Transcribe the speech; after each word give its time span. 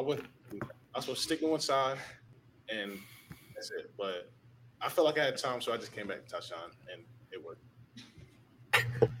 I 0.00 0.02
was 0.02 0.18
I 0.50 0.96
was 0.96 1.04
supposed 1.04 1.08
to 1.08 1.16
stick 1.16 1.40
to 1.40 1.46
one 1.46 1.60
side, 1.60 1.98
and 2.70 2.98
that's 3.54 3.70
it. 3.70 3.90
But 3.98 4.30
I 4.80 4.88
felt 4.88 5.06
like 5.06 5.18
I 5.18 5.26
had 5.26 5.36
time, 5.36 5.60
so 5.60 5.74
I 5.74 5.76
just 5.76 5.94
came 5.94 6.06
back 6.06 6.24
to 6.24 6.30
touchdown, 6.32 6.70
and 6.90 7.02
it 7.30 7.44
worked. 7.44 7.60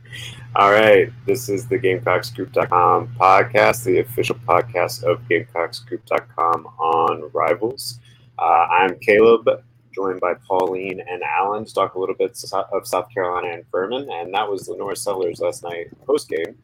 All 0.56 0.72
right, 0.72 1.12
this 1.26 1.50
is 1.50 1.68
the 1.68 1.78
GamecockScoop.com 1.78 3.14
podcast, 3.20 3.84
the 3.84 3.98
official 3.98 4.36
podcast 4.36 5.04
of 5.04 5.20
GamecockScoop.com 5.28 6.66
on 6.78 7.30
Rivals. 7.34 8.00
Uh, 8.38 8.66
I'm 8.70 8.98
Caleb, 9.00 9.50
joined 9.94 10.20
by 10.20 10.32
Pauline 10.48 11.02
and 11.06 11.22
Alan 11.22 11.66
to 11.66 11.74
talk 11.74 11.94
a 11.94 11.98
little 11.98 12.14
bit 12.14 12.42
of 12.72 12.86
South 12.86 13.12
Carolina 13.12 13.48
and 13.48 13.64
Furman, 13.70 14.08
and 14.10 14.32
that 14.32 14.50
was 14.50 14.66
LaNorris 14.66 14.98
Sellers 14.98 15.40
last 15.40 15.62
night 15.62 15.88
post 16.06 16.30
game, 16.30 16.56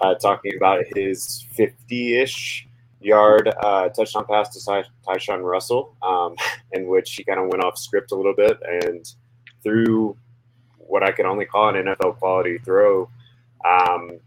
uh, 0.00 0.14
talking 0.16 0.54
about 0.56 0.84
his 0.94 1.46
50-ish 1.56 2.68
yard 3.04 3.52
uh, 3.62 3.88
touchdown 3.90 4.24
pass 4.26 4.48
to 4.50 4.64
Ty- 4.64 4.84
Tyshawn 5.06 5.42
Russell, 5.42 5.94
um, 6.02 6.36
in 6.72 6.86
which 6.86 7.14
he 7.14 7.24
kind 7.24 7.40
of 7.40 7.48
went 7.48 7.62
off 7.64 7.78
script 7.78 8.12
a 8.12 8.14
little 8.14 8.34
bit 8.34 8.58
and 8.62 9.12
threw 9.62 10.16
what 10.78 11.02
I 11.02 11.12
can 11.12 11.26
only 11.26 11.46
call 11.46 11.68
an 11.74 11.84
NFL 11.84 12.18
quality 12.18 12.58
throw. 12.58 13.08
Um, 13.64 14.18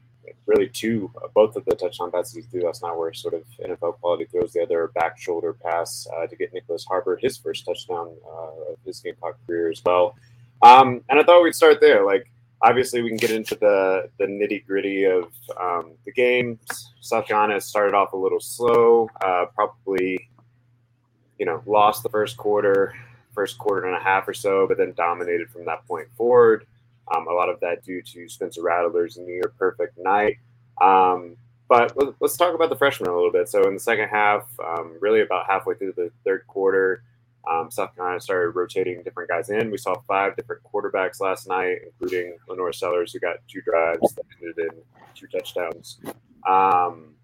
really, 0.45 0.67
two, 0.67 1.11
both 1.33 1.55
of 1.55 1.65
the 1.65 1.75
touchdown 1.75 2.11
passes 2.11 2.35
he 2.35 2.41
threw 2.41 2.61
last 2.65 2.81
night 2.81 2.95
were 2.95 3.13
sort 3.13 3.33
of 3.33 3.43
NFL 3.63 3.99
quality 3.99 4.25
throws. 4.25 4.53
The 4.53 4.61
other 4.61 4.91
back 4.95 5.19
shoulder 5.19 5.53
pass 5.53 6.07
uh, 6.15 6.27
to 6.27 6.35
get 6.35 6.53
Nyckoles 6.53 6.85
Harbor 6.87 7.17
his 7.17 7.37
first 7.37 7.65
touchdown 7.65 8.15
uh, 8.25 8.71
of 8.71 8.77
his 8.85 8.99
Gamecock 8.99 9.37
career 9.45 9.69
as 9.71 9.81
well. 9.85 10.15
Um, 10.61 11.01
and 11.09 11.19
I 11.19 11.23
thought 11.23 11.43
we'd 11.43 11.55
start 11.55 11.81
there. 11.81 12.05
Like, 12.05 12.31
obviously, 12.65 13.01
we 13.01 13.09
can 13.09 13.17
get 13.17 13.31
into 13.31 13.55
the 13.55 14.09
the 14.17 14.25
nitty 14.25 14.65
gritty 14.65 15.05
of 15.05 15.31
um, 15.61 15.93
the 16.05 16.11
game. 16.11 16.59
South 16.99 17.27
Carolina 17.27 17.61
started 17.61 17.93
off 17.93 18.13
a 18.13 18.17
little 18.17 18.39
slow, 18.39 19.09
uh, 19.23 19.45
probably, 19.53 20.29
you 21.37 21.45
know, 21.45 21.61
lost 21.65 22.03
the 22.03 22.09
first 22.09 22.35
quarter 22.37 22.93
first 23.35 23.57
quarter 23.57 23.85
and 23.85 23.95
a 23.95 23.99
half 23.99 24.27
or 24.27 24.33
so, 24.33 24.65
but 24.65 24.77
then 24.77 24.93
dominated 24.95 25.49
from 25.49 25.65
that 25.65 25.85
point 25.87 26.07
forward. 26.15 26.65
Um, 27.13 27.27
a 27.27 27.33
lot 27.33 27.49
of 27.49 27.59
that 27.59 27.83
due 27.83 28.01
to 28.01 28.27
Spencer 28.27 28.63
Rattler's 28.63 29.17
near 29.17 29.53
perfect 29.59 29.97
night. 29.99 30.37
Um, 30.81 31.35
but 31.67 31.95
let's 32.21 32.37
talk 32.37 32.55
about 32.55 32.69
the 32.69 32.77
freshmen 32.77 33.09
a 33.09 33.13
little 33.13 33.31
bit. 33.31 33.49
So 33.49 33.67
in 33.67 33.73
the 33.73 33.79
second 33.79 34.07
half, 34.07 34.47
um, 34.65 34.97
really 35.01 35.21
about 35.21 35.47
halfway 35.47 35.75
through 35.75 35.93
the 35.97 36.11
third 36.23 36.47
quarter, 36.47 37.03
um, 37.49 37.69
South 37.71 37.95
Carolina 37.95 38.19
started 38.19 38.49
rotating 38.51 39.01
different 39.03 39.29
guys 39.29 39.49
in. 39.49 39.71
We 39.71 39.77
saw 39.77 39.95
five 40.07 40.35
different 40.35 40.63
quarterbacks 40.63 41.19
last 41.19 41.47
night, 41.47 41.79
including 41.85 42.37
LaNorris 42.49 42.75
Sellers, 42.75 43.13
who 43.13 43.19
got 43.19 43.37
two 43.47 43.61
drives 43.61 44.13
that 44.15 44.23
ended 44.41 44.57
in 44.57 44.81
two 45.13 45.27
touchdowns. 45.27 45.99
Um, 46.47 47.15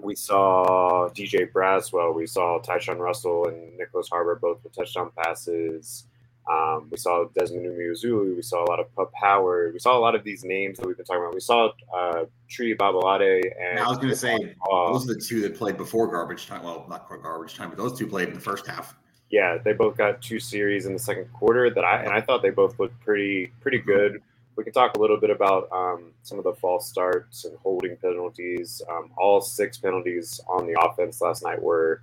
we 0.00 0.14
saw 0.14 1.08
DJ 1.10 1.50
Braswell, 1.50 2.14
we 2.14 2.26
saw 2.26 2.60
Tyshawn 2.60 2.98
Russell 2.98 3.48
and 3.48 3.78
Nyckoles 3.78 4.08
Harbor 4.08 4.36
both 4.36 4.62
with 4.62 4.74
touchdown 4.74 5.10
passes. 5.16 6.06
Um, 6.50 6.88
we 6.90 6.96
saw 6.96 7.26
Desmond 7.34 7.66
Umeozulu. 7.66 8.34
We 8.34 8.42
saw 8.42 8.64
a 8.64 8.68
lot 8.68 8.80
of 8.80 8.92
Pup 8.96 9.12
Howard. 9.14 9.72
We 9.72 9.78
saw 9.78 9.96
a 9.96 10.00
lot 10.00 10.14
of 10.14 10.24
these 10.24 10.42
names 10.42 10.78
that 10.78 10.86
we've 10.86 10.96
been 10.96 11.06
talking 11.06 11.22
about. 11.22 11.34
We 11.34 11.40
saw 11.40 11.70
uh, 11.94 12.24
Tree 12.48 12.74
Babalade 12.74 13.42
and 13.60 13.78
I 13.78 13.88
was 13.88 13.98
going 13.98 14.08
to 14.08 14.16
say 14.16 14.36
those 14.70 15.08
are 15.08 15.14
the 15.14 15.20
two 15.20 15.42
that 15.42 15.54
played 15.54 15.76
before 15.76 16.08
garbage 16.08 16.46
time. 16.46 16.62
Well, 16.62 16.86
not 16.88 17.06
quite 17.06 17.22
garbage 17.22 17.54
time, 17.54 17.68
but 17.68 17.78
those 17.78 17.96
two 17.96 18.06
played 18.06 18.28
in 18.28 18.34
the 18.34 18.40
first 18.40 18.66
half. 18.66 18.96
Yeah, 19.30 19.58
they 19.58 19.72
both 19.72 19.96
got 19.96 20.20
two 20.20 20.40
series 20.40 20.86
in 20.86 20.92
the 20.92 20.98
second 20.98 21.32
quarter 21.32 21.70
that 21.70 21.84
I 21.84 22.02
and 22.02 22.10
I 22.10 22.20
thought 22.20 22.42
they 22.42 22.50
both 22.50 22.78
looked 22.78 23.00
pretty 23.00 23.52
pretty 23.60 23.78
good 23.78 24.20
we 24.60 24.64
can 24.64 24.74
talk 24.74 24.94
a 24.94 25.00
little 25.00 25.16
bit 25.16 25.30
about 25.30 25.70
um, 25.72 26.12
some 26.22 26.36
of 26.36 26.44
the 26.44 26.52
false 26.52 26.86
starts 26.86 27.46
and 27.46 27.56
holding 27.62 27.96
penalties. 27.96 28.82
Um, 28.90 29.10
all 29.16 29.40
six 29.40 29.78
penalties 29.78 30.38
on 30.46 30.66
the 30.66 30.78
offense 30.78 31.22
last 31.22 31.42
night 31.42 31.62
were 31.62 32.02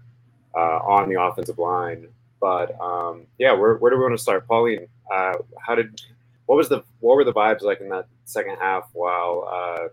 uh, 0.55 0.79
on 0.79 1.07
the 1.07 1.21
offensive 1.21 1.59
line. 1.59 2.07
But 2.41 2.75
um, 2.81 3.27
yeah, 3.37 3.53
where, 3.53 3.75
where 3.75 3.91
do 3.91 3.97
we 3.97 4.03
want 4.03 4.17
to 4.17 4.21
start, 4.21 4.47
Pauline? 4.47 4.87
Uh, 5.11 5.33
how 5.59 5.75
did 5.75 6.01
what 6.47 6.55
was 6.55 6.67
the 6.67 6.83
what 6.99 7.15
were 7.15 7.23
the 7.23 7.33
vibes 7.33 7.61
like 7.61 7.79
in 7.79 7.89
that 7.89 8.07
second 8.25 8.57
half 8.59 8.89
while 8.93 9.47
uh, 9.47 9.87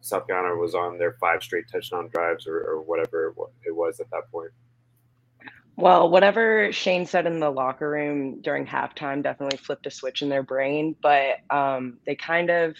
South 0.00 0.26
Carolina 0.26 0.56
was 0.56 0.74
on 0.74 0.98
their 0.98 1.12
five 1.12 1.44
straight 1.44 1.66
touchdown 1.70 2.08
drives 2.08 2.48
or, 2.48 2.58
or 2.58 2.80
whatever 2.80 3.34
it 3.64 3.74
was 3.74 4.00
at 4.00 4.10
that 4.10 4.30
point? 4.32 4.50
Well, 5.80 6.10
whatever 6.10 6.70
Shane 6.72 7.06
said 7.06 7.24
in 7.24 7.40
the 7.40 7.48
locker 7.48 7.88
room 7.88 8.42
during 8.42 8.66
halftime 8.66 9.22
definitely 9.22 9.56
flipped 9.56 9.86
a 9.86 9.90
switch 9.90 10.20
in 10.20 10.28
their 10.28 10.42
brain, 10.42 10.94
but 11.02 11.36
um, 11.48 12.00
they 12.04 12.14
kind 12.14 12.50
of 12.50 12.76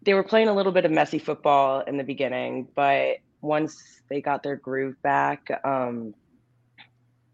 they 0.00 0.14
were 0.14 0.22
playing 0.24 0.48
a 0.48 0.54
little 0.54 0.72
bit 0.72 0.86
of 0.86 0.90
messy 0.90 1.18
football 1.18 1.82
in 1.82 1.98
the 1.98 2.02
beginning, 2.02 2.66
but 2.74 3.18
once 3.42 4.00
they 4.08 4.22
got 4.22 4.42
their 4.42 4.56
groove 4.56 5.00
back, 5.02 5.46
um, 5.64 6.14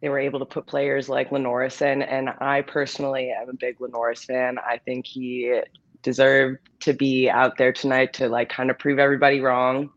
they 0.03 0.09
were 0.09 0.19
able 0.19 0.41
to 0.41 0.45
put 0.45 0.67
players 0.67 1.09
like 1.09 1.31
LaNorris 1.31 1.81
in. 1.81 2.03
And 2.03 2.29
I 2.41 2.63
personally 2.63 3.31
am 3.31 3.51
a 3.51 3.53
big 3.53 3.79
LaNorris 3.79 4.25
fan. 4.25 4.59
I 4.59 4.79
think 4.79 5.07
he 5.07 5.61
deserved 6.03 6.59
to 6.81 6.93
be 6.93 7.31
out 7.31 7.59
there 7.59 7.73
tonight 7.73 8.13
to 8.15 8.29
like 8.29 8.49
kind 8.49 8.71
of 8.71 8.79
prove 8.79 8.99
everybody 8.99 9.41
wrong. 9.41 9.91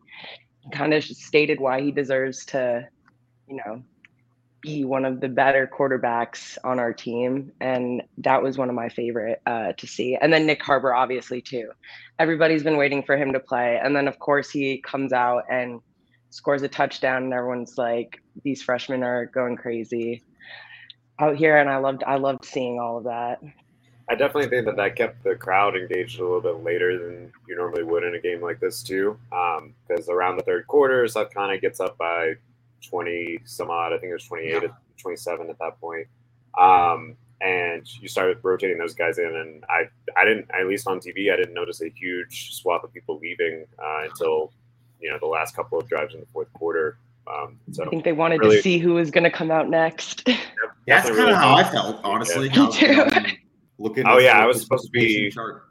Kind 0.72 0.94
of 0.94 1.02
stated 1.02 1.58
why 1.58 1.80
he 1.80 1.90
deserves 1.90 2.44
to, 2.46 2.88
you 3.48 3.56
know, 3.56 3.82
be 4.62 4.84
one 4.84 5.04
of 5.04 5.20
the 5.20 5.28
better 5.28 5.68
quarterbacks 5.70 6.56
on 6.64 6.78
our 6.78 6.92
team. 6.92 7.52
And 7.60 8.02
that 8.18 8.42
was 8.42 8.56
one 8.56 8.68
of 8.68 8.74
my 8.74 8.88
favorite 8.88 9.42
uh, 9.44 9.72
to 9.72 9.86
see. 9.86 10.16
And 10.16 10.32
then 10.32 10.46
Nyck 10.46 10.62
Harbor, 10.62 10.94
obviously, 10.94 11.42
too. 11.42 11.70
Everybody's 12.18 12.62
been 12.62 12.76
waiting 12.76 13.02
for 13.02 13.16
him 13.16 13.32
to 13.32 13.40
play. 13.40 13.78
And 13.82 13.94
then, 13.94 14.08
of 14.08 14.20
course, 14.20 14.50
he 14.50 14.80
comes 14.80 15.12
out 15.12 15.42
and 15.50 15.80
scores 16.30 16.62
a 16.62 16.68
touchdown, 16.68 17.24
and 17.24 17.34
everyone's 17.34 17.76
like, 17.76 18.22
these 18.44 18.62
freshmen 18.62 19.02
are 19.02 19.26
going 19.26 19.56
crazy 19.56 20.22
out 21.18 21.36
here. 21.36 21.58
And 21.58 21.68
I 21.68 21.76
loved, 21.78 22.04
I 22.06 22.16
loved 22.16 22.44
seeing 22.44 22.78
all 22.78 22.98
of 22.98 23.04
that. 23.04 23.40
I 24.08 24.14
definitely 24.14 24.48
think 24.48 24.66
that 24.66 24.76
that 24.76 24.96
kept 24.96 25.24
the 25.24 25.34
crowd 25.34 25.76
engaged 25.76 26.20
a 26.20 26.22
little 26.22 26.40
bit 26.40 26.62
later 26.62 26.98
than 26.98 27.32
you 27.48 27.56
normally 27.56 27.82
would 27.82 28.04
in 28.04 28.14
a 28.14 28.20
game 28.20 28.40
like 28.40 28.60
this, 28.60 28.82
too. 28.82 29.18
Because 29.30 30.08
um, 30.08 30.14
around 30.14 30.36
the 30.36 30.42
third 30.44 30.66
quarter, 30.66 31.06
South 31.08 31.32
Carolina 31.32 31.58
gets 31.58 31.80
up 31.80 31.98
by 31.98 32.34
20 32.88 33.40
some 33.44 33.70
odd. 33.70 33.92
I 33.92 33.98
think 33.98 34.10
it 34.10 34.14
was 34.14 34.24
28 34.24 34.62
yeah. 34.62 34.68
27 34.98 35.50
at 35.50 35.58
that 35.58 35.80
point. 35.80 36.06
Um, 36.58 37.16
and 37.40 37.82
you 38.00 38.08
started 38.08 38.38
rotating 38.42 38.78
those 38.78 38.94
guys 38.94 39.18
in, 39.18 39.34
and 39.34 39.64
I, 39.68 39.88
I 40.16 40.24
didn't, 40.24 40.48
at 40.52 40.66
least 40.66 40.86
on 40.86 41.00
TV, 41.00 41.32
I 41.32 41.36
didn't 41.36 41.54
notice 41.54 41.82
a 41.82 41.88
huge 41.88 42.54
swath 42.54 42.84
of 42.84 42.92
people 42.92 43.18
leaving 43.18 43.64
uh, 43.78 44.04
until, 44.04 44.52
you 45.00 45.10
know, 45.10 45.18
the 45.18 45.26
last 45.26 45.56
couple 45.56 45.78
of 45.78 45.88
drives 45.88 46.14
in 46.14 46.20
the 46.20 46.26
fourth 46.32 46.52
quarter. 46.52 46.98
Um, 47.26 47.58
so 47.72 47.84
I 47.84 47.88
think 47.88 48.04
they 48.04 48.12
wanted 48.12 48.40
really, 48.40 48.56
to 48.56 48.62
see 48.62 48.78
who 48.78 48.94
was 48.94 49.10
going 49.10 49.24
to 49.24 49.30
come 49.30 49.50
out 49.50 49.68
next. 49.68 50.22
yeah, 50.26 50.36
that's 50.86 51.08
kind 51.10 51.30
of 51.30 51.36
how 51.36 51.54
I 51.54 51.64
felt, 51.64 52.00
honestly. 52.04 52.48
Yeah. 52.52 52.66
Me 52.66 52.72
too. 52.72 53.36
looking. 53.78 54.06
Oh 54.06 54.18
yeah, 54.18 54.38
I 54.38 54.46
was 54.46 54.60
supposed 54.60 54.84
to 54.84 54.90
be. 54.90 55.30
Chart. 55.30 55.64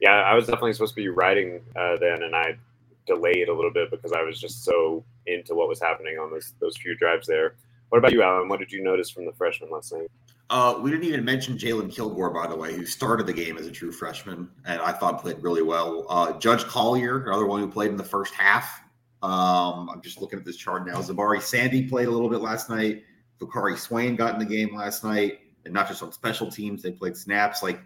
Yeah, 0.00 0.12
I 0.12 0.34
was 0.34 0.46
definitely 0.46 0.74
supposed 0.74 0.94
to 0.94 1.00
be 1.00 1.08
riding 1.08 1.60
uh, 1.74 1.96
then, 1.98 2.22
and 2.22 2.34
I 2.36 2.58
delayed 3.06 3.48
a 3.48 3.54
little 3.54 3.72
bit 3.72 3.90
because 3.90 4.12
I 4.12 4.22
was 4.22 4.40
just 4.40 4.64
so 4.64 5.04
into 5.26 5.54
what 5.54 5.68
was 5.68 5.80
happening 5.80 6.18
on 6.18 6.30
those 6.30 6.54
those 6.60 6.76
few 6.76 6.96
drives 6.96 7.26
there. 7.26 7.56
What 7.88 7.98
about 7.98 8.12
you, 8.12 8.22
Alan? 8.22 8.48
What 8.48 8.58
did 8.58 8.72
you 8.72 8.82
notice 8.82 9.10
from 9.10 9.26
the 9.26 9.32
freshman 9.32 9.70
last 9.70 9.92
night? 9.92 10.10
Uh, 10.48 10.78
we 10.80 10.90
didn't 10.90 11.06
even 11.06 11.24
mention 11.24 11.58
Jalen 11.58 11.92
Kilgore, 11.92 12.30
by 12.30 12.46
the 12.46 12.56
way, 12.56 12.72
who 12.72 12.86
started 12.86 13.26
the 13.26 13.32
game 13.32 13.58
as 13.58 13.66
a 13.66 13.70
true 13.70 13.90
freshman, 13.90 14.48
and 14.64 14.80
I 14.80 14.92
thought 14.92 15.20
played 15.20 15.42
really 15.42 15.62
well. 15.62 16.06
Uh, 16.08 16.38
Judge 16.38 16.64
Collier, 16.64 17.24
another 17.26 17.46
one 17.46 17.60
who 17.60 17.68
played 17.68 17.90
in 17.90 17.96
the 17.96 18.04
first 18.04 18.32
half. 18.32 18.80
Um, 19.22 19.90
I'm 19.90 20.00
just 20.02 20.20
looking 20.20 20.38
at 20.38 20.44
this 20.44 20.56
chart 20.56 20.86
now. 20.86 21.00
Zabari 21.00 21.42
Sandy 21.42 21.88
played 21.88 22.06
a 22.06 22.10
little 22.10 22.28
bit 22.28 22.40
last 22.40 22.70
night. 22.70 23.02
Vakari 23.40 23.76
Swain 23.76 24.14
got 24.14 24.34
in 24.34 24.38
the 24.38 24.44
game 24.46 24.74
last 24.74 25.02
night, 25.02 25.40
and 25.64 25.74
not 25.74 25.88
just 25.88 26.02
on 26.02 26.12
special 26.12 26.50
teams, 26.50 26.80
they 26.80 26.92
played 26.92 27.16
snaps. 27.16 27.62
Like 27.62 27.80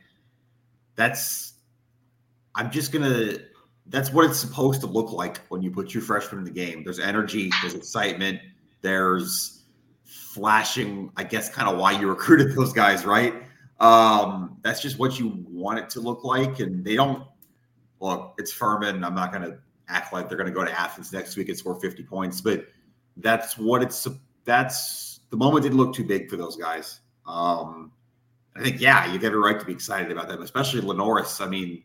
that's, 0.97 1.55
I'm 2.55 2.71
just 2.71 2.93
gonna 2.93 3.39
that's 3.91 4.13
what 4.13 4.25
it's 4.25 4.39
supposed 4.39 4.81
to 4.81 4.87
look 4.87 5.13
like 5.13 5.39
when 5.49 5.63
you 5.63 5.71
put 5.71 5.93
your 5.93 6.03
freshmen 6.03 6.39
in 6.39 6.45
the 6.45 6.51
game. 6.51 6.85
There's 6.85 7.01
energy, 7.01 7.51
there's 7.61 7.75
excitement, 7.75 8.41
there's 8.81 9.65
flashing, 10.05 11.11
I 11.17 11.25
guess, 11.25 11.49
kind 11.49 11.69
of 11.69 11.77
why 11.77 11.93
you 11.93 12.09
recruited 12.09 12.55
those 12.57 12.73
guys, 12.73 13.05
right? 13.05 13.35
Um, 13.81 14.59
that's 14.63 14.81
just 14.81 14.99
what 14.99 15.19
you 15.19 15.45
want 15.49 15.81
it 15.81 15.91
to 15.91 16.01
look 16.01 16.23
like. 16.23 16.61
And 16.61 16.85
they 16.85 16.95
don't 16.95 17.25
look, 17.99 18.35
it's 18.39 18.53
Furman. 18.53 19.03
I'm 19.03 19.15
not 19.15 19.33
going 19.33 19.51
to 19.51 19.59
act 19.89 20.13
like 20.13 20.29
they're 20.29 20.39
going 20.39 20.49
to 20.49 20.55
go 20.55 20.65
to 20.65 20.81
Athens 20.81 21.13
next 21.13 21.37
week 21.37 21.49
and 21.49 21.59
score 21.59 21.79
50 21.79 22.05
points, 22.05 22.41
but 22.41 22.67
that's 23.17 23.59
what 23.59 23.83
it's, 23.83 24.07
that's 24.45 25.21
the 25.31 25.37
moment 25.37 25.65
didn't 25.65 25.79
look 25.79 25.95
too 25.95 26.05
big 26.05 26.31
for 26.31 26.37
those 26.37 26.57
guys. 26.57 27.01
Um, 27.27 27.91
I 28.55 28.63
think, 28.63 28.81
yeah, 28.81 29.13
you 29.13 29.19
get 29.19 29.33
a 29.33 29.39
right 29.39 29.59
to 29.59 29.67
be 29.67 29.73
excited 29.73 30.13
about 30.13 30.29
them, 30.29 30.43
especially 30.43 30.81
LaNorris. 30.81 31.45
I 31.45 31.49
mean, 31.49 31.83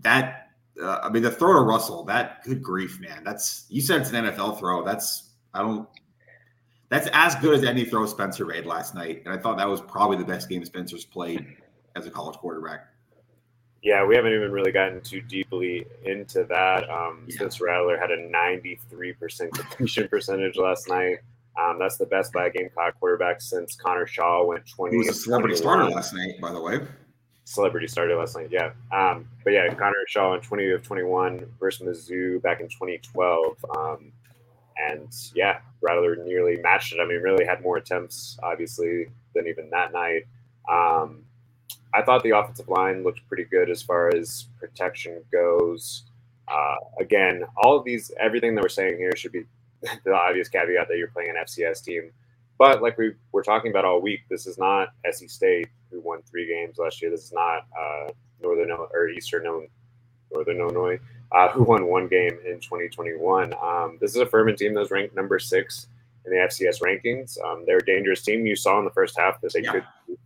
that 0.00 0.51
uh, 0.80 1.00
I 1.02 1.08
mean, 1.10 1.22
the 1.22 1.30
throw 1.30 1.54
to 1.54 1.60
Russell, 1.60 2.04
that 2.04 2.42
good 2.44 2.62
grief, 2.62 3.00
man. 3.00 3.22
That's 3.24 3.66
you 3.68 3.80
said 3.80 4.00
it's 4.00 4.10
an 4.10 4.24
NFL 4.24 4.58
throw. 4.58 4.84
That's 4.84 5.30
I 5.54 5.60
don't. 5.60 5.88
That's 6.88 7.08
as 7.12 7.34
good 7.36 7.54
as 7.54 7.64
any 7.64 7.84
throw 7.84 8.04
Spencer 8.06 8.44
made 8.44 8.66
last 8.66 8.94
night, 8.94 9.22
and 9.24 9.34
I 9.34 9.38
thought 9.38 9.56
that 9.58 9.68
was 9.68 9.80
probably 9.80 10.18
the 10.18 10.24
best 10.24 10.48
game 10.48 10.64
Spencer's 10.64 11.04
played 11.04 11.46
as 11.96 12.06
a 12.06 12.10
college 12.10 12.36
quarterback. 12.36 12.86
Yeah, 13.82 14.06
we 14.06 14.14
haven't 14.14 14.32
even 14.32 14.52
really 14.52 14.70
gotten 14.70 15.00
too 15.00 15.20
deeply 15.20 15.86
into 16.04 16.44
that. 16.44 16.88
Um, 16.88 17.24
Yeah. 17.26 17.38
Since 17.38 17.60
Rattler 17.60 17.98
had 17.98 18.10
a 18.12 18.28
93% 18.28 19.50
completion 19.52 20.08
percentage 20.08 20.56
last 20.56 20.88
night. 20.88 21.18
Um, 21.60 21.78
that's 21.78 21.98
the 21.98 22.06
best 22.06 22.32
by 22.32 22.46
a 22.46 22.50
Gamecock 22.50 22.98
quarterback 22.98 23.40
since 23.40 23.76
Connor 23.76 24.06
Shaw 24.06 24.44
went 24.44 24.66
20. 24.68 24.92
He 24.92 24.98
was 24.98 25.08
a 25.08 25.14
celebrity 25.14 25.56
starter 25.56 25.84
last 25.90 26.14
night, 26.14 26.40
by 26.40 26.52
the 26.52 26.60
way. 26.60 26.80
Celebrity 27.44 27.88
started 27.88 28.16
last 28.16 28.36
night, 28.36 28.48
yeah. 28.50 28.70
Um, 28.92 29.28
but 29.44 29.52
yeah, 29.52 29.72
Connor 29.74 29.94
Shaw 30.06 30.34
in 30.34 30.40
20 30.40 30.70
of 30.70 30.82
21 30.82 31.46
versus 31.58 32.08
Mizzou 32.08 32.40
back 32.40 32.60
in 32.60 32.68
2012. 32.68 33.64
Um, 33.76 34.12
and 34.78 35.08
yeah, 35.34 35.58
Rattler 35.80 36.16
nearly 36.16 36.56
matched 36.56 36.92
it. 36.92 37.00
I 37.00 37.06
mean, 37.06 37.20
really 37.20 37.44
had 37.44 37.62
more 37.62 37.76
attempts, 37.76 38.38
obviously, 38.42 39.06
than 39.34 39.46
even 39.46 39.70
that 39.70 39.92
night. 39.92 40.26
Um, 40.70 41.24
I 41.94 42.02
thought 42.02 42.22
the 42.22 42.30
offensive 42.30 42.68
line 42.68 43.04
looked 43.04 43.26
pretty 43.28 43.44
good 43.44 43.70
as 43.70 43.82
far 43.82 44.14
as 44.14 44.46
protection 44.58 45.22
goes. 45.30 46.04
Uh, 46.48 46.76
again, 47.00 47.44
all 47.56 47.76
of 47.76 47.84
these, 47.84 48.10
everything 48.18 48.54
that 48.54 48.62
we're 48.62 48.68
saying 48.68 48.96
here 48.98 49.14
should 49.16 49.32
be 49.32 49.44
the 50.04 50.12
obvious 50.12 50.48
caveat 50.48 50.88
that 50.88 50.96
you're 50.96 51.08
playing 51.08 51.30
an 51.30 51.36
FCS 51.44 51.84
team. 51.84 52.10
But 52.62 52.80
like 52.80 52.96
we 52.96 53.10
were 53.32 53.42
talking 53.42 53.72
about 53.72 53.84
all 53.84 54.00
week, 54.00 54.20
this 54.30 54.46
is 54.46 54.56
not 54.56 54.90
SC 55.10 55.28
State 55.28 55.66
who 55.90 55.98
won 56.00 56.22
three 56.22 56.46
games 56.46 56.78
last 56.78 57.02
year. 57.02 57.10
This 57.10 57.24
is 57.24 57.32
not 57.32 57.66
uh, 57.76 58.12
Northern 58.40 58.70
or 58.70 59.08
Eastern 59.08 59.46
Illinois, 59.46 59.66
Northern 60.32 60.58
Illinois 60.60 61.00
uh, 61.32 61.48
who 61.48 61.64
won 61.64 61.86
one 61.86 62.06
game 62.06 62.38
in 62.46 62.60
2021. 62.60 63.52
Um, 63.60 63.98
this 64.00 64.12
is 64.12 64.18
a 64.18 64.26
Furman 64.26 64.54
team 64.54 64.74
that 64.74 64.78
was 64.78 64.92
ranked 64.92 65.12
number 65.16 65.40
six 65.40 65.88
in 66.24 66.30
the 66.30 66.36
FCS 66.38 66.80
rankings. 66.80 67.36
Um, 67.44 67.64
they're 67.66 67.78
a 67.78 67.84
dangerous 67.84 68.22
team. 68.22 68.46
You 68.46 68.54
saw 68.54 68.78
in 68.78 68.84
the 68.84 68.92
first 68.92 69.18
half 69.18 69.40
that 69.40 69.52
they 69.52 69.62
Yeah. 69.62 69.72
could 69.72 69.84
be 70.06 70.16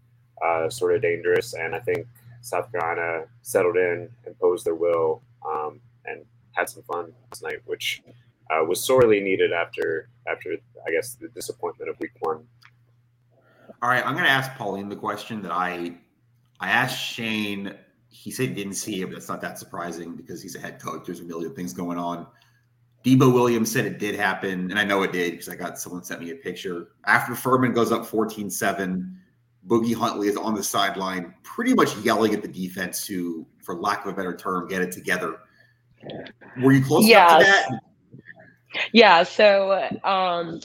uh, 0.45 0.69
sort 0.69 0.95
of 0.95 1.01
dangerous, 1.01 1.55
and 1.55 1.75
I 1.75 1.79
think 1.79 2.07
South 2.43 2.71
Carolina 2.71 3.25
settled 3.41 3.79
in, 3.79 4.11
imposed 4.27 4.67
their 4.67 4.75
will, 4.75 5.23
um, 5.43 5.81
and 6.05 6.23
had 6.53 6.69
some 6.69 6.83
fun 6.83 7.15
last 7.31 7.43
night, 7.43 7.61
which 7.65 8.03
uh, 8.51 8.65
was 8.65 8.85
sorely 8.85 9.21
needed 9.21 9.53
after 9.53 10.09
after 10.31 10.57
I 10.87 10.91
guess 10.91 11.15
the 11.15 11.29
disappointment 11.29 11.91
of 11.91 11.99
week 12.01 12.13
one. 12.21 12.45
All 13.83 13.91
right, 13.91 14.05
I'm 14.05 14.13
going 14.13 14.25
to 14.25 14.31
ask 14.31 14.51
Pauline 14.53 14.89
the 14.89 14.97
question 14.97 15.43
that 15.43 15.53
I 15.53 15.99
I 16.61 16.71
asked 16.71 16.99
Shane. 16.99 17.75
He 18.09 18.31
said 18.31 18.49
he 18.49 18.55
didn't 18.55 18.75
see 18.75 19.03
it, 19.03 19.09
but 19.09 19.17
it's 19.17 19.29
not 19.29 19.41
that 19.43 19.59
surprising 19.59 20.17
because 20.17 20.43
he's 20.43 20.57
a 20.57 20.59
head 20.59 20.81
coach. 20.81 21.05
There's 21.07 21.21
a 21.21 21.25
million 21.25 21.55
things 21.55 21.73
going 21.73 21.99
on. 21.99 22.27
Debo 23.05 23.33
Williams 23.33 23.71
said 23.71 23.85
it 23.85 23.99
did 23.99 24.17
happen, 24.17 24.71
and 24.71 24.79
I 24.79 24.85
know 24.85 25.03
it 25.03 25.13
did 25.13 25.33
because 25.33 25.49
I 25.49 25.55
got 25.55 25.79
someone 25.79 26.03
sent 26.03 26.21
me 26.21 26.31
a 26.31 26.35
picture. 26.35 26.89
After 27.05 27.35
Furman 27.35 27.73
goes 27.73 27.93
up 27.93 28.07
14 28.07 28.51
7, 28.51 29.21
Boogie 29.67 29.95
Huntley 29.95 30.29
is 30.29 30.37
on 30.37 30.55
the 30.55 30.63
sideline, 30.63 31.35
pretty 31.43 31.75
much 31.75 31.97
yelling 31.99 32.35
at 32.35 32.43
the 32.43 32.49
defense 32.49 33.07
to, 33.07 33.47
for 33.63 33.77
lack 33.77 34.05
of 34.05 34.13
a 34.13 34.17
better 34.17 34.35
term, 34.35 34.67
get 34.67 34.81
it 34.81 34.93
together. 34.93 35.39
Were 36.63 36.73
you 36.73 36.85
close 36.85 37.09
enough 37.09 37.39
to 37.39 37.45
that? 37.45 37.81
Yeah, 38.93 39.23
so 39.23 39.89
um 40.05 40.61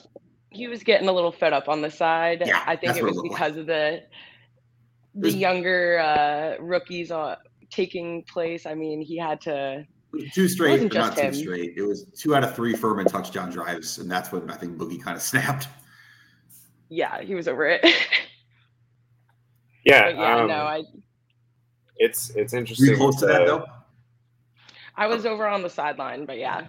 he 0.50 0.68
was 0.68 0.83
getting 0.83 1.07
a 1.07 1.12
little 1.13 1.31
fed 1.31 1.53
up 1.53 1.69
on 1.69 1.81
the 1.81 1.89
side. 1.89 2.44
Yeah, 2.45 2.62
I 2.65 2.75
think 2.75 2.98
it 2.98 3.03
was 3.03 3.15
looked 3.15 3.30
like. 3.30 3.31
because 3.38 3.57
of 3.57 3.65
the 3.68 4.01
the 5.15 5.27
was- 5.27 5.36
younger 5.36 6.00
uh 6.00 6.62
rookies 6.63 7.12
uh, 7.12 7.36
taking 7.69 8.24
place. 8.24 8.65
I 8.65 8.74
mean, 8.75 9.01
he 9.01 9.18
had 9.18 9.39
to 9.42 9.86
Two 10.33 10.50
straight, 10.50 10.71
wasn't 10.71 10.92
but 10.92 11.00
not 11.00 11.09
just 11.15 11.21
two 11.21 11.27
him. 11.27 11.33
straight. 11.33 11.74
It 11.77 11.83
was 11.83 12.03
two 12.18 12.36
out 12.36 12.44
of 12.44 12.53
three 12.53 12.75
Furman 12.75 13.06
touchdown 13.06 13.50
drives, 13.50 13.98
and 13.98 14.12
that's 14.12 14.30
when 14.31 14.50
I 14.51 14.56
think 14.57 14.77
Boogie 14.77 15.01
kind 15.01 15.15
of 15.15 15.21
snapped. 15.31 15.69
yeah, 16.89 17.21
he 17.21 17.33
was 17.36 17.48
over 17.48 17.65
it. 17.68 17.86
Yeah, 19.83 20.12
but 20.12 20.18
yeah, 20.18 20.36
um, 20.36 20.48
no, 20.48 20.53
I 20.53 20.83
it's 21.98 22.30
it's 22.36 22.53
Were 22.53 22.59
interesting. 22.59 22.89
you 22.92 22.98
close 22.98 23.15
to 23.21 23.25
that 23.25 23.48
though? 23.48 23.65
I 24.95 25.07
was 25.07 25.25
over 25.25 25.48
on 25.48 25.63
the 25.63 25.69
sideline, 25.69 26.25
but 26.25 26.38
yeah. 26.38 26.68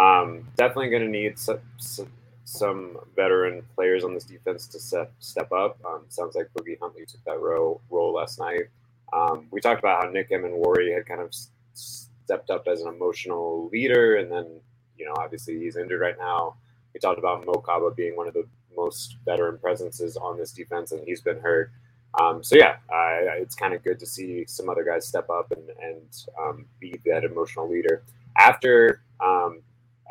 Um, 0.00 0.48
definitely 0.56 0.88
going 0.88 1.02
to 1.02 1.08
need 1.08 1.38
some, 1.38 1.60
some 1.76 2.10
some 2.44 2.96
veteran 3.14 3.62
players 3.76 4.02
on 4.02 4.12
this 4.12 4.24
defense 4.24 4.66
to 4.68 4.80
step 4.80 5.12
step 5.20 5.52
up. 5.52 5.78
Um, 5.84 6.02
sounds 6.08 6.34
like 6.34 6.48
Boogie 6.58 6.78
Huntley 6.80 7.06
took 7.06 7.22
that 7.24 7.38
role 7.40 7.80
role 7.90 8.14
last 8.14 8.38
night. 8.40 8.64
Um, 9.12 9.46
we 9.50 9.60
talked 9.60 9.78
about 9.78 10.02
how 10.04 10.10
Nick 10.10 10.30
Emmanwori 10.30 10.92
had 10.94 11.06
kind 11.06 11.20
of 11.20 11.34
stepped 11.74 12.50
up 12.50 12.66
as 12.66 12.80
an 12.80 12.88
emotional 12.88 13.68
leader, 13.72 14.16
and 14.16 14.32
then 14.32 14.46
you 14.96 15.04
know 15.04 15.14
obviously 15.18 15.58
he's 15.58 15.76
injured 15.76 16.00
right 16.00 16.18
now. 16.18 16.56
We 16.92 16.98
talked 16.98 17.18
about 17.18 17.44
Mokaba 17.44 17.94
being 17.94 18.16
one 18.16 18.26
of 18.26 18.34
the 18.34 18.46
most 18.76 19.16
veteran 19.24 19.58
presences 19.58 20.16
on 20.16 20.38
this 20.38 20.52
defense, 20.52 20.92
and 20.92 21.04
he's 21.04 21.20
been 21.20 21.40
hurt. 21.40 21.70
Um, 22.20 22.42
so 22.42 22.56
yeah, 22.56 22.78
it's 23.36 23.54
kind 23.54 23.74
of 23.74 23.84
good 23.84 24.00
to 24.00 24.06
see 24.06 24.44
some 24.46 24.68
other 24.68 24.82
guys 24.82 25.06
step 25.06 25.28
up 25.30 25.52
and 25.52 25.68
and 25.82 26.24
um, 26.40 26.64
be 26.80 26.98
that 27.06 27.22
emotional 27.22 27.70
leader. 27.70 28.02
After 28.36 29.02
um, 29.20 29.60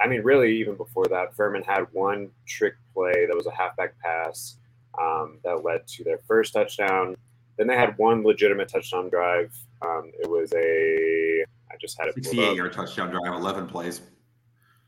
I 0.02 0.08
mean, 0.08 0.22
really, 0.22 0.56
even 0.58 0.76
before 0.76 1.06
that, 1.08 1.36
Furman 1.36 1.64
had 1.64 1.86
one 1.92 2.30
trick 2.48 2.76
play 2.94 3.26
that 3.26 3.36
was 3.36 3.48
a 3.48 3.52
halfback 3.52 4.00
pass 4.00 4.56
um, 5.00 5.40
that 5.44 5.64
led 5.64 5.88
to 5.88 6.04
their 6.04 6.20
first 6.28 6.54
touchdown. 6.54 7.16
Then 7.58 7.68
they 7.68 7.76
had 7.76 7.98
one 7.98 8.24
legitimate 8.24 8.70
touchdown 8.70 9.10
drive. 9.10 9.54
Um, 9.82 10.12
it 10.20 10.30
was 10.30 10.54
a, 10.54 11.44
I 11.72 11.76
just 11.80 11.98
had 12.00 12.08
it 12.08 12.16
pulled 12.16 12.26
68 12.26 12.50
up. 12.50 12.56
yard 12.56 12.74
touchdown 12.74 13.10
drive, 13.10 13.34
11 13.34 13.68
plays. 13.68 14.02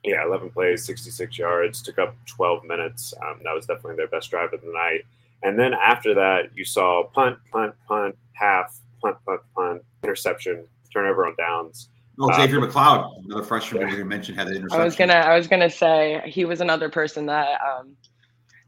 Yeah, 0.04 0.26
11 0.26 0.50
plays, 0.50 0.84
66 0.86 1.38
yards, 1.38 1.82
took 1.82 2.00
up 2.00 2.16
12 2.26 2.64
minutes. 2.64 3.14
Um, 3.24 3.42
that 3.44 3.54
was 3.54 3.66
definitely 3.66 3.98
their 3.98 4.08
best 4.08 4.32
drive 4.32 4.54
of 4.54 4.62
the 4.62 4.72
night. 4.72 5.06
And 5.44 5.58
then 5.60 5.74
after 5.74 6.14
that, 6.14 6.56
you 6.56 6.66
saw 6.66 7.04
punt, 7.04 7.38
punt, 7.52 7.76
punt, 7.88 8.16
half, 8.34 8.80
punt, 9.02 9.18
punt, 9.26 9.42
punt, 9.56 9.82
interception, 10.04 10.66
turnover 10.92 11.26
on 11.26 11.36
downs. 11.38 11.90
Oh, 12.24 12.30
Uh, 12.30 12.36
Xavier 12.36 12.60
McLeod, 12.60 13.26
another 13.26 13.44
freshman 13.44 13.88
we 13.88 14.04
mentioned, 14.04 14.38
had 14.38 14.48
an 14.48 14.56
interception. 14.58 14.82
I 14.82 14.86
was 14.86 14.96
gonna 14.96 15.14
I 15.14 15.36
was 15.38 15.48
gonna 15.48 15.70
say 15.70 16.22
he 16.26 16.46
was 16.46 16.62
another 16.62 16.88
person 16.90 17.26
that 17.26 17.60
um 17.62 17.96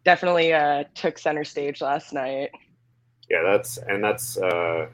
definitely 0.03 0.53
uh 0.53 0.85
took 0.95 1.17
center 1.19 1.43
stage 1.43 1.81
last 1.81 2.13
night. 2.13 2.49
Yeah, 3.29 3.43
that's 3.43 3.77
and 3.77 4.03
that's 4.03 4.37
uh, 4.37 4.87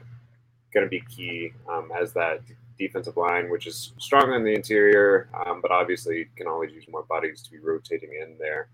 going 0.72 0.86
to 0.86 0.88
be 0.88 1.00
key 1.14 1.52
um, 1.68 1.90
as 2.00 2.12
that 2.12 2.40
defensive 2.78 3.16
line, 3.16 3.50
which 3.50 3.66
is 3.66 3.92
strong 3.98 4.30
on 4.32 4.44
the 4.44 4.54
interior, 4.54 5.28
um, 5.44 5.60
but 5.60 5.70
obviously 5.72 6.28
can 6.36 6.46
always 6.46 6.70
use 6.72 6.84
more 6.88 7.02
bodies 7.02 7.42
to 7.42 7.50
be 7.50 7.58
rotating 7.58 8.10
in 8.22 8.36
there. 8.38 8.68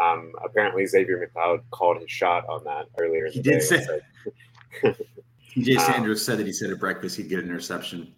Um, 0.00 0.32
apparently, 0.44 0.86
Xavier 0.86 1.28
McLeod 1.36 1.62
called 1.70 2.00
his 2.00 2.10
shot 2.10 2.48
on 2.48 2.62
that 2.64 2.86
earlier. 3.00 3.26
In 3.26 3.32
He 3.32 3.40
the 3.40 3.50
did 3.50 3.58
day. 3.58 3.60
say- 3.60 3.84
So, 4.80 4.94
TJ 5.56 5.76
um, 5.78 5.84
Sanders 5.84 6.24
said 6.24 6.38
that 6.38 6.46
he 6.46 6.52
said 6.52 6.70
at 6.70 6.78
breakfast 6.78 7.16
he'd 7.16 7.28
get 7.28 7.40
an 7.40 7.46
interception. 7.50 8.14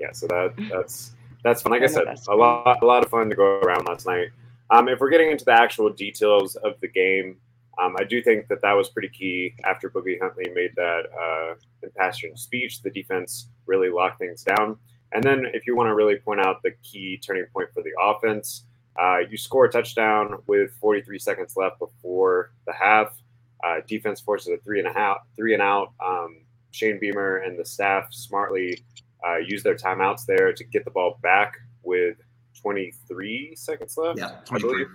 Yeah, 0.00 0.12
so 0.12 0.26
that 0.28 0.54
that's 0.70 1.12
that's 1.44 1.62
fun. 1.62 1.72
Like 1.72 1.82
I 1.82 1.86
said, 1.86 2.04
a 2.28 2.34
lot 2.34 2.82
a 2.82 2.86
lot 2.86 3.04
of 3.04 3.10
fun 3.10 3.28
to 3.30 3.36
go 3.36 3.60
around 3.60 3.86
last 3.86 4.06
night. 4.06 4.28
Um, 4.70 4.88
if 4.88 5.00
we're 5.00 5.10
getting 5.10 5.30
into 5.30 5.44
the 5.44 5.52
actual 5.52 5.90
details 5.90 6.56
of 6.56 6.74
the 6.80 6.88
game, 6.88 7.36
um, 7.80 7.96
I 7.98 8.04
do 8.04 8.22
think 8.22 8.48
that 8.48 8.60
that 8.62 8.72
was 8.72 8.88
pretty 8.90 9.08
key. 9.08 9.54
After 9.64 9.88
Boogie 9.88 10.20
Huntley 10.20 10.50
made 10.54 10.72
that 10.76 11.04
uh, 11.18 11.54
impassioned 11.82 12.38
speech, 12.38 12.82
the 12.82 12.90
defense 12.90 13.48
really 13.66 13.88
locked 13.88 14.18
things 14.18 14.42
down. 14.42 14.76
And 15.12 15.24
then, 15.24 15.46
if 15.54 15.66
you 15.66 15.74
want 15.74 15.88
to 15.88 15.94
really 15.94 16.16
point 16.16 16.40
out 16.40 16.62
the 16.62 16.72
key 16.82 17.18
turning 17.18 17.46
point 17.52 17.68
for 17.72 17.82
the 17.82 17.92
offense, 18.00 18.64
uh, 19.00 19.18
you 19.30 19.36
score 19.36 19.64
a 19.66 19.70
touchdown 19.70 20.42
with 20.46 20.72
43 20.80 21.18
seconds 21.18 21.56
left 21.56 21.78
before 21.78 22.52
the 22.66 22.72
half. 22.72 23.16
Uh, 23.64 23.76
defense 23.88 24.20
forces 24.20 24.48
a 24.48 24.58
three 24.62 24.78
and 24.78 24.88
a 24.88 24.92
half, 24.92 25.18
three 25.34 25.54
and 25.54 25.62
out. 25.62 25.92
Um, 26.04 26.42
Shane 26.72 26.98
Beamer 27.00 27.38
and 27.38 27.58
the 27.58 27.64
staff 27.64 28.12
smartly 28.12 28.84
uh, 29.26 29.36
use 29.36 29.62
their 29.62 29.74
timeouts 29.74 30.24
there 30.26 30.52
to 30.52 30.64
get 30.64 30.84
the 30.84 30.90
ball 30.90 31.18
back 31.22 31.54
with 31.82 32.16
23 32.60 33.54
seconds 33.56 33.96
left. 33.96 34.18
Yeah, 34.18 34.36
I 34.50 34.58
23. 34.58 34.70
believe. 34.70 34.88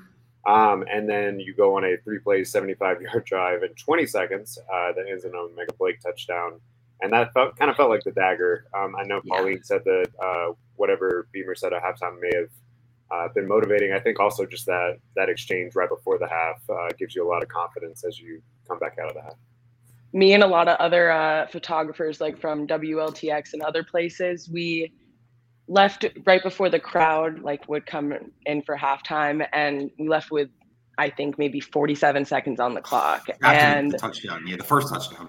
Um, 0.46 0.84
and 0.92 1.08
then 1.10 1.40
you 1.40 1.54
go 1.54 1.78
on 1.78 1.86
a 1.86 1.96
three 2.04 2.20
play, 2.20 2.44
75 2.44 3.02
yard 3.02 3.26
drive 3.26 3.64
in 3.64 3.70
20 3.76 4.06
seconds 4.06 4.58
uh, 4.72 4.92
that 4.94 5.06
ends 5.10 5.24
in 5.24 5.34
a 5.34 5.38
O'Mega 5.38 5.74
Blake 5.74 6.02
touchdown. 6.02 6.60
And 7.02 7.12
that 7.12 7.34
felt, 7.34 7.58
kind 7.58 7.70
of 7.70 7.78
felt 7.78 7.90
like 7.90 8.04
the 8.04 8.12
dagger. 8.12 8.66
Um, 8.74 8.96
I 8.96 9.04
know 9.04 9.22
Yeah. 9.24 9.38
Pauline 9.38 9.64
said 9.64 9.84
that 9.86 10.08
uh, 10.22 10.54
whatever 10.76 11.28
Beamer 11.32 11.56
said 11.56 11.74
at 11.74 11.84
halftime 11.84 12.20
may 12.20 12.32
have 12.36 12.50
uh, 13.12 13.28
been 13.34 13.48
motivating. 13.48 13.94
I 13.94 14.00
think 14.00 14.20
also 14.20 14.46
just 14.46 14.66
that 14.66 14.98
that 15.16 15.30
exchange 15.30 15.76
right 15.76 15.90
before 15.90 16.18
the 16.18 16.28
half 16.28 16.62
uh, 16.70 16.90
gives 16.98 17.16
you 17.16 17.26
a 17.26 17.30
lot 17.30 17.44
of 17.44 17.50
confidence 17.50 18.04
as 18.04 18.20
you 18.20 18.42
come 18.68 18.80
back 18.80 18.98
out 19.02 19.10
of 19.10 19.16
the 19.16 19.22
half. 19.22 19.36
Me 20.14 20.34
and 20.34 20.44
a 20.44 20.48
lot 20.48 20.68
of 20.68 20.78
other 20.78 21.12
uh, 21.12 21.48
photographers 21.48 22.22
like 22.22 22.40
from 22.40 22.68
WLTX 22.68 23.54
and 23.54 23.64
other 23.64 23.84
places, 23.84 24.50
we 24.50 24.94
left 25.68 26.06
right 26.26 26.44
before 26.44 26.70
the 26.70 26.80
crowd 26.80 27.40
like 27.40 27.68
would 27.68 27.86
come 27.86 28.14
in 28.46 28.62
for 28.62 28.78
halftime 28.78 29.48
and 29.54 29.90
we 29.98 30.08
left 30.08 30.30
with 30.30 30.50
I 30.98 31.10
think 31.10 31.40
maybe 31.40 31.60
47 31.60 32.26
seconds 32.26 32.60
on 32.60 32.76
the 32.76 32.82
clock. 32.82 33.28
After 33.42 33.46
And 33.48 33.92
the 33.92 33.98
touchdown, 33.98 34.46
yeah, 34.46 34.58
the 34.58 34.64
first 34.64 34.90
touchdown. 34.90 35.28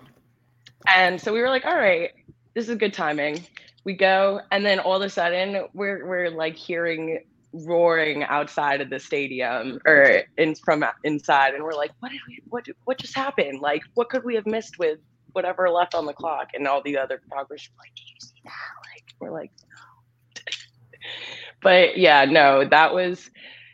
and 0.87 1.19
so 1.19 1.33
we 1.33 1.41
were 1.41 1.49
like, 1.49 1.65
all 1.65 1.77
right, 1.77 2.11
this 2.55 2.69
is 2.69 2.77
good 2.77 2.93
timing. 2.93 3.43
We 3.85 3.95
go, 3.95 4.41
and 4.51 4.65
then 4.65 4.79
all 4.79 4.97
of 4.97 5.03
a 5.03 5.09
sudden 5.09 5.67
we're 5.73 6.07
we're 6.07 6.31
like 6.31 6.57
hearing 6.57 7.21
roaring 7.67 8.25
outside 8.25 8.81
of 8.81 8.91
the 8.91 8.99
stadium 8.99 9.79
or 9.87 10.23
in 10.37 10.55
from 10.57 10.85
inside, 11.05 11.55
and 11.55 11.63
we're 11.63 11.75
like, 11.75 11.93
what 12.01 12.11
did 12.11 12.21
we 12.29 12.41
what 12.49 12.67
what 12.85 12.99
just 12.99 13.15
happened? 13.15 13.61
Like, 13.61 13.83
what 13.95 14.09
could 14.09 14.25
we 14.25 14.35
have 14.35 14.47
missed 14.47 14.79
with 14.79 14.99
whatever 15.35 15.69
left 15.69 15.95
on 15.95 16.07
the 16.07 16.13
clock. 16.13 16.51
And 16.55 16.67
all 16.67 16.81
the 16.83 16.97
other 16.97 17.21
photographers 17.29 17.69
were 17.71 17.83
like, 17.83 17.95
Did 17.95 18.05
you 18.07 18.21
see 18.21 18.41
that? 18.45 18.51
Like, 18.95 19.05
we're 19.21 19.33
like, 19.33 19.51
no. 19.69 20.43
but 21.63 21.99
yeah, 21.99 22.25
no, 22.25 22.67
that 22.67 22.95
was 22.95 23.31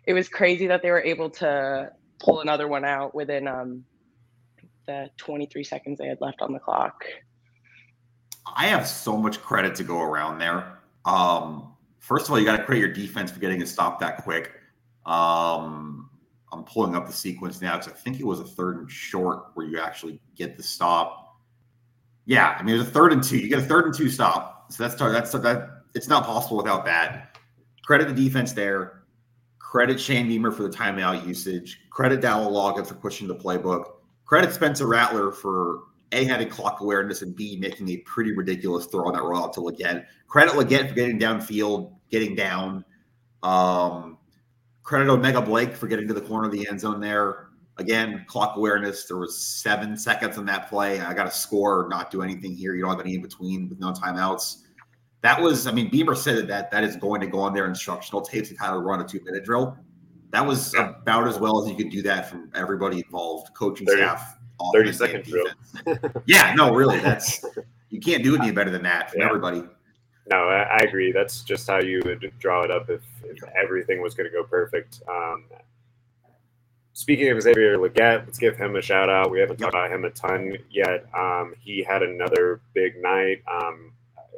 it 0.06 0.14
was 0.14 0.28
crazy 0.28 0.66
that 0.66 0.82
they 0.82 0.90
were 0.90 1.02
able 1.02 1.30
to 1.30 1.92
pull 2.18 2.40
another 2.40 2.66
one 2.66 2.84
out 2.84 3.14
within 3.14 3.46
um 3.46 3.84
the 4.86 5.08
23 5.18 5.62
seconds 5.62 5.98
they 5.98 6.08
had 6.08 6.20
left 6.20 6.40
on 6.40 6.52
the 6.52 6.58
clock. 6.58 7.04
I 8.56 8.66
have 8.66 8.88
so 8.88 9.16
much 9.16 9.40
credit 9.40 9.76
to 9.76 9.84
go 9.84 10.00
around 10.00 10.38
there. 10.38 10.78
Um, 11.04 11.74
first 12.00 12.26
of 12.26 12.32
all, 12.32 12.38
you 12.38 12.44
got 12.44 12.56
to 12.56 12.64
credit 12.64 12.80
your 12.80 12.92
defense 12.92 13.30
for 13.30 13.38
getting 13.38 13.62
a 13.62 13.66
stop 13.66 14.00
that 14.00 14.18
quick. 14.24 14.52
Um, 15.06 16.10
I'm 16.52 16.64
pulling 16.64 16.96
up 16.96 17.06
the 17.06 17.12
sequence 17.12 17.60
now 17.60 17.78
because 17.78 17.92
I 17.92 17.96
think 17.96 18.18
it 18.18 18.26
was 18.26 18.40
a 18.40 18.44
third 18.44 18.78
and 18.78 18.90
short 18.90 19.44
where 19.54 19.66
you 19.66 19.78
actually 19.78 20.20
get 20.34 20.56
the 20.56 20.62
stop. 20.62 21.36
Yeah, 22.26 22.56
I 22.58 22.62
mean, 22.62 22.76
there's 22.76 22.88
a 22.88 22.90
third 22.90 23.12
and 23.12 23.22
two. 23.22 23.38
You 23.38 23.48
get 23.48 23.60
a 23.60 23.62
third 23.62 23.86
and 23.86 23.94
two 23.94 24.08
stop. 24.10 24.72
So 24.72 24.82
that's 24.82 24.96
that's 24.96 25.32
that. 25.32 25.82
It's 25.94 26.08
not 26.08 26.24
possible 26.24 26.56
without 26.56 26.84
that. 26.86 27.38
Credit 27.84 28.08
the 28.08 28.14
defense 28.14 28.52
there. 28.52 29.02
Credit 29.58 30.00
Shane 30.00 30.28
Beamer 30.28 30.50
for 30.50 30.62
the 30.62 30.68
timeout 30.68 31.26
usage. 31.26 31.80
Credit 31.90 32.20
Dowell 32.20 32.50
Loggains 32.50 32.88
for 32.88 32.94
pushing 32.94 33.28
the 33.28 33.34
playbook. 33.34 33.84
Credit 34.24 34.52
Spencer 34.52 34.86
Rattler 34.86 35.32
for 35.32 35.84
a 36.12 36.24
having 36.24 36.48
clock 36.48 36.80
awareness 36.80 37.22
and 37.22 37.34
B 37.34 37.56
making 37.56 37.88
a 37.88 37.98
pretty 37.98 38.32
ridiculous 38.32 38.86
throw 38.86 39.06
on 39.06 39.12
that 39.14 39.22
rollout 39.22 39.52
to 39.54 39.60
Legette. 39.60 40.06
Credit 40.28 40.54
Legette 40.54 40.88
for 40.88 40.94
getting 40.94 41.18
downfield, 41.18 41.92
getting 42.10 42.34
down. 42.34 42.84
Um, 43.42 44.18
credit 44.82 45.08
O'Mega 45.08 45.40
Blake 45.40 45.74
for 45.74 45.86
getting 45.86 46.08
to 46.08 46.14
the 46.14 46.20
corner 46.20 46.46
of 46.46 46.52
the 46.52 46.66
end 46.68 46.80
zone 46.80 47.00
there. 47.00 47.48
Again, 47.78 48.24
clock 48.26 48.56
awareness. 48.56 49.06
There 49.06 49.16
was 49.16 49.38
seven 49.38 49.96
seconds 49.96 50.36
on 50.36 50.44
that 50.46 50.68
play. 50.68 51.00
I 51.00 51.14
got 51.14 51.24
to 51.24 51.30
score, 51.30 51.84
or 51.84 51.88
not 51.88 52.10
do 52.10 52.22
anything 52.22 52.54
here. 52.54 52.74
You 52.74 52.82
don't 52.82 52.90
have 52.90 53.00
any 53.00 53.14
in 53.14 53.22
between 53.22 53.68
with 53.68 53.78
no 53.78 53.92
timeouts. 53.92 54.62
That 55.22 55.40
was, 55.40 55.66
I 55.66 55.72
mean, 55.72 55.90
Beamer 55.90 56.14
said 56.14 56.48
that 56.48 56.70
that 56.70 56.82
is 56.82 56.96
going 56.96 57.20
to 57.20 57.26
go 57.26 57.40
on 57.40 57.54
their 57.54 57.66
instructional 57.66 58.20
tapes 58.22 58.50
of 58.50 58.58
how 58.58 58.72
to 58.72 58.78
run 58.78 59.00
a 59.00 59.04
two 59.04 59.20
minute 59.24 59.44
drill. 59.44 59.76
That 60.30 60.46
was 60.46 60.74
about 60.74 61.26
as 61.26 61.38
well 61.38 61.62
as 61.62 61.70
you 61.70 61.76
could 61.76 61.90
do 61.90 62.02
that 62.02 62.28
from 62.28 62.50
everybody 62.54 62.98
involved, 62.98 63.52
coaching 63.54 63.86
30, 63.86 64.00
staff, 64.00 64.38
30 64.72 64.92
second 64.92 65.24
drill. 65.24 65.46
yeah, 66.26 66.54
no, 66.54 66.74
really. 66.74 66.98
That's 66.98 67.44
you 67.90 68.00
can't 68.00 68.22
do 68.22 68.34
it 68.34 68.40
any 68.40 68.52
better 68.52 68.70
than 68.70 68.82
that 68.82 69.10
from 69.10 69.20
yeah. 69.20 69.26
everybody. 69.26 69.62
No, 70.30 70.36
I, 70.48 70.62
I, 70.62 70.76
agree. 70.86 71.10
That's 71.10 71.42
just 71.42 71.66
how 71.66 71.80
you 71.80 72.00
would 72.04 72.32
draw 72.38 72.62
it 72.62 72.70
up 72.70 72.88
if, 72.88 73.02
if 73.24 73.38
everything 73.60 74.00
was 74.00 74.14
going 74.14 74.30
to 74.30 74.32
go 74.32 74.44
perfect. 74.44 75.02
Um, 75.08 75.44
speaking 76.92 77.30
of 77.30 77.42
Xavier 77.42 77.78
Legette, 77.78 78.26
let's 78.26 78.38
give 78.38 78.56
him 78.56 78.76
a 78.76 78.82
shout 78.82 79.08
out. 79.08 79.30
We 79.30 79.40
haven't 79.40 79.56
talked 79.56 79.74
about 79.74 79.90
him 79.90 80.04
a 80.04 80.10
ton 80.10 80.56
yet. 80.70 81.04
Um, 81.16 81.54
he 81.60 81.82
had 81.82 82.02
another 82.02 82.60
big 82.74 83.02
night. 83.02 83.42
Um, 83.50 83.92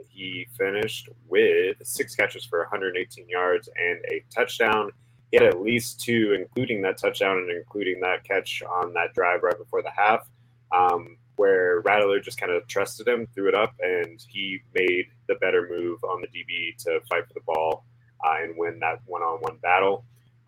he 0.08 0.46
finished 0.56 1.08
with 1.28 1.76
six 1.82 2.14
catches 2.14 2.44
for 2.44 2.60
118 2.60 3.28
yards 3.28 3.68
and 3.76 3.98
a 4.10 4.24
touchdown. 4.34 4.92
He 5.32 5.38
had 5.38 5.46
at 5.46 5.62
least 5.62 5.98
two, 5.98 6.36
including 6.38 6.82
that 6.82 6.98
touchdown 6.98 7.38
and 7.38 7.50
including 7.50 8.00
that 8.00 8.22
catch 8.22 8.62
on 8.62 8.92
that 8.92 9.14
drive 9.14 9.42
right 9.42 9.56
before 9.56 9.82
the 9.82 9.90
half, 9.90 10.28
um, 10.72 11.16
where 11.36 11.80
Rattler 11.80 12.20
just 12.20 12.38
kind 12.38 12.52
of 12.52 12.66
trusted 12.68 13.08
him, 13.08 13.26
threw 13.34 13.48
it 13.48 13.54
up, 13.54 13.74
and 13.80 14.22
he 14.28 14.60
made 14.74 15.06
the 15.28 15.36
better 15.36 15.66
move 15.70 16.04
on 16.04 16.20
the 16.20 16.28
DB 16.28 16.76
to 16.84 17.00
fight 17.08 17.26
for 17.26 17.32
the 17.32 17.40
ball 17.46 17.86
uh, 18.22 18.42
and 18.42 18.54
win 18.58 18.78
that 18.80 19.00
one-on-one 19.06 19.56
battle. 19.62 20.04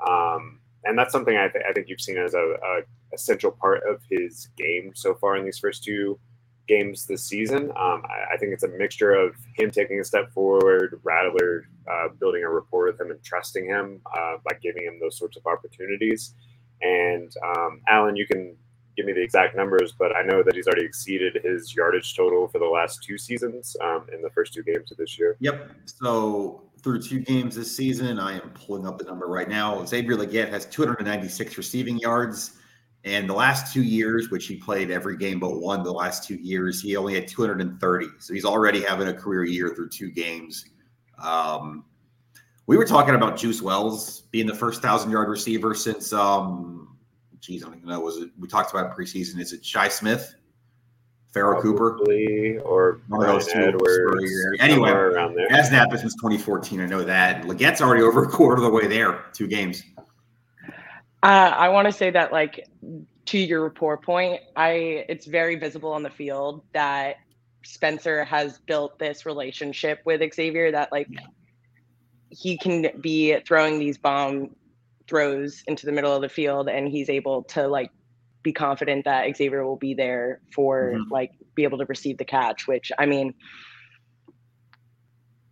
Um, 0.06 0.60
and 0.84 0.98
that's 0.98 1.12
something 1.12 1.34
I, 1.34 1.48
th- 1.48 1.64
I, 1.66 1.72
think 1.72 1.88
you've 1.88 2.02
seen 2.02 2.18
as 2.18 2.34
a, 2.34 2.38
a 2.38 2.80
essential 3.14 3.52
part 3.52 3.88
of 3.88 4.02
his 4.10 4.50
game 4.58 4.92
so 4.94 5.14
far 5.14 5.36
in 5.36 5.46
these 5.46 5.58
first 5.58 5.82
two 5.82 6.18
games 6.66 7.06
this 7.06 7.24
season. 7.24 7.70
Um, 7.70 8.02
I, 8.04 8.34
I, 8.34 8.36
think 8.38 8.52
it's 8.52 8.62
a 8.62 8.68
mixture 8.68 9.12
of 9.12 9.34
him 9.54 9.70
taking 9.70 10.00
a 10.00 10.04
step 10.04 10.32
forward, 10.32 11.00
Rattler 11.02 11.68
uh, 11.90 12.08
building 12.18 12.42
a 12.42 12.48
rapport 12.48 12.86
with 12.86 13.00
him 13.00 13.10
and 13.10 13.22
trusting 13.22 13.66
him 13.66 14.00
uh, 14.16 14.36
by 14.44 14.56
giving 14.62 14.84
him 14.84 14.98
those 15.00 15.18
sorts 15.18 15.36
of 15.36 15.46
opportunities. 15.46 16.34
And 16.82 17.32
um, 17.44 17.80
Alan, 17.88 18.16
you 18.16 18.26
can 18.26 18.56
give 18.96 19.06
me 19.06 19.12
the 19.12 19.22
exact 19.22 19.56
numbers, 19.56 19.92
but 19.98 20.14
I 20.16 20.22
know 20.22 20.42
that 20.42 20.54
he's 20.54 20.66
already 20.66 20.84
exceeded 20.84 21.40
his 21.42 21.74
yardage 21.74 22.14
total 22.14 22.48
for 22.48 22.58
the 22.58 22.66
last 22.66 23.02
two 23.02 23.18
seasons 23.18 23.76
um, 23.82 24.06
in 24.12 24.22
the 24.22 24.30
first 24.30 24.54
two 24.54 24.62
games 24.62 24.90
of 24.92 24.98
this 24.98 25.18
year. 25.18 25.36
Yep. 25.40 25.70
So 25.86 26.62
through 26.82 27.02
two 27.02 27.20
games 27.20 27.56
this 27.56 27.74
season, 27.74 28.18
I 28.18 28.34
am 28.34 28.50
pulling 28.50 28.86
up 28.86 28.98
the 28.98 29.04
number 29.04 29.26
right 29.26 29.48
now. 29.48 29.84
Xavier 29.84 30.16
Legette 30.16 30.50
has 30.50 30.66
296 30.66 31.58
receiving 31.58 31.98
yards. 31.98 32.58
And 33.04 33.28
the 33.28 33.34
last 33.34 33.72
two 33.72 33.82
years, 33.82 34.30
which 34.30 34.46
he 34.46 34.56
played 34.56 34.90
every 34.90 35.18
game 35.18 35.38
but 35.38 35.60
one, 35.60 35.82
the 35.82 35.92
last 35.92 36.26
two 36.26 36.36
years, 36.36 36.80
he 36.80 36.96
only 36.96 37.14
had 37.14 37.28
230. 37.28 38.06
So 38.18 38.32
he's 38.32 38.46
already 38.46 38.80
having 38.82 39.08
a 39.08 39.14
career 39.14 39.44
year 39.44 39.74
through 39.74 39.90
two 39.90 40.10
games. 40.10 40.64
Um, 41.22 41.84
we 42.66 42.78
were 42.78 42.86
talking 42.86 43.14
about 43.14 43.36
Juice 43.36 43.60
Wells 43.60 44.22
being 44.30 44.46
the 44.46 44.54
first 44.54 44.80
thousand 44.80 45.10
yard 45.10 45.28
receiver 45.28 45.74
since, 45.74 46.14
um, 46.14 46.96
geez, 47.40 47.62
I 47.62 47.66
don't 47.66 47.76
even 47.76 47.90
know. 47.90 48.00
Was 48.00 48.16
it? 48.16 48.30
We 48.38 48.48
talked 48.48 48.70
about 48.72 48.96
preseason. 48.96 49.38
Is 49.38 49.52
it 49.52 49.62
Shi 49.62 49.90
Smith, 49.90 50.34
Pharoh 51.32 51.60
Cooper, 51.60 51.98
or 52.64 53.02
one 53.08 53.20
of 53.20 53.26
those 53.26 53.52
two? 53.52 53.58
Edwards, 53.58 54.60
anyway, 54.60 54.90
around 54.90 55.34
there. 55.34 55.46
happened 55.50 56.00
since 56.00 56.14
2014. 56.14 56.80
I 56.80 56.86
know 56.86 57.04
that. 57.04 57.46
Legette's 57.46 57.82
already 57.82 58.02
over 58.02 58.24
a 58.24 58.28
quarter 58.28 58.56
of 58.56 58.62
the 58.62 58.70
way 58.70 58.86
there. 58.86 59.26
Two 59.34 59.46
games. 59.46 59.82
Uh, 61.24 61.54
I 61.56 61.70
want 61.70 61.86
to 61.86 61.92
say 61.92 62.10
that, 62.10 62.32
like, 62.32 62.68
to 63.24 63.38
your 63.38 63.62
rapport 63.62 63.96
point, 63.96 64.42
I 64.56 65.06
it's 65.08 65.24
very 65.24 65.56
visible 65.56 65.90
on 65.90 66.02
the 66.02 66.10
field 66.10 66.62
that 66.74 67.16
Spencer 67.64 68.24
has 68.24 68.58
built 68.58 68.98
this 68.98 69.24
relationship 69.24 70.00
with 70.04 70.20
Xavier 70.34 70.70
that, 70.72 70.92
like, 70.92 71.08
he 72.28 72.58
can 72.58 73.00
be 73.00 73.38
throwing 73.46 73.78
these 73.78 73.96
bomb 73.96 74.54
throws 75.08 75.62
into 75.66 75.86
the 75.86 75.92
middle 75.92 76.14
of 76.14 76.20
the 76.20 76.28
field, 76.28 76.68
and 76.68 76.88
he's 76.88 77.08
able 77.08 77.44
to 77.44 77.68
like 77.68 77.90
be 78.42 78.52
confident 78.52 79.06
that 79.06 79.34
Xavier 79.34 79.64
will 79.64 79.76
be 79.76 79.94
there 79.94 80.42
for 80.52 80.92
mm-hmm. 80.94 81.10
like 81.10 81.30
be 81.54 81.64
able 81.64 81.78
to 81.78 81.86
receive 81.86 82.18
the 82.18 82.24
catch. 82.26 82.68
Which 82.68 82.92
I 82.98 83.06
mean, 83.06 83.32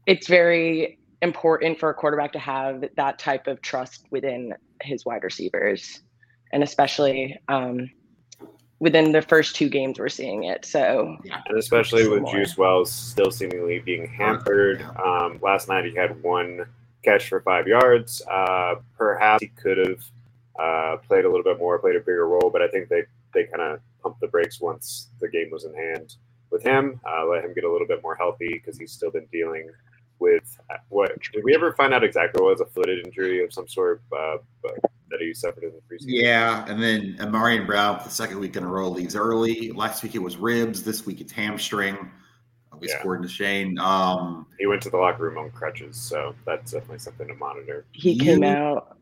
it's 0.07 0.27
very 0.27 0.99
important 1.23 1.79
for 1.79 1.89
a 1.89 1.95
quarterback 1.95 2.33
to 2.33 2.39
have 2.39 2.85
that 2.97 3.19
type 3.19 3.47
of 3.47 3.63
trust 3.63 4.07
within 4.11 4.53
his 4.83 5.05
wide 5.05 5.25
receivers, 5.25 6.01
and 6.53 6.63
especially 6.63 7.39
um, 7.49 7.91
within 8.81 9.13
the 9.13 9.23
first 9.23 9.55
two 9.55 9.69
games 9.69 9.99
we're 9.99 10.09
seeing 10.09 10.45
it. 10.45 10.65
So 10.65 11.17
and 11.47 11.59
especially 11.59 12.09
with 12.09 12.23
more. 12.23 12.35
Juice 12.35 12.57
Wells 12.57 12.91
still 12.91 13.31
seemingly 13.31 13.79
being 13.79 14.07
hampered. 14.07 14.83
Um, 14.83 15.39
last 15.41 15.69
night 15.69 15.85
he 15.85 15.95
had 15.95 16.21
one 16.23 16.67
catch 17.05 17.29
for 17.29 17.41
five 17.41 17.67
yards. 17.67 18.23
Uh, 18.31 18.77
perhaps 18.97 19.43
he 19.43 19.49
could 19.49 19.79
have 19.79 20.05
uh, 20.59 20.97
played 21.07 21.25
a 21.25 21.29
little 21.29 21.45
bit 21.45 21.59
more, 21.59 21.79
played 21.79 21.97
a 21.97 22.01
bigger 22.01 22.27
role, 22.27 22.51
but 22.51 22.61
I 22.61 22.69
think 22.69 22.89
they 22.89 23.03
they 23.33 23.45
kind 23.45 23.63
of 23.63 23.81
pumped 24.03 24.21
the 24.21 24.27
brakes 24.27 24.61
once 24.61 25.09
the 25.21 25.29
game 25.29 25.49
was 25.51 25.65
in 25.65 25.75
hand 25.75 26.17
with 26.51 26.63
him. 26.63 27.01
Uh, 27.09 27.25
let 27.27 27.45
him 27.45 27.55
get 27.55 27.65
a 27.65 27.71
little 27.71 27.87
bit 27.87 28.03
more 28.03 28.15
healthy 28.15 28.49
because 28.53 28.79
he's 28.79 28.93
still 28.93 29.11
been 29.11 29.27
dealing 29.33 29.71
with 30.23 30.57
what 30.89 31.11
did 31.33 31.43
we 31.45 31.55
ever 31.55 31.73
find 31.75 31.93
out 31.93 32.05
exactly 32.05 32.41
what 32.41 32.53
was 32.53 32.61
a 32.61 32.67
footed 32.67 33.05
injury 33.05 33.45
of 33.45 33.53
some 33.53 33.67
sort 33.67 34.01
uh, 34.17 34.37
that 34.63 35.21
he 35.21 35.35
suffered 35.35 35.65
in 35.65 35.73
the 35.73 35.81
preseason? 35.81 36.05
Yeah, 36.07 36.65
and 36.69 36.81
then 36.81 37.17
Ahmarean 37.19 37.67
Brown 37.67 37.99
for 37.99 38.05
the 38.05 38.15
second 38.15 38.39
week 38.39 38.57
in 38.57 38.63
a 38.63 38.69
row 38.69 38.89
leaves 38.89 39.17
early. 39.17 39.73
Last 39.73 40.03
week 40.03 40.15
it 40.15 40.21
was 40.21 40.37
ribs. 40.37 40.85
This 40.85 41.05
week 41.05 41.21
it's 41.21 41.33
hamstring. 41.33 41.97
At 42.73 42.81
least 42.81 42.95
yeah. 42.95 43.01
according 43.01 43.25
to 43.25 43.29
Shane. 43.29 43.79
Um, 43.81 44.47
he 44.59 44.67
went 44.67 44.81
to 44.83 44.91
the 44.91 44.97
locker 44.97 45.25
room 45.25 45.37
on 45.39 45.51
crutches, 45.51 45.97
so 45.97 46.35
that's 46.47 46.71
definitely 46.71 47.01
something 47.01 47.27
to 47.27 47.35
monitor. 47.35 47.85
He 47.93 48.19
came 48.19 48.45
out. 48.45 48.97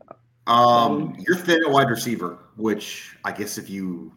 Um, 0.47 1.15
you're 1.25 1.37
thin 1.37 1.61
at 1.63 1.71
wide 1.71 1.89
receiver, 1.89 2.39
which 2.57 3.15
I 3.23 3.31
guess 3.31 3.59
if 3.59 3.69
you 3.69 4.11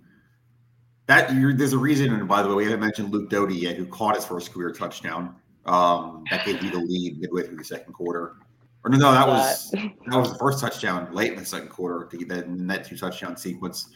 that 1.06 1.28
there's 1.58 1.74
a 1.74 1.78
reason. 1.78 2.14
And 2.14 2.26
by 2.26 2.42
the 2.42 2.48
way, 2.48 2.54
we 2.54 2.64
haven't 2.64 2.80
mentioned 2.80 3.12
Luke 3.12 3.28
Doty 3.28 3.54
yet, 3.54 3.76
who 3.76 3.84
caught 3.86 4.14
his 4.16 4.24
first 4.24 4.52
career 4.52 4.72
touchdown. 4.72 5.36
Um, 5.66 6.24
that 6.30 6.44
gave 6.44 6.62
you 6.62 6.70
the 6.70 6.78
lead 6.78 7.20
midway 7.20 7.42
through 7.42 7.56
the 7.56 7.64
second 7.64 7.92
quarter. 7.92 8.36
Or 8.84 8.90
no, 8.90 8.98
no, 8.98 9.12
that 9.12 9.26
was 9.26 9.70
that 9.70 10.16
was 10.18 10.32
the 10.32 10.38
first 10.38 10.60
touchdown 10.60 11.12
late 11.14 11.32
in 11.32 11.38
the 11.38 11.44
second 11.46 11.68
quarter 11.68 12.06
to 12.06 12.16
get 12.18 12.28
that 12.28 12.50
net 12.50 12.84
two 12.84 12.98
touchdown 12.98 13.36
sequence. 13.36 13.88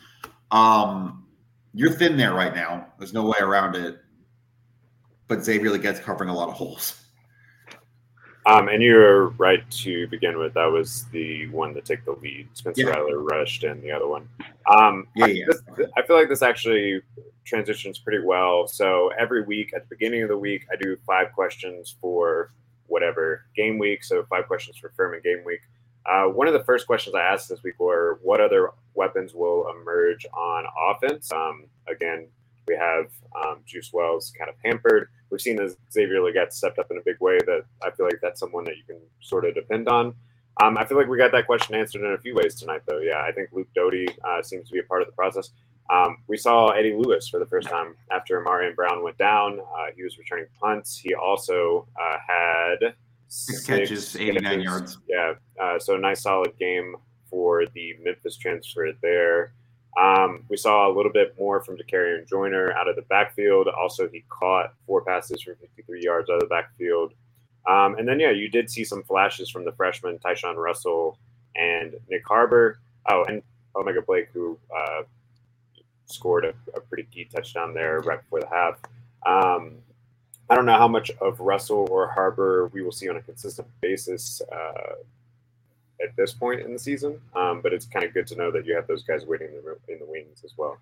Um, 0.51 1.27
you're 1.75 1.93
thin 1.93 2.17
there 2.17 2.33
right 2.33 2.55
now. 2.55 2.87
There's 2.99 3.13
no 3.13 3.27
way 3.27 3.37
around 3.41 3.77
it. 3.77 3.99
But 5.27 5.45
Xavier 5.45 5.77
gets 5.77 6.01
covering 6.01 6.31
a 6.31 6.35
lot 6.35 6.49
of 6.49 6.55
holes. 6.55 7.05
Um, 8.49 8.69
and 8.69 8.83
you're 8.83 9.28
right 9.31 9.69
to 9.71 10.07
begin 10.09 10.38
with. 10.38 10.55
That 10.55 10.73
was 10.73 11.05
the 11.12 11.49
one 11.49 11.75
to 11.75 11.83
take 11.83 12.07
the 12.07 12.12
lead. 12.12 12.49
Spencer 12.55 12.81
yeah. 12.81 12.88
Rattler 12.88 13.19
rushed, 13.19 13.62
and 13.62 13.83
the 13.83 13.90
other 13.90 14.09
one. 14.09 14.26
Um, 14.67 15.07
yeah, 15.14 15.25
I, 15.26 15.28
yeah. 15.28 15.45
This, 15.76 15.87
I 15.99 16.02
feel 16.02 16.17
like 16.17 16.31
this 16.31 16.40
actually 16.40 17.02
transitions 17.45 17.99
pretty 17.99 18.25
well. 18.25 18.67
So 18.67 19.11
every 19.19 19.43
week 19.43 19.75
at 19.75 19.83
the 19.83 19.95
beginning 19.95 20.23
of 20.23 20.31
the 20.31 20.38
week, 20.38 20.64
I 20.73 20.76
do 20.76 20.97
five 21.07 21.33
questions 21.33 21.95
for 22.00 22.52
whatever 22.87 23.45
game 23.55 23.76
week. 23.76 24.02
So 24.02 24.25
five 24.31 24.47
questions 24.47 24.78
for 24.78 24.95
Furman 24.97 25.21
game 25.23 25.43
week. 25.45 25.61
Uh, 26.07 26.25
one 26.25 26.47
of 26.47 26.55
the 26.55 26.64
first 26.64 26.87
questions 26.87 27.14
I 27.14 27.21
asked 27.21 27.50
this 27.50 27.62
week 27.62 27.78
were, 27.78 28.19
"What 28.23 28.40
other 28.40 28.71
weapons 28.95 29.35
will 29.35 29.69
emerge 29.69 30.25
on 30.33 30.64
offense?" 30.90 31.31
Um, 31.31 31.67
again, 31.87 32.28
we 32.69 32.77
have 32.77 33.07
um, 33.43 33.61
Juice 33.67 33.93
Wells 33.93 34.33
kind 34.39 34.51
of 34.51 34.57
hampered. 34.65 35.09
We've 35.31 35.41
seen 35.41 35.61
as 35.61 35.77
Xavier 35.93 36.21
Legette 36.21 36.53
stepped 36.53 36.79
up 36.79 36.91
in 36.91 36.99
a 36.99 37.03
big 37.05 37.17
way 37.21 37.39
that 37.47 37.63
I 37.83 37.91
feel 37.91 38.07
like 38.07 38.21
that's 38.23 38.41
someone 38.41 38.65
that 38.65 38.77
you 38.77 38.85
can 38.87 39.01
sort 39.21 39.45
of 39.45 39.55
depend 39.55 39.89
on. 39.89 40.15
Um, 40.61 40.77
I 40.77 40.85
feel 40.85 40.99
like 40.99 41.09
we 41.09 41.17
got 41.17 41.33
that 41.33 41.47
question 41.47 41.75
answered 41.75 42.03
in 42.03 42.13
a 42.13 42.19
few 42.19 42.35
ways 42.35 42.57
tonight, 42.57 42.83
though. 42.87 42.99
Yeah, 42.99 43.23
I 43.23 43.33
think 43.33 43.51
Luke 43.53 43.69
Doty 43.75 44.09
uh, 44.25 44.43
seems 44.43 44.69
to 44.69 44.73
be 44.73 44.81
a 44.81 44.83
part 44.83 45.03
of 45.03 45.07
the 45.07 45.13
process. 45.13 45.51
Um, 45.91 46.19
we 46.27 46.37
saw 46.37 46.69
Eddie 46.69 46.95
Lewis 46.95 47.29
for 47.29 47.39
the 47.39 47.47
first 47.47 47.69
time 47.69 47.95
after 48.11 48.41
Marion 48.41 48.75
Brown 48.75 49.03
went 49.03 49.17
down. 49.17 49.61
Uh, 49.61 49.87
he 49.97 50.03
was 50.03 50.19
returning 50.19 50.47
punts. 50.61 50.99
He 50.99 51.15
also 51.15 51.87
uh, 51.99 52.17
had 52.27 52.95
six, 53.29 53.65
six 53.65 53.67
catches, 53.67 54.17
89 54.17 54.43
catches. 54.43 54.65
yards. 54.65 54.99
Yeah, 55.09 55.35
uh, 55.61 55.79
so 55.79 55.95
a 55.95 55.99
nice 55.99 56.23
solid 56.23 56.59
game 56.59 56.97
for 57.31 57.65
the 57.75 57.95
Memphis 58.03 58.37
transfer 58.37 58.91
there. 59.01 59.53
Um, 59.97 60.45
we 60.49 60.57
saw 60.57 60.90
a 60.90 60.95
little 60.95 61.12
bit 61.12 61.35
more 61.38 61.62
from 61.62 61.76
Dakereon 61.76 62.28
Joyner 62.28 62.73
out 62.73 62.88
of 62.88 62.97
the 62.97 63.02
backfield. 63.02 63.68
Also, 63.68 64.09
he 64.09 64.25
caught 64.28 64.75
four 64.87 65.02
passes 65.02 65.42
from 65.42 65.57
53 65.57 66.02
yards 66.02 66.30
out 66.30 66.35
of 66.35 66.40
the 66.40 66.47
backfield. 66.47 67.12
Um, 67.66 67.97
and 67.97 68.07
then, 68.07 68.21
yeah, 68.21 68.30
you 68.30 68.49
did 68.49 68.71
see 68.71 68.85
some 68.85 69.02
flashes 69.02 69.50
from 69.50 69.64
the 69.64 69.73
freshman 69.73 70.18
Tyshawn 70.18 70.57
Russell 70.57 71.18
and 71.57 71.95
Nyck 72.11 72.23
Harbor. 72.26 72.78
Oh, 73.11 73.25
and 73.25 73.42
O'Mega 73.75 74.02
Blake, 74.02 74.28
who 74.33 74.59
uh, 74.75 75.02
scored 76.07 76.45
a, 76.45 76.54
a, 76.75 76.80
pretty 76.80 77.04
key 77.11 77.25
touchdown 77.25 77.75
there 77.75 78.00
right 78.00 78.21
before 78.23 78.40
the 78.40 78.49
half. 78.49 78.78
Um, 79.26 79.76
I 80.50 80.54
don't 80.54 80.66
know 80.66 80.76
how 80.76 80.88
much 80.88 81.11
of 81.21 81.40
Russell 81.40 81.87
or 81.90 82.09
Harbor 82.09 82.68
we 82.73 82.83
will 82.83 82.92
see 82.92 83.09
on 83.09 83.16
a 83.16 83.23
consistent 83.23 83.68
basis 83.80 84.40
uh, 84.52 84.95
at 86.02 86.14
this 86.17 86.33
point 86.33 86.61
in 86.61 86.73
the 86.73 86.78
season, 86.78 87.21
um, 87.35 87.61
but 87.62 87.73
it's 87.73 87.87
kind 87.87 88.05
of 88.05 88.14
good 88.14 88.26
to 88.28 88.37
know 88.37 88.50
that 88.50 88.67
you 88.67 88.75
have 88.75 88.87
those 88.87 89.02
guys 89.02 89.26
waiting 89.26 89.49
in 89.49 89.62
the, 89.64 89.93
in 89.93 89.99
the 89.99 90.07
wings 90.07 90.43
as 90.45 90.52
well. 90.57 90.78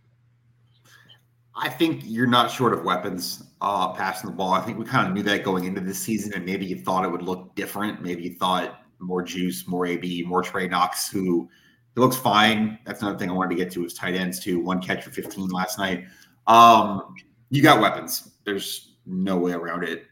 I 1.58 1.70
think 1.70 2.02
you're 2.04 2.26
not 2.26 2.50
short 2.50 2.74
of 2.74 2.84
weapons 2.84 3.44
uh, 3.62 3.92
passing 3.94 4.28
the 4.28 4.36
ball. 4.36 4.52
I 4.52 4.60
think 4.60 4.78
we 4.78 4.84
kind 4.84 5.08
of 5.08 5.14
knew 5.14 5.22
that 5.22 5.42
going 5.42 5.64
into 5.64 5.80
this 5.80 5.98
season, 5.98 6.34
and 6.34 6.44
maybe 6.44 6.66
you 6.66 6.76
thought 6.76 7.04
it 7.04 7.10
would 7.10 7.22
look 7.22 7.54
different. 7.54 8.02
Maybe 8.02 8.24
you 8.24 8.34
thought 8.34 8.82
more 8.98 9.22
juice, 9.22 9.66
more 9.66 9.86
AB, 9.86 10.24
more 10.24 10.42
Trey 10.42 10.68
Knox, 10.68 11.10
who 11.10 11.48
it 11.96 12.00
looks 12.00 12.16
fine. 12.16 12.78
That's 12.84 13.00
another 13.00 13.18
thing 13.18 13.30
I 13.30 13.32
wanted 13.32 13.56
to 13.56 13.64
get 13.64 13.72
to 13.72 13.84
is 13.86 13.94
tight 13.94 14.14
ends 14.14 14.38
too. 14.38 14.60
One 14.60 14.82
catch 14.82 15.02
for 15.02 15.10
15 15.10 15.48
last 15.48 15.78
night. 15.78 16.04
Um, 16.46 17.14
you 17.48 17.62
got 17.62 17.80
weapons. 17.80 18.32
There's 18.44 18.96
no 19.06 19.38
way 19.38 19.52
around 19.52 19.84
it. 19.84 20.04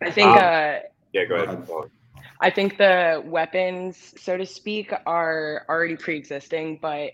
I 0.00 0.10
think. 0.12 0.28
Um, 0.28 0.38
uh, 0.38 0.78
yeah, 1.12 1.24
go 1.28 1.36
ahead. 1.36 1.68
I 2.44 2.50
think 2.50 2.76
the 2.76 3.22
weapons, 3.24 4.12
so 4.18 4.36
to 4.36 4.44
speak, 4.44 4.92
are 5.06 5.64
already 5.66 5.96
pre-existing, 5.96 6.78
but 6.82 7.12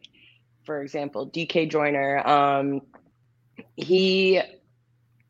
for 0.64 0.82
example, 0.82 1.30
DK 1.30 1.70
Joyner, 1.70 2.26
um, 2.26 2.80
he 3.76 4.40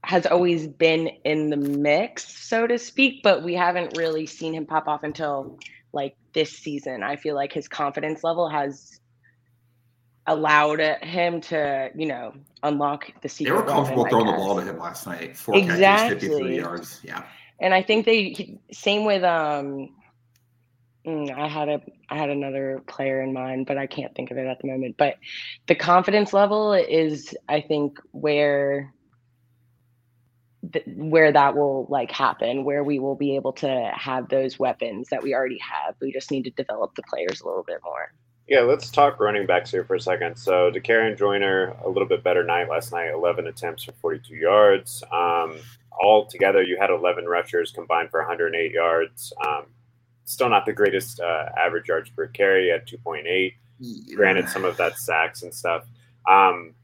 has 0.03 0.25
always 0.25 0.67
been 0.67 1.09
in 1.27 1.51
the 1.51 1.59
mix, 1.59 2.27
so 2.35 2.67
to 2.67 2.79
speak, 2.79 3.23
but 3.23 3.43
we 3.43 3.53
haven't 3.53 3.99
really 3.99 4.25
seen 4.25 4.55
him 4.55 4.65
pop 4.65 4.89
off 4.89 5.03
until 5.03 5.59
like 5.93 6.17
this 6.33 6.51
season. 6.51 7.03
I 7.03 7.17
feel 7.17 7.35
like 7.35 7.53
his 7.53 7.69
confidence 7.69 8.25
level 8.25 8.49
has 8.49 9.01
allowed 10.27 10.81
him 11.03 11.43
to, 11.43 11.91
you 11.95 12.07
know, 12.07 12.33
unlock 12.63 13.13
the 13.21 13.29
secret. 13.29 13.55
They 13.55 13.61
were 13.61 13.69
comfortable 13.69 14.07
throwing 14.07 14.29
the 14.29 14.33
ball 14.33 14.57
to 14.57 14.63
him 14.63 14.79
last 14.79 15.07
night. 15.07 15.37
Four 15.37 15.57
exactly. 15.57 16.15
catches, 16.15 16.39
53 16.39 16.57
yards. 16.57 17.01
Yeah. 17.05 17.25
And 17.61 17.75
I 17.75 17.83
think 17.83 18.07
they 18.07 18.59
same 18.73 19.05
with 19.05 19.23
um 19.23 19.91
Mm, 21.07 21.31
I 21.35 21.49
had 21.49 21.69
a 21.69 21.81
I 22.11 22.19
had 22.19 22.29
another 22.29 22.83
player 22.87 23.23
in 23.23 23.33
mind, 23.33 23.67
but 23.67 23.79
I 23.79 23.87
can't 23.87 24.15
think 24.15 24.31
of 24.31 24.37
it 24.37 24.47
at 24.47 24.59
the 24.61 24.69
moment. 24.69 24.97
But 24.99 25.17
the 25.67 25.75
confidence 25.75 26.33
level 26.33 26.75
is, 26.75 27.35
I 27.49 27.63
think, 27.63 27.99
where 28.11 28.93
th- 30.73 30.85
where 30.87 31.33
that 31.33 31.57
will 31.57 31.87
like 31.89 32.11
happen, 32.11 32.65
where 32.65 32.85
we 32.85 32.99
will 32.99 33.15
be 33.15 33.37
able 33.37 33.55
to 33.55 33.91
have 33.95 34.29
those 34.29 34.59
weapons 34.59 35.09
that 35.11 35.23
we 35.23 35.35
already 35.35 35.59
have. 35.59 35.95
We 36.03 36.13
just 36.13 36.31
need 36.31 36.45
to 36.45 36.51
develop 36.51 36.95
the 36.97 37.03
players 37.03 37.41
a 37.41 37.47
little 37.47 37.65
bit 37.65 37.79
more. 37.83 38.13
Yeah, 38.47 38.61
let's 38.61 38.91
talk 38.91 39.21
running 39.21 39.47
backs 39.47 39.71
here 39.71 39.85
for 39.85 39.95
a 39.95 40.01
second. 40.01 40.37
So 40.37 40.71
Dakereon 40.71 41.17
Joyner, 41.17 41.77
a 41.83 41.89
little 41.89 42.09
bit 42.09 42.23
better 42.23 42.45
night 42.45 42.69
last 42.69 42.93
night, 42.93 43.11
11 43.11 43.47
attempts 43.47 43.85
for 43.85 43.93
42 43.93 44.35
yards. 44.35 45.03
Um, 45.13 45.57
all 46.01 46.27
together, 46.27 46.63
you 46.63 46.79
had 46.81 46.91
11 46.91 47.27
rushers 47.27 47.71
combined 47.71 48.11
for 48.11 48.21
108 48.21 48.73
yards. 48.73 49.33
Um, 49.47 49.67
still 50.25 50.49
not 50.49 50.65
the 50.67 50.73
greatest 50.73 51.21
uh, 51.21 51.47
average 51.59 51.89
yards 51.89 52.11
per 52.11 52.27
carry 52.29 52.71
at 52.71 52.87
2.8. 52.87 53.55
Yeah. 53.79 54.15
Granted, 54.15 54.49
some 54.49 54.65
of 54.65 54.77
that 54.77 54.99
sacks 54.99 55.43
and 55.43 55.53
stuff. 55.53 55.85
Um, 56.29 56.75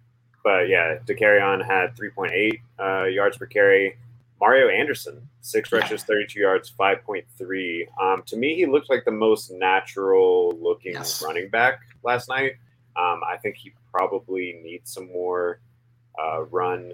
but 0.45 0.69
yeah, 0.69 0.99
Dakereon 1.07 1.65
had 1.65 1.97
3.8 1.97 2.61
uh, 2.79 3.05
yards 3.07 3.37
per 3.37 3.47
carry. 3.47 3.97
Mario 4.41 4.69
Anderson, 4.69 5.29
six 5.41 5.73
rushes, 5.73 6.05
32 6.05 6.39
yards, 6.39 6.73
5.3. 6.79 7.87
Um, 8.01 8.23
to 8.27 8.37
me, 8.37 8.55
he 8.55 8.67
looked 8.67 8.91
like 8.91 9.05
the 9.05 9.11
most 9.11 9.51
natural 9.51 10.57
looking 10.61 10.93
yes. 10.93 11.23
running 11.23 11.49
back 11.49 11.81
last 12.03 12.29
night. 12.29 12.53
Um, 12.97 13.21
I 13.27 13.37
think 13.43 13.57
he 13.57 13.73
probably 13.91 14.61
needs 14.63 14.93
some 14.93 15.11
more 15.11 15.61
uh, 16.23 16.43
run. 16.45 16.93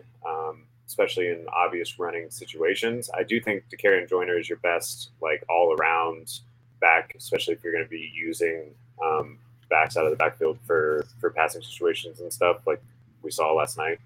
Especially 0.93 1.29
in 1.29 1.47
obvious 1.51 1.99
running 1.99 2.31
situations. 2.31 3.09
I 3.15 3.23
do 3.23 3.41
think 3.41 3.65
Dakereon 3.73 4.11
Joyner 4.11 4.39
is 4.39 4.47
your 4.47 4.59
best, 4.59 5.09
like 5.23 5.43
all 5.49 5.73
around 5.73 6.41
back, 6.81 7.15
especially 7.17 7.55
if 7.55 7.65
you're 7.65 7.73
going 7.73 7.85
to 7.85 7.89
be 7.89 8.13
using 8.15 8.75
um, 9.03 9.39
backs 9.71 9.97
out 9.97 10.05
of 10.05 10.11
the 10.11 10.19
backfield 10.19 10.59
for 10.67 11.07
for 11.19 11.31
passing 11.31 11.63
situations 11.63 12.21
and 12.21 12.31
stuff, 12.31 12.59
like 12.67 12.83
we 13.23 13.31
saw 13.31 13.55
last 13.55 13.79
night. 13.79 14.01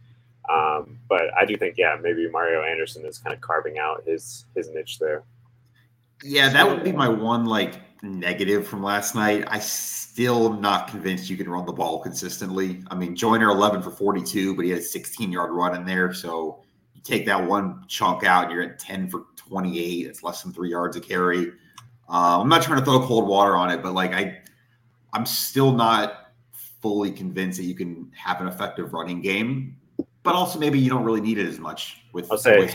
Um, 0.49 1.01
but 1.09 1.23
I 1.37 1.45
do 1.45 1.57
think, 1.57 1.75
yeah, 1.77 1.97
maybe 2.01 2.31
Mario 2.31 2.63
Anderson 2.63 3.05
is 3.05 3.19
kind 3.19 3.35
of 3.35 3.41
carving 3.41 3.79
out 3.79 4.05
his 4.07 4.45
his 4.55 4.71
niche 4.71 5.01
there. 5.01 5.25
Yeah, 6.23 6.49
that 6.51 6.69
would 6.69 6.85
be 6.85 6.93
my 6.93 7.09
one 7.09 7.47
like 7.47 7.81
negative 8.01 8.65
from 8.65 8.81
last 8.81 9.17
night. 9.17 9.43
I 9.49 9.59
still 9.59 10.53
am 10.53 10.61
not 10.61 10.87
convinced 10.87 11.29
you 11.29 11.37
can 11.37 11.49
run 11.49 11.67
the 11.67 11.73
ball 11.73 11.99
consistently. 11.99 12.85
I 12.93 12.95
mean, 12.95 13.17
Joyner 13.17 13.51
11 13.51 13.83
for 13.83 13.91
42, 13.91 14.55
but 14.55 14.65
he 14.65 14.71
had 14.71 14.79
a 14.79 14.85
16 14.85 15.33
yard 15.33 15.51
run 15.51 15.75
in 15.75 15.85
there, 15.85 16.15
so 16.15 16.63
take 17.07 17.27
that 17.27 17.47
one 17.47 17.85
chunk 17.89 18.25
out, 18.25 18.51
you're 18.51 18.63
at 18.63 18.79
10 18.79 19.09
for 19.09 19.25
28. 19.37 20.07
It's 20.07 20.23
less 20.23 20.43
than 20.43 20.53
three 20.53 20.71
yards 20.71 20.97
a 20.97 21.01
carry. 21.01 21.53
Uh, 22.09 22.41
I'm 22.41 22.49
not 22.49 22.63
trying 22.63 22.79
to 22.79 22.85
throw 22.85 23.01
cold 23.07 23.27
water 23.27 23.57
on 23.57 23.71
it, 23.71 23.83
but 23.83 23.95
like 23.95 24.13
I, 24.13 24.39
I'm 25.13 25.27
still 25.27 25.73
not 25.73 26.33
fully 26.81 27.11
convinced 27.11 27.59
that 27.59 27.65
you 27.65 27.75
can 27.75 28.11
have 28.17 28.41
an 28.41 28.49
effective 28.49 28.93
running 28.93 29.21
game. 29.21 29.77
But 30.23 30.35
also, 30.35 30.59
maybe 30.59 30.79
you 30.79 30.91
don't 30.91 31.05
really 31.05 31.21
need 31.21 31.39
it 31.39 31.47
as 31.47 31.59
much 31.59 32.03
with 32.13 32.31
I'll 32.31 32.39
say, 32.39 32.69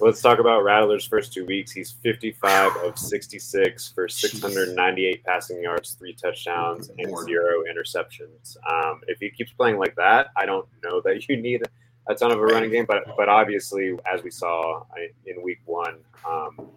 Let's 0.00 0.20
talk 0.20 0.40
about 0.40 0.64
Rattler's 0.64 1.06
first 1.06 1.32
two 1.32 1.46
weeks. 1.46 1.70
He's 1.70 1.92
55 2.02 2.76
of 2.78 2.98
66 2.98 3.92
for 3.94 4.08
698 4.08 5.24
passing 5.24 5.62
yards, 5.62 5.92
three 5.92 6.12
touchdowns, 6.12 6.90
and 6.98 7.16
zero 7.24 7.62
interceptions. 7.70 8.56
Um, 8.68 9.00
if 9.06 9.18
he 9.20 9.30
keeps 9.30 9.52
playing 9.52 9.78
like 9.78 9.94
that, 9.94 10.28
I 10.36 10.44
don't 10.44 10.66
know 10.82 11.00
that 11.02 11.28
you 11.28 11.36
need 11.36 11.62
a 12.08 12.14
ton 12.14 12.30
of 12.30 12.38
a 12.38 12.42
running 12.42 12.70
game, 12.70 12.86
but 12.86 13.04
but 13.16 13.28
obviously, 13.28 13.98
as 14.10 14.22
we 14.22 14.30
saw 14.30 14.84
in 15.26 15.42
week 15.42 15.60
one, 15.64 15.96
um, 16.28 16.68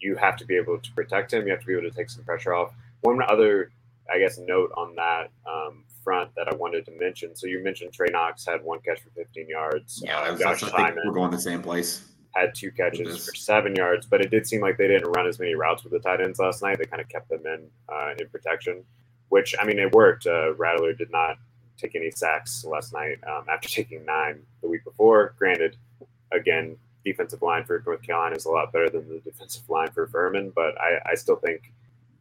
you 0.00 0.16
have 0.16 0.36
to 0.36 0.44
be 0.44 0.56
able 0.56 0.78
to 0.78 0.92
protect 0.92 1.32
him. 1.32 1.44
You 1.46 1.52
have 1.52 1.60
to 1.60 1.66
be 1.66 1.72
able 1.74 1.88
to 1.88 1.96
take 1.96 2.10
some 2.10 2.24
pressure 2.24 2.54
off. 2.54 2.72
One 3.00 3.20
other, 3.22 3.70
I 4.12 4.18
guess, 4.18 4.38
note 4.38 4.72
on 4.76 4.94
that 4.96 5.30
um, 5.46 5.84
front 6.02 6.34
that 6.36 6.48
I 6.48 6.54
wanted 6.54 6.84
to 6.86 6.92
mention. 6.92 7.34
So 7.36 7.46
you 7.46 7.62
mentioned 7.62 7.92
Trey 7.92 8.08
Knox 8.10 8.44
had 8.44 8.62
one 8.62 8.80
catch 8.80 9.00
for 9.00 9.10
15 9.10 9.48
yards. 9.48 10.02
Yeah, 10.04 10.20
uh, 10.20 10.36
Josh 10.36 10.60
Simon 10.60 11.02
we're 11.04 11.12
going 11.12 11.30
the 11.30 11.38
same 11.38 11.62
place. 11.62 12.04
Had 12.34 12.54
two 12.54 12.70
catches 12.70 13.26
for 13.26 13.34
seven 13.34 13.74
yards, 13.74 14.04
but 14.04 14.20
it 14.20 14.30
did 14.30 14.46
seem 14.46 14.60
like 14.60 14.76
they 14.76 14.88
didn't 14.88 15.10
run 15.12 15.26
as 15.26 15.38
many 15.38 15.54
routes 15.54 15.84
with 15.84 15.92
the 15.92 16.00
tight 16.00 16.20
ends 16.20 16.38
last 16.38 16.62
night. 16.62 16.76
They 16.78 16.84
kind 16.84 17.00
of 17.00 17.08
kept 17.08 17.30
them 17.30 17.46
in 17.46 17.66
uh, 17.88 18.10
in 18.18 18.28
protection, 18.28 18.84
which 19.30 19.54
I 19.58 19.64
mean, 19.64 19.78
it 19.78 19.92
worked. 19.92 20.26
Uh, 20.26 20.54
Rattler 20.54 20.92
did 20.92 21.10
not 21.10 21.38
take 21.76 21.94
any 21.94 22.10
sacks 22.10 22.64
last 22.64 22.92
night 22.92 23.18
um, 23.26 23.44
after 23.50 23.68
taking 23.68 24.04
nine 24.04 24.40
the 24.62 24.68
week 24.68 24.84
before. 24.84 25.34
Granted, 25.38 25.76
again, 26.32 26.76
defensive 27.04 27.42
line 27.42 27.64
for 27.64 27.82
North 27.86 28.02
Carolina 28.02 28.36
is 28.36 28.46
a 28.46 28.50
lot 28.50 28.72
better 28.72 28.90
than 28.90 29.08
the 29.08 29.20
defensive 29.20 29.68
line 29.68 29.90
for 29.92 30.06
Furman, 30.08 30.52
but 30.54 30.74
I, 30.80 31.12
I 31.12 31.14
still 31.14 31.36
think 31.36 31.72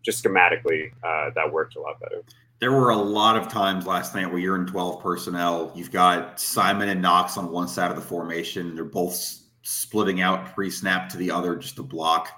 just 0.04 0.24
schematically 0.24 0.92
uh, 1.04 1.32
that 1.36 1.52
worked 1.52 1.76
a 1.76 1.82
lot 1.82 2.00
better. 2.00 2.24
There 2.60 2.72
were 2.72 2.92
a 2.92 2.98
lot 2.98 3.36
of 3.36 3.50
times 3.50 3.86
last 3.86 4.16
night 4.16 4.28
where 4.28 4.40
you're 4.40 4.56
in 4.56 4.66
12 4.66 5.02
personnel. 5.02 5.72
You've 5.76 5.92
got 5.92 6.40
Simon 6.40 6.90
and 6.90 7.02
Knox 7.02 7.38
on 7.38 7.52
one 7.52 7.68
side 7.68 7.90
of 7.90 7.98
the 7.98 8.02
formation. 8.02 8.76
They're 8.76 8.86
both 8.86 9.16
splitting 9.64 10.22
out 10.22 10.54
pre 10.54 10.70
snap 10.70 11.10
to 11.10 11.18
the 11.18 11.32
other 11.32 11.56
just 11.56 11.76
to 11.78 11.84
block. 11.84 12.30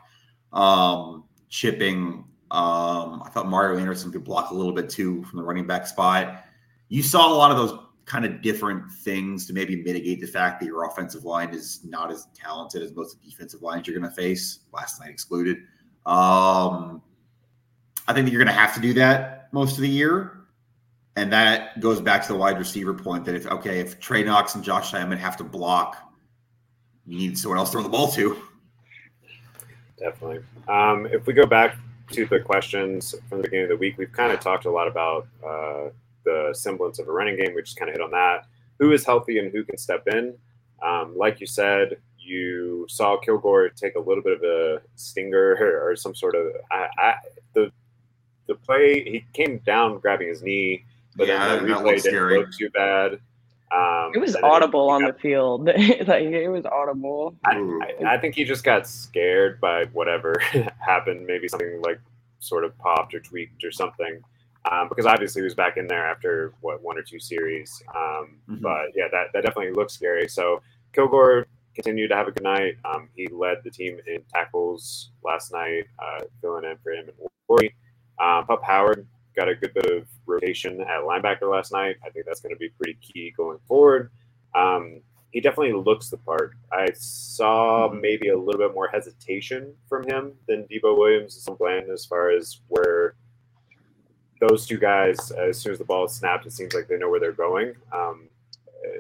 Um, 0.53 1.25
chipping. 1.49 2.23
Um, 2.49 3.21
I 3.25 3.29
thought 3.31 3.47
Mario 3.47 3.77
Anderson 3.77 4.11
could 4.11 4.23
block 4.23 4.51
a 4.51 4.53
little 4.53 4.71
bit 4.71 4.89
too 4.89 5.23
from 5.25 5.37
the 5.37 5.43
running 5.43 5.67
back 5.67 5.85
spot 5.85 6.45
you 6.89 7.03
saw 7.03 7.31
a 7.31 7.35
lot 7.35 7.51
of 7.51 7.57
those 7.57 7.79
kind 8.05 8.25
of 8.25 8.41
different 8.41 8.89
things 8.91 9.45
to 9.45 9.53
maybe 9.53 9.83
mitigate 9.83 10.21
the 10.21 10.27
fact 10.27 10.61
that 10.61 10.65
your 10.65 10.85
offensive 10.85 11.25
line 11.25 11.53
is 11.53 11.81
not 11.83 12.09
as 12.09 12.27
talented 12.33 12.81
as 12.81 12.95
most 12.95 13.15
of 13.15 13.21
the 13.21 13.29
defensive 13.29 13.61
lines 13.61 13.85
you're 13.85 13.99
going 13.99 14.09
to 14.09 14.15
face, 14.15 14.59
last 14.71 15.01
night 15.01 15.09
excluded. 15.09 15.57
Um, 16.05 17.01
I 18.07 18.13
think 18.13 18.25
that 18.25 18.31
you're 18.31 18.43
going 18.43 18.53
to 18.55 18.59
have 18.59 18.73
to 18.75 18.81
do 18.81 18.93
that 18.93 19.49
most 19.51 19.75
of 19.75 19.81
the 19.81 19.89
year. 19.89 20.33
And 21.17 21.33
that 21.33 21.79
goes 21.81 21.99
back 21.99 22.21
to 22.27 22.27
the 22.29 22.37
wide 22.37 22.57
receiver 22.57 22.93
point 22.93 23.25
that 23.25 23.35
if 23.35 23.47
okay, 23.47 23.79
if 23.79 23.99
Trey 23.99 24.23
Knox 24.23 24.55
and 24.55 24.63
Josh 24.63 24.91
Simon 24.91 25.17
have 25.17 25.35
to 25.37 25.43
block, 25.43 25.97
you 27.05 27.17
need 27.17 27.37
someone 27.37 27.57
else 27.57 27.69
to 27.69 27.73
throw 27.73 27.83
the 27.83 27.89
ball 27.89 28.09
to. 28.11 28.41
Definitely. 29.97 30.43
Um, 30.67 31.07
if 31.07 31.25
we 31.25 31.33
go 31.33 31.47
back 31.47 31.75
to 32.11 32.25
the 32.27 32.39
questions 32.39 33.15
from 33.27 33.39
the 33.39 33.43
beginning 33.43 33.63
of 33.63 33.69
the 33.69 33.77
week, 33.77 33.97
we've 33.97 34.11
kind 34.11 34.31
of 34.31 34.39
talked 34.39 34.65
a 34.65 34.71
lot 34.71 34.87
about 34.87 35.27
uh, 35.45 35.89
the 36.27 36.53
semblance 36.53 36.99
of 36.99 37.07
a 37.07 37.11
running 37.11 37.37
game. 37.37 37.55
We 37.55 37.61
just 37.63 37.77
kind 37.77 37.89
of 37.89 37.95
hit 37.95 38.03
on 38.03 38.11
that. 38.11 38.45
Who 38.79 38.91
is 38.91 39.05
healthy 39.05 39.39
and 39.39 39.51
who 39.51 39.63
can 39.63 39.77
step 39.77 40.07
in? 40.07 40.35
Um, 40.85 41.17
like 41.17 41.39
you 41.39 41.47
said, 41.47 41.97
you 42.19 42.85
saw 42.89 43.17
Kilgore 43.17 43.69
take 43.69 43.95
a 43.95 43.99
little 43.99 44.21
bit 44.23 44.33
of 44.37 44.43
a 44.43 44.81
stinger 44.95 45.55
or, 45.59 45.89
or 45.91 45.95
some 45.95 46.13
sort 46.13 46.35
of 46.35 46.47
I, 46.71 46.87
I, 46.97 47.13
the 47.53 47.71
the 48.47 48.55
play. 48.55 49.03
He 49.03 49.25
came 49.33 49.59
down 49.65 49.99
grabbing 49.99 50.27
his 50.27 50.43
knee, 50.43 50.85
but 51.15 51.27
Yeah, 51.27 51.55
then 51.55 51.65
the 51.67 51.73
replay 51.73 51.95
didn't 51.95 52.01
scary. 52.01 52.37
look 52.39 52.51
too 52.53 52.69
bad. 52.69 53.19
Um, 53.71 54.11
It 54.15 54.19
was 54.19 54.35
audible 54.37 54.89
on 54.89 55.01
got 55.01 55.15
the 55.15 55.19
field. 55.19 55.65
like 55.67 56.23
it 56.23 56.49
was 56.49 56.65
audible. 56.65 57.35
I, 57.45 57.55
I, 58.05 58.13
I 58.15 58.17
think 58.17 58.35
he 58.35 58.43
just 58.45 58.63
got 58.63 58.87
scared 58.87 59.59
by 59.59 59.85
whatever 59.93 60.35
happened. 60.79 61.25
Maybe 61.25 61.47
something 61.47 61.81
like 61.81 61.99
sort 62.39 62.63
of 62.63 62.77
popped 62.77 63.13
or 63.15 63.19
tweaked 63.19 63.63
or 63.65 63.71
something. 63.71 64.21
Um, 64.71 64.89
because 64.89 65.05
obviously 65.05 65.41
he 65.41 65.43
was 65.43 65.55
back 65.55 65.77
in 65.77 65.87
there 65.87 66.05
after 66.07 66.53
what 66.61 66.81
one 66.81 66.97
or 66.97 67.03
two 67.03 67.19
series. 67.19 67.81
Um, 67.95 68.39
Mhm. 68.49 68.61
But 68.61 68.87
yeah, 68.95 69.07
that, 69.11 69.27
that 69.33 69.43
definitely 69.43 69.71
looks 69.73 69.93
scary. 69.93 70.27
So 70.27 70.61
Kilgore 70.93 71.45
continued 71.75 72.09
to 72.09 72.15
have 72.15 72.27
a 72.27 72.31
good 72.31 72.43
night. 72.43 72.77
Um, 72.83 73.09
he 73.15 73.27
led 73.27 73.57
the 73.63 73.69
team 73.69 73.99
in 74.07 74.23
tackles 74.33 75.11
last 75.23 75.53
night, 75.53 75.85
uh, 75.99 76.21
filling 76.41 76.65
in 76.65 76.77
for 76.77 76.91
him 76.91 77.07
and 77.07 77.17
Warry. 77.47 77.75
Um, 78.19 78.45
Pup 78.47 78.63
Howard 78.63 79.07
got 79.35 79.47
a 79.47 79.55
good 79.55 79.73
bit 79.73 79.85
of 79.91 80.07
rotation 80.25 80.81
at 80.81 81.01
linebacker 81.03 81.49
last 81.49 81.71
night. 81.71 81.97
I 82.03 82.09
think 82.09 82.25
that's 82.25 82.41
going 82.41 82.53
to 82.55 82.59
be 82.59 82.69
pretty 82.69 82.95
key 83.01 83.31
going 83.37 83.59
forward. 83.67 84.09
Um, 84.55 85.01
he 85.31 85.39
definitely 85.39 85.73
looks 85.73 86.09
the 86.09 86.17
part. 86.17 86.55
I 86.71 86.87
saw 86.93 87.89
Mhm. 87.89 88.01
maybe 88.01 88.29
a 88.29 88.37
little 88.37 88.59
bit 88.59 88.73
more 88.73 88.87
hesitation 88.87 89.75
from 89.87 90.03
him 90.07 90.33
than 90.47 90.63
Debo 90.67 90.97
Williams 90.97 91.45
and 91.47 91.57
Bland 91.57 91.89
as 91.91 92.05
far 92.05 92.31
as 92.31 92.61
where 92.69 93.13
those 94.39 94.67
two 94.67 94.77
guys, 94.77 95.31
as 95.31 95.57
soon 95.59 95.71
as 95.73 95.79
the 95.79 95.85
ball 95.85 96.05
is 96.05 96.13
snapped, 96.13 96.45
it 96.45 96.51
seems 96.51 96.73
like 96.73 96.87
they 96.87 96.97
know 96.97 97.09
where 97.09 97.19
they're 97.19 97.31
going. 97.31 97.75
Um, 97.91 98.29
uh, 98.85 98.99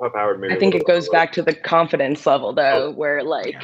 Pup 0.00 0.12
Howard 0.14 0.40
maybe 0.40 0.54
I 0.54 0.58
think 0.58 0.74
it 0.74 0.86
goes 0.86 1.08
back 1.08 1.32
to 1.32 1.42
the 1.42 1.54
confidence 1.54 2.26
level 2.26 2.52
though, 2.52 2.92
where 2.92 3.22
like 3.22 3.56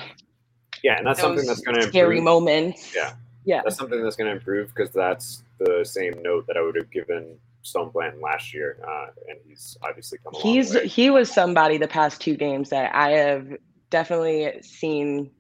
Yeah, 0.83 0.99
and 0.99 1.07
that's 1.07 1.21
something 1.21 1.47
that's 1.47 1.61
going 1.61 1.77
to 1.77 1.87
scary 1.89 2.19
improve. 2.19 2.25
moments. 2.25 2.95
Yeah. 2.95 3.15
Yeah. 3.45 3.61
That's 3.63 3.77
something 3.77 4.03
that's 4.03 4.17
going 4.17 4.31
to 4.31 4.37
improve 4.37 4.75
because 4.75 4.91
that's 4.91 5.43
the 5.59 5.85
same 5.85 6.21
note 6.23 6.47
that 6.47 6.57
I 6.57 6.63
would 6.63 6.77
have 6.77 6.91
given 6.91 7.39
Stone 7.63 7.91
Bland 7.91 8.21
last 8.21 8.53
year, 8.53 8.79
uh, 8.87 9.07
and 9.29 9.39
he's 9.47 9.77
obviously 9.83 10.19
come 10.23 10.35
He's 10.41 10.79
he 10.81 11.11
was 11.11 11.33
somebody 11.33 11.79
the 11.79 11.89
past 11.89 12.21
two 12.21 12.37
games 12.37 12.71
that 12.71 12.95
I 12.95 13.11
have 13.11 13.47
definitely 13.91 14.61
seen 14.63 15.31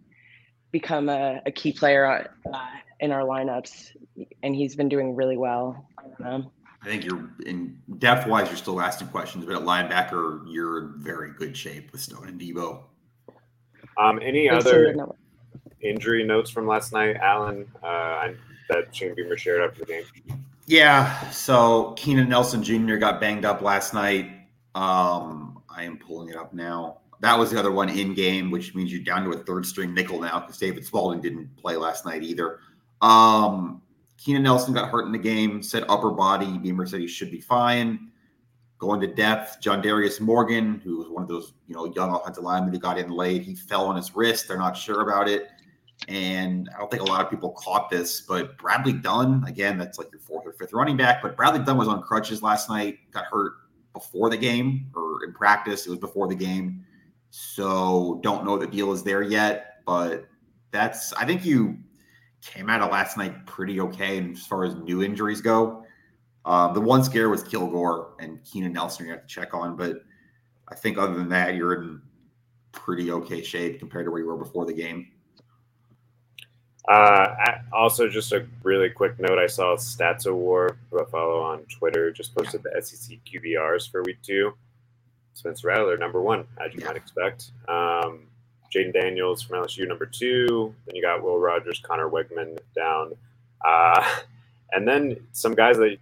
become 0.70 1.08
a, 1.08 1.40
a 1.46 1.50
key 1.50 1.72
player 1.72 2.28
uh, 2.52 2.66
in 3.04 3.12
our 3.12 3.20
lineups, 3.20 3.94
and 4.42 4.56
he's 4.56 4.74
been 4.74 4.88
doing 4.88 5.14
really 5.14 5.36
well. 5.36 5.86
I. 6.24 6.42
I 6.82 6.86
think 6.86 7.04
you're 7.06 7.30
in 7.46 7.78
depth 7.96 8.26
wise, 8.26 8.48
you're 8.48 8.58
still 8.58 8.78
asking 8.78 9.08
questions, 9.08 9.46
but 9.46 9.54
at 9.54 9.62
linebacker, 9.62 10.44
you're 10.46 10.78
in 10.80 10.94
very 10.98 11.32
good 11.32 11.56
shape 11.56 11.90
with 11.92 12.02
Stone 12.02 12.28
and 12.28 12.38
Debo. 12.38 12.82
Um, 13.98 14.18
any 14.22 14.48
They 14.48 14.48
seem 14.48 14.54
other 14.58 14.94
know- 14.94 15.16
injury 15.80 16.24
notes 16.24 16.50
from 16.50 16.66
last 16.66 16.92
night, 16.92 17.16
Alan? 17.16 17.66
Uh, 17.82 17.86
I, 17.86 18.34
that 18.68 18.94
Shane 18.94 19.14
Beamer 19.14 19.38
shared 19.38 19.62
after 19.62 19.80
the 19.80 19.86
game. 19.86 20.44
Yeah. 20.66 21.30
So 21.30 21.92
Keenan 21.96 22.28
Nelson 22.28 22.62
Jr. 22.62 22.96
got 22.96 23.18
banged 23.18 23.46
up 23.46 23.62
last 23.62 23.94
night. 23.94 24.26
Um, 24.74 25.62
I 25.70 25.84
am 25.84 25.96
pulling 25.96 26.28
it 26.28 26.36
up 26.36 26.52
now. 26.52 26.98
That 27.20 27.38
was 27.38 27.50
the 27.50 27.58
other 27.58 27.72
one 27.72 27.88
in 27.88 28.12
game, 28.12 28.50
which 28.50 28.74
means 28.74 28.92
you're 28.92 29.02
down 29.02 29.24
to 29.24 29.30
a 29.30 29.38
third 29.38 29.64
string 29.64 29.94
nickel 29.94 30.20
now 30.20 30.40
because 30.40 30.58
David 30.58 30.84
Spalding 30.84 31.22
didn't 31.22 31.56
play 31.56 31.76
last 31.76 32.04
night 32.04 32.22
either. 32.22 32.58
Um, 33.00 33.82
Keenan 34.16 34.42
Nelson 34.42 34.72
got 34.72 34.90
hurt 34.90 35.06
in 35.06 35.12
the 35.12 35.18
game, 35.18 35.62
said 35.62 35.84
upper 35.88 36.10
body. 36.10 36.58
Beamer 36.58 36.86
said 36.86 37.00
he 37.00 37.06
should 37.06 37.30
be 37.30 37.40
fine. 37.40 38.10
Going 38.78 39.00
to 39.00 39.06
depth, 39.06 39.60
John 39.60 39.82
Darius 39.82 40.20
Morgan, 40.20 40.80
who 40.82 40.98
was 40.98 41.08
one 41.08 41.22
of 41.22 41.28
those 41.28 41.52
you 41.66 41.74
know 41.74 41.86
young 41.94 42.14
offensive 42.14 42.42
linemen 42.42 42.72
who 42.72 42.78
got 42.78 42.98
in 42.98 43.10
late, 43.10 43.42
he 43.42 43.54
fell 43.54 43.86
on 43.86 43.96
his 43.96 44.14
wrist. 44.14 44.48
They're 44.48 44.58
not 44.58 44.76
sure 44.76 45.02
about 45.02 45.28
it. 45.28 45.48
And 46.08 46.68
I 46.74 46.78
don't 46.78 46.90
think 46.90 47.02
a 47.02 47.06
lot 47.06 47.20
of 47.22 47.30
people 47.30 47.50
caught 47.50 47.88
this, 47.88 48.22
but 48.22 48.58
Bradley 48.58 48.92
Dunn, 48.92 49.44
again, 49.46 49.78
that's 49.78 49.98
like 49.98 50.10
your 50.10 50.20
fourth 50.20 50.46
or 50.46 50.52
fifth 50.52 50.72
running 50.72 50.96
back, 50.96 51.22
but 51.22 51.36
Bradley 51.36 51.64
Dunn 51.64 51.78
was 51.78 51.88
on 51.88 52.02
crutches 52.02 52.42
last 52.42 52.68
night, 52.68 52.98
got 53.10 53.24
hurt 53.24 53.52
before 53.92 54.28
the 54.28 54.36
game 54.36 54.90
or 54.94 55.24
in 55.24 55.32
practice. 55.32 55.86
It 55.86 55.90
was 55.90 55.98
before 55.98 56.28
the 56.28 56.34
game. 56.34 56.84
So 57.30 58.20
don't 58.22 58.44
know 58.44 58.58
the 58.58 58.66
deal 58.66 58.92
is 58.92 59.02
there 59.02 59.22
yet, 59.22 59.82
but 59.86 60.26
that's, 60.72 61.12
I 61.14 61.24
think 61.24 61.44
you 61.44 61.78
came 62.44 62.68
out 62.68 62.80
of 62.82 62.90
last 62.90 63.16
night 63.16 63.46
pretty 63.46 63.80
okay 63.80 64.30
as 64.32 64.46
far 64.46 64.64
as 64.64 64.74
new 64.74 65.02
injuries 65.02 65.40
go. 65.40 65.84
Um, 66.44 66.74
the 66.74 66.80
one 66.80 67.02
scare 67.02 67.30
was 67.30 67.42
Kilgore 67.42 68.14
and 68.20 68.42
Keenan 68.44 68.72
Nelson 68.72 69.06
you 69.06 69.12
have 69.12 69.22
to 69.22 69.26
check 69.26 69.54
on, 69.54 69.76
but 69.76 70.02
I 70.68 70.74
think 70.74 70.98
other 70.98 71.14
than 71.14 71.28
that, 71.30 71.54
you're 71.54 71.74
in 71.74 72.02
pretty 72.72 73.10
okay 73.12 73.42
shape 73.42 73.78
compared 73.78 74.04
to 74.04 74.10
where 74.10 74.20
you 74.20 74.26
were 74.26 74.36
before 74.36 74.66
the 74.66 74.72
game. 74.74 75.10
Uh, 76.86 77.34
also, 77.72 78.08
just 78.08 78.32
a 78.32 78.46
really 78.62 78.90
quick 78.90 79.18
note: 79.18 79.38
I 79.38 79.46
saw 79.46 79.74
Stats 79.76 80.26
Award, 80.26 80.78
who 80.90 81.00
I 81.00 81.04
follow 81.06 81.40
on 81.40 81.60
Twitter, 81.64 82.12
just 82.12 82.34
posted 82.34 82.62
the 82.62 82.82
SEC 82.82 83.18
QBRs 83.24 83.90
for 83.90 84.02
Week 84.02 84.18
Two. 84.22 84.52
Spencer 85.32 85.68
Rattler, 85.68 85.96
number 85.96 86.20
one, 86.20 86.46
as 86.64 86.74
you 86.74 86.80
Yeah. 86.80 86.88
might 86.88 86.96
expect. 86.96 87.52
Um, 87.68 88.26
Jayden 88.74 88.92
Daniels 88.92 89.42
from 89.42 89.62
LSU, 89.62 89.86
number 89.86 90.06
two. 90.06 90.74
Then 90.86 90.96
you 90.96 91.02
got 91.02 91.22
Will 91.22 91.38
Rogers, 91.38 91.80
Conner 91.80 92.08
Weigman 92.08 92.58
down, 92.74 93.12
uh, 93.64 94.04
and 94.72 94.86
then 94.86 95.16
some 95.32 95.54
guys 95.54 95.76
that 95.78 95.96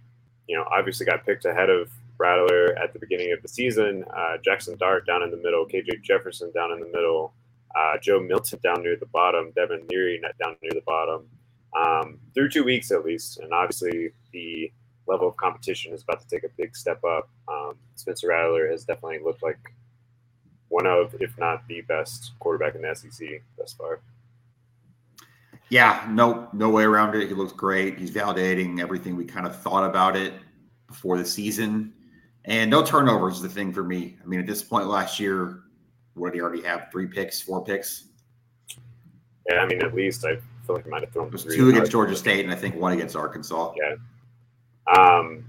you 0.47 0.57
know 0.57 0.65
obviously 0.71 1.05
got 1.05 1.25
picked 1.25 1.45
ahead 1.45 1.69
of 1.69 1.89
Rattler 2.17 2.75
at 2.77 2.93
the 2.93 2.99
beginning 2.99 3.31
of 3.33 3.41
the 3.41 3.47
season. 3.47 4.05
Uh, 4.15 4.37
Jackson 4.43 4.77
Dart 4.77 5.05
down 5.05 5.23
in 5.23 5.31
the 5.31 5.37
middle, 5.37 5.65
KJ 5.65 6.01
Jefferson 6.03 6.51
down 6.53 6.71
in 6.71 6.79
the 6.79 6.87
middle 6.87 7.33
uh, 7.75 7.97
Joe 8.01 8.19
Milton 8.19 8.59
down 8.63 8.83
near 8.83 8.95
the 8.95 9.07
bottom, 9.07 9.51
Devin 9.55 9.87
Leary 9.89 10.19
net 10.21 10.35
down 10.37 10.55
near 10.61 10.71
the 10.71 10.83
bottom, 10.85 11.27
um, 11.75 12.19
through 12.33 12.49
two 12.49 12.63
weeks 12.63 12.91
at 12.91 13.03
least. 13.03 13.39
And 13.39 13.53
obviously, 13.53 14.11
the 14.31 14.71
level 15.07 15.27
of 15.27 15.35
competition 15.37 15.93
is 15.93 16.03
about 16.03 16.21
to 16.21 16.27
take 16.27 16.43
a 16.43 16.53
big 16.57 16.75
step 16.75 17.03
up. 17.03 17.29
Um, 17.47 17.75
Spencer 17.95 18.27
Rattler 18.27 18.67
has 18.69 18.85
definitely 18.85 19.19
looked 19.19 19.43
like 19.43 19.59
one 20.73 20.87
of, 20.87 21.15
if 21.19 21.37
not 21.37 21.67
the 21.67 21.81
best 21.81 22.31
quarterback 22.39 22.73
in 22.73 22.81
the 22.81 22.95
SEC 22.95 23.43
thus 23.57 23.73
far. 23.73 24.01
Yeah, 25.69 26.07
no, 26.09 26.49
no 26.51 26.69
way 26.69 26.83
around 26.83 27.15
it. 27.15 27.27
He 27.27 27.33
looks 27.35 27.53
great. 27.53 27.99
He's 27.99 28.09
validating 28.09 28.79
everything 28.79 29.15
we 29.15 29.23
kind 29.23 29.45
of 29.45 29.55
thought 29.55 29.87
about 29.87 30.17
it 30.17 30.33
before 30.87 31.17
the 31.17 31.25
season. 31.25 31.93
And 32.45 32.71
no 32.71 32.83
turnovers 32.83 33.35
is 33.35 33.41
the 33.43 33.49
thing 33.49 33.71
for 33.71 33.83
me. 33.83 34.17
I 34.21 34.25
mean, 34.25 34.39
at 34.39 34.47
this 34.47 34.63
point 34.63 34.87
last 34.87 35.19
year, 35.19 35.59
what 36.15 36.31
did 36.31 36.37
he 36.37 36.41
already 36.41 36.63
have? 36.63 36.87
Three 36.91 37.07
picks, 37.07 37.39
four 37.39 37.63
picks? 37.63 38.05
Yeah, 39.49 39.59
I 39.59 39.67
mean, 39.67 39.83
at 39.83 39.93
least 39.93 40.25
I 40.25 40.37
feel 40.65 40.75
like 40.75 40.85
he 40.85 40.89
might 40.89 41.01
have 41.01 41.13
thrown 41.13 41.31
two 41.31 41.69
against. 41.69 41.91
Georgia 41.91 42.15
State, 42.15 42.43
and 42.43 42.53
I 42.53 42.55
think 42.55 42.75
one 42.75 42.93
against 42.93 43.15
Arkansas. 43.15 43.73
Yeah. 43.77 43.95
Um, 44.97 45.45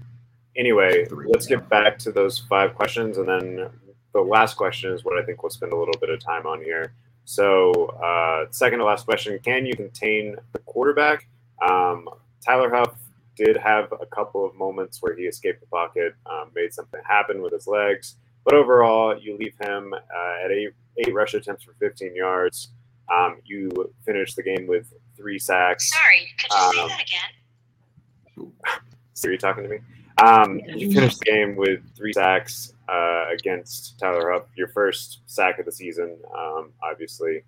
anyway, 0.55 1.07
let's 1.09 1.47
get 1.47 1.67
back 1.67 1.97
to 1.99 2.11
those 2.11 2.39
five 2.39 2.75
questions, 2.75 3.17
and 3.17 3.27
then 3.27 3.69
the 4.15 4.21
last 4.21 4.55
question 4.55 4.91
is 4.93 5.03
what 5.03 5.21
I 5.21 5.25
think 5.25 5.43
we'll 5.43 5.49
spend 5.49 5.73
a 5.73 5.75
little 5.75 5.93
bit 5.99 6.09
of 6.09 6.19
time 6.23 6.47
on 6.47 6.61
here. 6.61 6.93
So, 7.25 7.87
uh, 8.01 8.45
second 8.51 8.79
to 8.79 8.85
last 8.85 9.05
question: 9.05 9.37
Can 9.43 9.65
you 9.65 9.75
contain 9.75 10.37
the 10.53 10.59
quarterback? 10.59 11.27
Um, 11.61 12.07
Tyler 12.45 12.73
Huff 12.73 12.95
did 13.35 13.57
have 13.57 13.91
a 13.91 14.05
couple 14.05 14.45
of 14.45 14.55
moments 14.55 15.01
where 15.01 15.15
he 15.15 15.23
escaped 15.23 15.59
the 15.59 15.67
pocket, 15.67 16.15
um, 16.25 16.49
made 16.55 16.73
something 16.73 17.01
happen 17.05 17.41
with 17.41 17.51
his 17.51 17.67
legs, 17.67 18.15
but 18.45 18.53
overall, 18.53 19.17
you 19.19 19.35
leave 19.37 19.55
him 19.59 19.93
uh, 19.93 20.45
at 20.45 20.51
eight, 20.51 20.69
eight 20.99 21.13
rush 21.13 21.33
attempts 21.33 21.63
for 21.65 21.73
15 21.79 22.15
yards. 22.15 22.69
Um, 23.13 23.37
you 23.43 23.69
finish 24.05 24.33
the 24.35 24.43
game 24.43 24.65
with 24.67 24.87
three 25.17 25.37
sacks. 25.39 25.91
Sorry, 25.91 26.31
could 26.39 26.51
you 26.53 26.71
say 26.73 26.81
Um, 26.81 26.87
that 26.89 27.01
again? 27.01 28.51
Siri 29.13 29.37
talking 29.37 29.63
to 29.63 29.69
me. 29.69 29.79
Um, 30.23 30.61
you 30.67 30.93
finish 30.93 31.17
the 31.17 31.25
game 31.25 31.55
with 31.57 31.81
three 31.97 32.13
sacks 32.13 32.73
uh, 32.87 33.25
against 33.33 33.99
Tyler 33.99 34.31
Huff, 34.31 34.43
your 34.55 34.67
first 34.67 35.21
sack 35.25 35.59
of 35.59 35.65
the 35.65 35.71
season, 35.71 36.17
um, 36.37 36.71
obviously, 36.83 37.43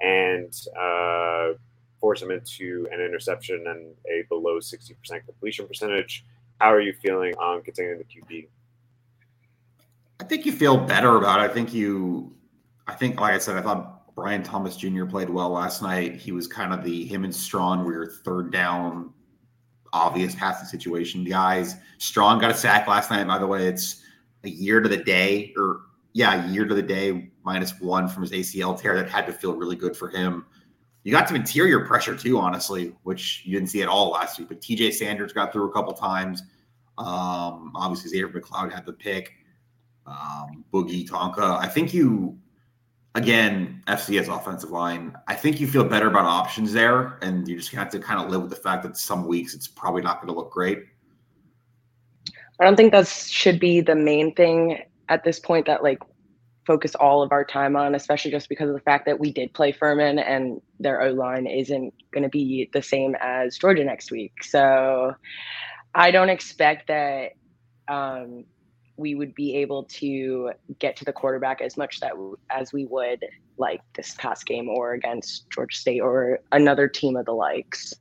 and 0.00 0.52
uh, 0.78 1.54
force 2.00 2.22
him 2.22 2.30
into 2.30 2.88
an 2.92 3.00
interception 3.00 3.64
and 3.66 3.94
a 4.10 4.24
below 4.28 4.58
60% 4.58 4.94
completion 5.24 5.66
percentage. 5.66 6.24
How 6.60 6.72
are 6.72 6.80
you 6.80 6.92
feeling 6.92 7.34
on 7.34 7.62
containing 7.62 7.98
the 7.98 8.04
QB? 8.04 8.46
I 10.20 10.24
think 10.24 10.44
you 10.44 10.52
feel 10.52 10.76
better 10.76 11.16
about 11.16 11.40
it. 11.40 11.44
I 11.44 11.48
think 11.48 11.72
you, 11.72 12.34
I 12.86 12.94
think, 12.94 13.20
like 13.20 13.34
I 13.34 13.38
said, 13.38 13.56
I 13.56 13.62
thought 13.62 14.14
Bryan 14.14 14.42
Thomas 14.42 14.76
Jr. 14.76 15.06
played 15.06 15.30
well 15.30 15.50
last 15.50 15.82
night. 15.82 16.16
He 16.16 16.32
was 16.32 16.46
kind 16.46 16.74
of 16.74 16.84
the 16.84 17.06
him 17.06 17.24
and 17.24 17.34
Strachan 17.34 17.84
were 17.84 17.92
your 17.92 18.06
third 18.06 18.52
down 18.52 19.14
obvious 19.92 20.34
passing 20.34 20.66
situation. 20.66 21.24
Guys, 21.24 21.76
Strachan 21.98 22.38
got 22.38 22.50
a 22.50 22.54
sack 22.54 22.86
last 22.86 23.10
night. 23.10 23.26
By 23.26 23.38
the 23.38 23.46
way, 23.46 23.66
it's 23.66 24.02
a 24.44 24.48
year 24.48 24.80
to 24.80 24.88
the 24.88 24.96
day, 24.96 25.52
or 25.56 25.82
yeah, 26.12 26.44
a 26.44 26.48
year 26.48 26.66
to 26.66 26.74
the 26.74 26.82
day 26.82 27.30
minus 27.44 27.78
one 27.80 28.08
from 28.08 28.22
his 28.22 28.32
ACL 28.32 28.78
tear. 28.78 28.96
That 28.96 29.08
had 29.08 29.26
to 29.26 29.32
feel 29.32 29.54
really 29.54 29.76
good 29.76 29.96
for 29.96 30.08
him. 30.08 30.46
You 31.02 31.12
got 31.12 31.28
some 31.28 31.36
interior 31.36 31.86
pressure 31.86 32.14
too, 32.14 32.38
honestly, 32.38 32.94
which 33.04 33.42
you 33.44 33.54
didn't 33.54 33.70
see 33.70 33.82
at 33.82 33.88
all 33.88 34.10
last 34.10 34.38
week. 34.38 34.48
But 34.48 34.60
TJ 34.60 34.92
Sanders 34.92 35.32
got 35.32 35.52
through 35.52 35.70
a 35.70 35.72
couple 35.72 35.92
times. 35.94 36.42
Um, 36.98 37.72
obviously, 37.74 38.10
Xavier 38.10 38.28
McLeod 38.28 38.72
had 38.72 38.84
the 38.84 38.92
pick. 38.92 39.32
Um, 40.06 40.64
Boogie 40.72 41.08
Tonka. 41.08 41.58
I 41.58 41.68
think 41.68 41.94
you, 41.94 42.38
again, 43.14 43.82
FCS 43.86 44.34
offensive 44.34 44.70
line. 44.70 45.16
I 45.26 45.34
think 45.34 45.60
you 45.60 45.66
feel 45.66 45.84
better 45.84 46.08
about 46.08 46.26
options 46.26 46.72
there, 46.72 47.18
and 47.22 47.46
you 47.48 47.56
just 47.56 47.70
have 47.72 47.90
to 47.90 47.98
kind 47.98 48.20
of 48.20 48.30
live 48.30 48.42
with 48.42 48.50
the 48.50 48.56
fact 48.56 48.82
that 48.82 48.96
some 48.96 49.26
weeks 49.26 49.54
it's 49.54 49.68
probably 49.68 50.02
not 50.02 50.20
going 50.20 50.32
to 50.32 50.38
look 50.38 50.50
great. 50.50 50.84
I 52.60 52.64
don't 52.64 52.76
think 52.76 52.92
that 52.92 53.08
should 53.08 53.58
be 53.58 53.80
the 53.80 53.94
main 53.94 54.34
thing 54.34 54.82
at 55.08 55.24
this 55.24 55.38
point 55.38 55.66
that 55.66 55.82
like 55.82 55.98
focus 56.66 56.94
all 56.94 57.22
of 57.22 57.32
our 57.32 57.44
time 57.44 57.74
on, 57.74 57.94
especially 57.94 58.30
just 58.30 58.48
because 58.48 58.68
of 58.68 58.74
the 58.74 58.82
fact 58.82 59.06
that 59.06 59.18
we 59.18 59.32
did 59.32 59.52
play 59.54 59.72
Furman 59.72 60.18
and 60.18 60.60
their 60.78 61.00
O 61.02 61.12
line 61.12 61.46
isn't 61.46 61.94
going 62.12 62.22
to 62.22 62.28
be 62.28 62.68
the 62.72 62.82
same 62.82 63.16
as 63.20 63.56
Georgia 63.56 63.82
next 63.82 64.10
week. 64.10 64.44
So 64.44 65.14
I 65.94 66.10
don't 66.10 66.28
expect 66.28 66.88
that 66.88 67.32
um, 67.88 68.44
we 68.96 69.14
would 69.14 69.34
be 69.34 69.56
able 69.56 69.84
to 69.84 70.52
get 70.78 70.96
to 70.96 71.04
the 71.04 71.12
quarterback 71.12 71.62
as 71.62 71.78
much 71.78 71.98
that 72.00 72.12
as 72.50 72.72
we 72.72 72.84
would 72.84 73.24
like 73.56 73.80
this 73.94 74.14
past 74.16 74.46
game 74.46 74.68
or 74.68 74.92
against 74.92 75.48
Georgia 75.50 75.76
State 75.76 76.00
or 76.00 76.40
another 76.52 76.88
team 76.88 77.16
of 77.16 77.24
the 77.24 77.32
likes. 77.32 77.94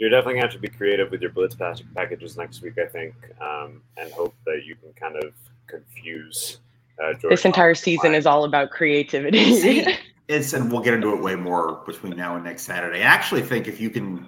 You're 0.00 0.08
definitely 0.08 0.40
going 0.40 0.48
to 0.48 0.54
have 0.54 0.54
to 0.54 0.58
be 0.58 0.68
creative 0.68 1.10
with 1.10 1.20
your 1.20 1.30
blitz 1.30 1.54
packages 1.54 2.34
next 2.38 2.62
week, 2.62 2.78
I 2.78 2.86
think, 2.86 3.14
um, 3.38 3.82
and 3.98 4.10
hope 4.10 4.34
that 4.46 4.62
you 4.64 4.74
can 4.74 4.94
kind 4.94 5.22
of 5.22 5.34
confuse. 5.66 6.58
Uh, 7.02 7.12
this 7.28 7.44
entire 7.44 7.74
season 7.74 8.14
is 8.14 8.24
all 8.24 8.44
about 8.44 8.70
creativity. 8.70 9.84
it's 10.28 10.54
and 10.54 10.72
we'll 10.72 10.80
get 10.80 10.94
into 10.94 11.12
it 11.12 11.20
way 11.20 11.34
more 11.34 11.82
between 11.84 12.16
now 12.16 12.34
and 12.34 12.44
next 12.44 12.62
Saturday. 12.62 13.00
I 13.00 13.02
actually 13.02 13.42
think 13.42 13.68
if 13.68 13.78
you 13.78 13.90
can 13.90 14.26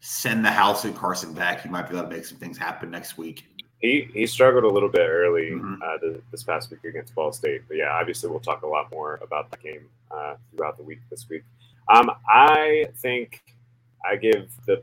send 0.00 0.44
the 0.44 0.50
house 0.50 0.84
and 0.84 0.94
Carson 0.94 1.32
Beck, 1.32 1.64
you 1.64 1.70
might 1.70 1.88
be 1.88 1.96
able 1.96 2.06
to 2.06 2.14
make 2.14 2.26
some 2.26 2.36
things 2.36 2.58
happen 2.58 2.90
next 2.90 3.16
week. 3.16 3.46
He 3.78 4.10
he 4.12 4.26
struggled 4.26 4.64
a 4.64 4.68
little 4.68 4.90
bit 4.90 5.08
early 5.08 5.52
mm-hmm. 5.52 5.76
uh, 5.82 6.18
this 6.30 6.42
past 6.42 6.70
week 6.70 6.84
against 6.84 7.14
Ball 7.14 7.32
State, 7.32 7.62
but 7.68 7.78
yeah, 7.78 7.88
obviously 7.90 8.28
we'll 8.28 8.40
talk 8.40 8.62
a 8.62 8.66
lot 8.66 8.90
more 8.90 9.18
about 9.22 9.50
the 9.50 9.56
game 9.56 9.88
uh, 10.10 10.34
throughout 10.54 10.76
the 10.76 10.82
week 10.82 11.00
this 11.08 11.26
week. 11.30 11.42
Um, 11.88 12.10
I 12.28 12.88
think 12.96 13.42
I 14.06 14.16
give 14.16 14.50
the 14.66 14.82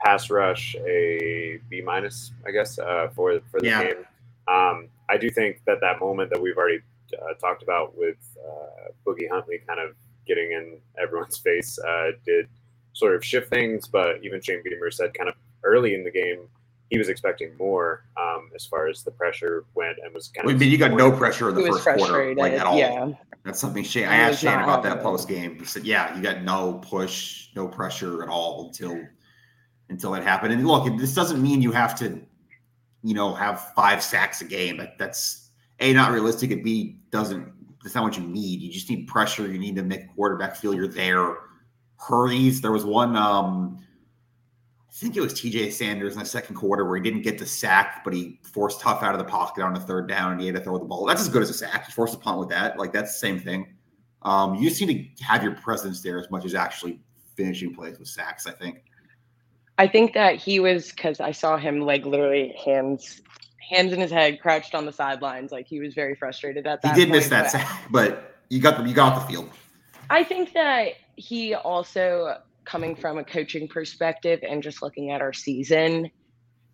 pass 0.00 0.30
rush 0.30 0.74
a 0.86 1.60
B 1.68 1.80
minus, 1.80 2.32
I 2.46 2.50
guess, 2.50 2.78
uh, 2.78 3.08
for 3.14 3.40
for 3.50 3.60
the 3.60 3.66
yeah. 3.66 3.82
game. 3.84 4.06
Um, 4.48 4.88
I 5.08 5.16
do 5.16 5.30
think 5.30 5.62
that 5.66 5.80
that 5.80 6.00
moment 6.00 6.30
that 6.30 6.40
we've 6.40 6.56
already 6.56 6.80
uh, 7.14 7.34
talked 7.34 7.62
about 7.62 7.96
with 7.96 8.16
uh, 8.44 8.90
Boogie 9.06 9.30
Huntley 9.30 9.60
kind 9.66 9.80
of 9.80 9.94
getting 10.26 10.52
in 10.52 10.78
everyone's 11.00 11.38
face 11.46 11.78
uh, 11.78 12.12
did 12.24 12.48
sort 12.92 13.14
of 13.14 13.24
shift 13.24 13.50
things. 13.50 13.86
But 13.86 14.24
even 14.24 14.40
Shane 14.40 14.62
Beamer 14.64 14.90
said 14.90 15.14
kind 15.14 15.28
of 15.28 15.34
early 15.64 15.94
in 15.94 16.04
the 16.04 16.10
game 16.10 16.48
he 16.92 16.98
was 16.98 17.08
expecting 17.08 17.56
more 17.56 18.04
um, 18.18 18.50
as 18.54 18.66
far 18.66 18.86
as 18.86 19.02
the 19.02 19.10
pressure 19.10 19.64
went 19.74 19.96
and 20.04 20.12
was 20.12 20.28
kind 20.28 20.46
of. 20.46 20.54
I 20.54 20.58
mean, 20.58 20.70
you 20.70 20.76
got 20.76 20.92
no 20.92 21.10
pressure 21.10 21.48
in 21.48 21.54
the 21.54 21.62
first 21.62 21.84
quarter, 21.84 22.34
like 22.34 22.52
at 22.52 22.66
all. 22.66 22.76
Yeah. 22.76 23.12
That's 23.44 23.58
something 23.58 23.82
Shane. 23.82 24.04
I 24.04 24.16
asked 24.16 24.42
Shane 24.42 24.60
about 24.60 24.82
that 24.82 25.02
post 25.02 25.26
game. 25.26 25.58
He 25.58 25.64
said, 25.64 25.84
"Yeah, 25.86 26.14
you 26.14 26.22
got 26.22 26.42
no 26.42 26.74
push, 26.74 27.48
no 27.56 27.66
pressure 27.66 28.22
at 28.22 28.28
all 28.28 28.66
until 28.66 29.00
until 29.88 30.14
it 30.14 30.22
happened." 30.22 30.52
And 30.52 30.66
look, 30.66 30.98
this 30.98 31.14
doesn't 31.14 31.42
mean 31.42 31.62
you 31.62 31.72
have 31.72 31.94
to, 32.00 32.20
you 33.02 33.14
know, 33.14 33.32
have 33.32 33.72
five 33.74 34.02
sacks 34.02 34.42
a 34.42 34.44
game. 34.44 34.86
That's 34.98 35.48
a 35.80 35.94
not 35.94 36.12
realistic. 36.12 36.50
And 36.50 36.62
B 36.62 36.98
doesn't. 37.10 37.50
That's 37.82 37.94
not 37.94 38.04
what 38.04 38.18
you 38.18 38.24
need. 38.24 38.60
You 38.60 38.70
just 38.70 38.90
need 38.90 39.08
pressure. 39.08 39.50
You 39.50 39.58
need 39.58 39.76
to 39.76 39.82
make 39.82 40.02
the 40.02 40.14
quarterback 40.14 40.56
feel 40.56 40.74
you're 40.74 40.86
there. 40.86 41.36
Hurries. 41.96 42.60
There 42.60 42.70
was 42.70 42.84
one. 42.84 43.16
um 43.16 43.78
I 44.92 44.94
think 44.94 45.16
it 45.16 45.22
was 45.22 45.32
TJ 45.32 45.72
Sanders 45.72 46.12
in 46.12 46.18
the 46.18 46.26
second 46.26 46.54
quarter 46.54 46.84
where 46.84 46.96
he 46.96 47.02
didn't 47.02 47.22
get 47.22 47.38
the 47.38 47.46
sack, 47.46 48.02
but 48.04 48.12
he 48.12 48.38
forced 48.42 48.82
Huff 48.82 49.02
out 49.02 49.14
of 49.14 49.18
the 49.18 49.24
pocket 49.24 49.64
on 49.64 49.72
the 49.72 49.80
third 49.80 50.06
down 50.06 50.32
and 50.32 50.40
he 50.40 50.46
had 50.46 50.54
to 50.56 50.60
throw 50.60 50.76
the 50.78 50.84
ball. 50.84 51.06
That's 51.06 51.22
as 51.22 51.30
good 51.30 51.40
as 51.40 51.48
a 51.48 51.54
sack. 51.54 51.86
He 51.86 51.92
forced 51.92 52.14
a 52.14 52.18
punt 52.18 52.38
with 52.38 52.50
that. 52.50 52.78
Like 52.78 52.92
that's 52.92 53.12
the 53.14 53.18
same 53.18 53.40
thing. 53.40 53.74
Um, 54.20 54.54
you 54.54 54.68
just 54.68 54.80
need 54.82 55.16
to 55.16 55.24
have 55.24 55.42
your 55.42 55.54
presence 55.54 56.02
there 56.02 56.20
as 56.20 56.30
much 56.30 56.44
as 56.44 56.54
actually 56.54 57.00
finishing 57.36 57.74
plays 57.74 57.98
with 57.98 58.08
sacks, 58.08 58.46
I 58.46 58.52
think. 58.52 58.84
I 59.78 59.88
think 59.88 60.12
that 60.12 60.36
he 60.36 60.60
was 60.60 60.90
because 60.90 61.20
I 61.20 61.32
saw 61.32 61.56
him 61.56 61.80
like 61.80 62.04
literally 62.04 62.54
hands 62.62 63.22
hands 63.58 63.94
in 63.94 64.00
his 64.00 64.10
head, 64.10 64.40
crouched 64.40 64.74
on 64.74 64.84
the 64.84 64.92
sidelines. 64.92 65.52
Like 65.52 65.66
he 65.66 65.80
was 65.80 65.94
very 65.94 66.14
frustrated 66.14 66.66
at 66.66 66.82
that. 66.82 66.94
He 66.94 67.00
did 67.00 67.08
point, 67.08 67.22
miss 67.22 67.28
that 67.30 67.44
but 67.44 67.50
sack, 67.50 67.82
but 67.90 68.34
you 68.50 68.60
got 68.60 68.76
the 68.76 68.86
you 68.86 68.94
got 68.94 69.14
the 69.18 69.26
field. 69.26 69.48
I 70.10 70.22
think 70.22 70.52
that 70.52 70.92
he 71.16 71.54
also 71.54 72.36
coming 72.64 72.96
from 72.96 73.18
a 73.18 73.24
coaching 73.24 73.68
perspective 73.68 74.40
and 74.48 74.62
just 74.62 74.82
looking 74.82 75.10
at 75.10 75.20
our 75.20 75.32
season, 75.32 76.10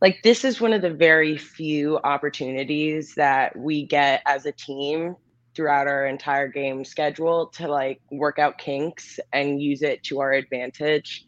like 0.01 0.21
this 0.23 0.45
is 0.45 0.61
one 0.61 0.73
of 0.73 0.83
the 0.83 0.91
very 0.91 1.37
few 1.37 1.99
opportunities 1.99 3.15
that 3.15 3.57
we 3.57 3.87
get 3.87 4.23
as 4.27 4.47
a 4.47 4.53
team 4.53 5.17
throughout 5.55 5.89
our 5.89 6.07
entire 6.07 6.47
game 6.47 6.85
schedule 6.85 7.49
to 7.49 7.67
like 7.67 8.01
work 8.13 8.39
out 8.39 8.59
kinks 8.59 9.19
and 9.33 9.61
use 9.61 9.83
it 9.83 10.03
to 10.05 10.21
our 10.21 10.33
advantage. 10.33 11.25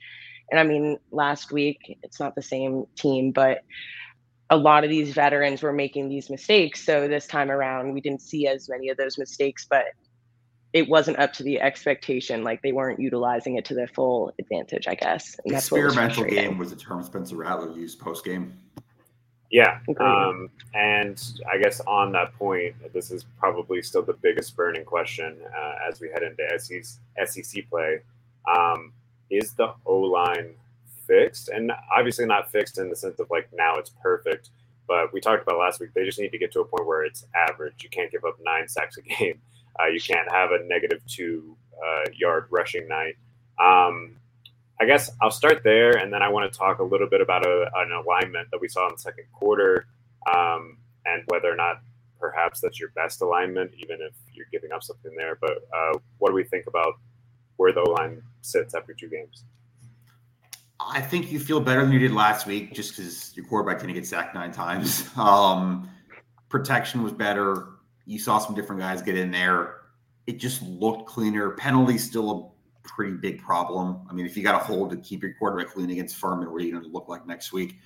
And 0.50 0.60
I 0.60 0.62
mean, 0.62 0.98
last 1.10 1.50
week, 1.50 1.98
it's 2.02 2.20
not 2.20 2.34
the 2.34 2.42
same 2.42 2.84
team, 2.96 3.32
but 3.32 3.62
a 4.50 4.56
lot 4.56 4.84
of 4.84 4.90
these 4.90 5.12
veterans 5.12 5.62
were 5.62 5.72
making 5.72 6.08
these 6.08 6.28
mistakes. 6.28 6.84
So 6.84 7.08
this 7.08 7.26
time 7.26 7.50
around, 7.50 7.92
we 7.92 8.00
didn't 8.00 8.22
see 8.22 8.46
as 8.46 8.68
many 8.68 8.88
of 8.88 8.96
those 8.96 9.16
mistakes, 9.16 9.66
but 9.68 9.86
it 10.72 10.88
wasn't 10.88 11.18
up 11.18 11.32
to 11.34 11.42
the 11.42 11.60
expectation. 11.60 12.44
Like 12.44 12.62
they 12.62 12.72
weren't 12.72 13.00
utilizing 13.00 13.56
it 13.56 13.64
to 13.66 13.74
their 13.74 13.88
full 13.88 14.32
advantage, 14.38 14.86
I 14.86 14.94
guess. 14.94 15.38
And 15.44 15.54
Experimental 15.54 16.24
was 16.24 16.32
game 16.32 16.58
was 16.58 16.70
the 16.70 16.76
term 16.76 17.02
Spencer 17.02 17.36
Rattler 17.36 17.76
used 17.76 17.98
post 17.98 18.24
game. 18.24 18.54
Yeah. 19.50 19.80
Um, 19.98 20.48
and 20.74 21.20
I 21.52 21.58
guess 21.58 21.80
on 21.80 22.12
that 22.12 22.32
point, 22.34 22.76
this 22.92 23.10
is 23.10 23.24
probably 23.38 23.82
still 23.82 24.02
the 24.02 24.12
biggest 24.12 24.54
burning 24.54 24.84
question 24.84 25.36
uh, 25.56 25.74
as 25.88 26.00
we 26.00 26.08
head 26.08 26.22
into 26.22 26.46
SEC 27.26 27.68
play. 27.68 27.98
Um, 28.48 28.92
is 29.28 29.52
the 29.54 29.74
O 29.86 29.98
line 29.98 30.54
fixed? 31.06 31.48
And 31.48 31.72
obviously 31.92 32.26
not 32.26 32.52
fixed 32.52 32.78
in 32.78 32.90
the 32.90 32.96
sense 32.96 33.18
of 33.18 33.28
like 33.28 33.48
now 33.52 33.76
it's 33.76 33.90
perfect. 34.02 34.50
But 34.86 35.12
we 35.12 35.20
talked 35.20 35.42
about 35.42 35.58
last 35.58 35.80
week, 35.80 35.90
they 35.94 36.04
just 36.04 36.18
need 36.18 36.30
to 36.30 36.38
get 36.38 36.52
to 36.52 36.60
a 36.60 36.64
point 36.64 36.86
where 36.86 37.04
it's 37.04 37.24
average. 37.34 37.74
You 37.82 37.90
can't 37.90 38.10
give 38.10 38.24
up 38.24 38.38
nine 38.44 38.68
sacks 38.68 38.96
a 38.98 39.02
game. 39.02 39.40
Uh, 39.80 39.86
you 39.88 40.00
can't 40.00 40.30
have 40.30 40.50
a 40.52 40.62
negative 40.64 41.00
two 41.06 41.56
uh, 41.82 42.10
yard 42.16 42.46
rushing 42.50 42.88
night. 42.88 43.14
Um, 43.58 44.16
I 44.80 44.86
guess 44.86 45.10
I'll 45.20 45.30
start 45.30 45.62
there, 45.62 45.98
and 45.98 46.12
then 46.12 46.22
I 46.22 46.28
want 46.28 46.50
to 46.50 46.58
talk 46.58 46.78
a 46.78 46.82
little 46.82 47.08
bit 47.08 47.20
about 47.20 47.46
a, 47.46 47.70
an 47.76 47.92
alignment 47.92 48.48
that 48.50 48.60
we 48.60 48.68
saw 48.68 48.86
in 48.86 48.94
the 48.94 49.00
second 49.00 49.24
quarter, 49.32 49.86
um, 50.34 50.78
and 51.04 51.22
whether 51.26 51.52
or 51.52 51.56
not 51.56 51.82
perhaps 52.18 52.60
that's 52.60 52.80
your 52.80 52.90
best 52.90 53.20
alignment, 53.20 53.72
even 53.78 53.98
if 54.00 54.14
you're 54.32 54.46
giving 54.50 54.72
up 54.72 54.82
something 54.82 55.14
there. 55.16 55.36
But 55.40 55.68
uh, 55.74 55.98
what 56.18 56.30
do 56.30 56.34
we 56.34 56.44
think 56.44 56.66
about 56.66 56.94
where 57.56 57.72
the 57.72 57.82
line 57.82 58.22
sits 58.40 58.74
after 58.74 58.94
two 58.94 59.08
games? 59.08 59.44
I 60.80 61.00
think 61.02 61.30
you 61.30 61.38
feel 61.38 61.60
better 61.60 61.82
than 61.82 61.92
you 61.92 61.98
did 61.98 62.12
last 62.12 62.46
week, 62.46 62.72
just 62.72 62.96
because 62.96 63.36
your 63.36 63.44
quarterback 63.44 63.80
didn't 63.80 63.94
get 63.94 64.06
sacked 64.06 64.34
nine 64.34 64.52
times. 64.52 65.08
Um, 65.16 65.90
protection 66.48 67.02
was 67.02 67.12
better. 67.12 67.68
You 68.06 68.18
saw 68.18 68.38
some 68.38 68.54
different 68.54 68.80
guys 68.80 69.02
get 69.02 69.16
in 69.16 69.30
there. 69.30 69.76
It 70.26 70.38
just 70.38 70.62
looked 70.62 71.08
cleaner. 71.08 71.50
Penalty 71.50 71.98
still 71.98 72.30
a 72.30 72.88
pretty 72.88 73.16
big 73.16 73.40
problem. 73.40 74.06
I 74.08 74.12
mean, 74.12 74.26
if 74.26 74.36
you 74.36 74.42
got 74.42 74.60
a 74.60 74.64
hold 74.64 74.90
to 74.90 74.96
keep 74.96 75.22
your 75.22 75.34
quarterback 75.34 75.72
clean 75.72 75.90
against 75.90 76.16
Furman, 76.16 76.50
what 76.50 76.60
are 76.60 76.64
you 76.64 76.72
going 76.72 76.84
to 76.84 76.90
look 76.90 77.08
like 77.08 77.26
next 77.26 77.52
week? 77.52 77.76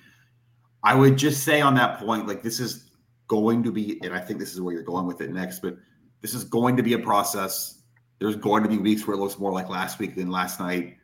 I 0.83 0.93
would 0.93 1.17
just 1.17 1.43
say 1.43 1.61
on 1.61 1.73
that 1.75 1.99
point, 1.99 2.27
like 2.27 2.43
this 2.43 2.59
is 2.59 2.91
going 3.27 3.63
to 3.63 3.71
be, 3.71 3.99
and 4.03 4.13
I 4.13 4.19
think 4.19 4.39
this 4.39 4.53
is 4.53 4.61
where 4.61 4.73
you're 4.73 4.83
going 4.83 5.05
with 5.05 5.21
it 5.21 5.31
next, 5.31 5.59
but 5.59 5.77
this 6.21 6.33
is 6.33 6.43
going 6.43 6.77
to 6.77 6.83
be 6.83 6.93
a 6.93 6.99
process. 6.99 7.81
There's 8.19 8.35
going 8.35 8.63
to 8.63 8.69
be 8.69 8.77
weeks 8.77 9.05
where 9.05 9.15
it 9.15 9.19
looks 9.19 9.39
more 9.39 9.51
like 9.51 9.69
last 9.69 9.99
week 9.99 10.15
than 10.15 10.29
last 10.29 10.59
night. 10.59 10.97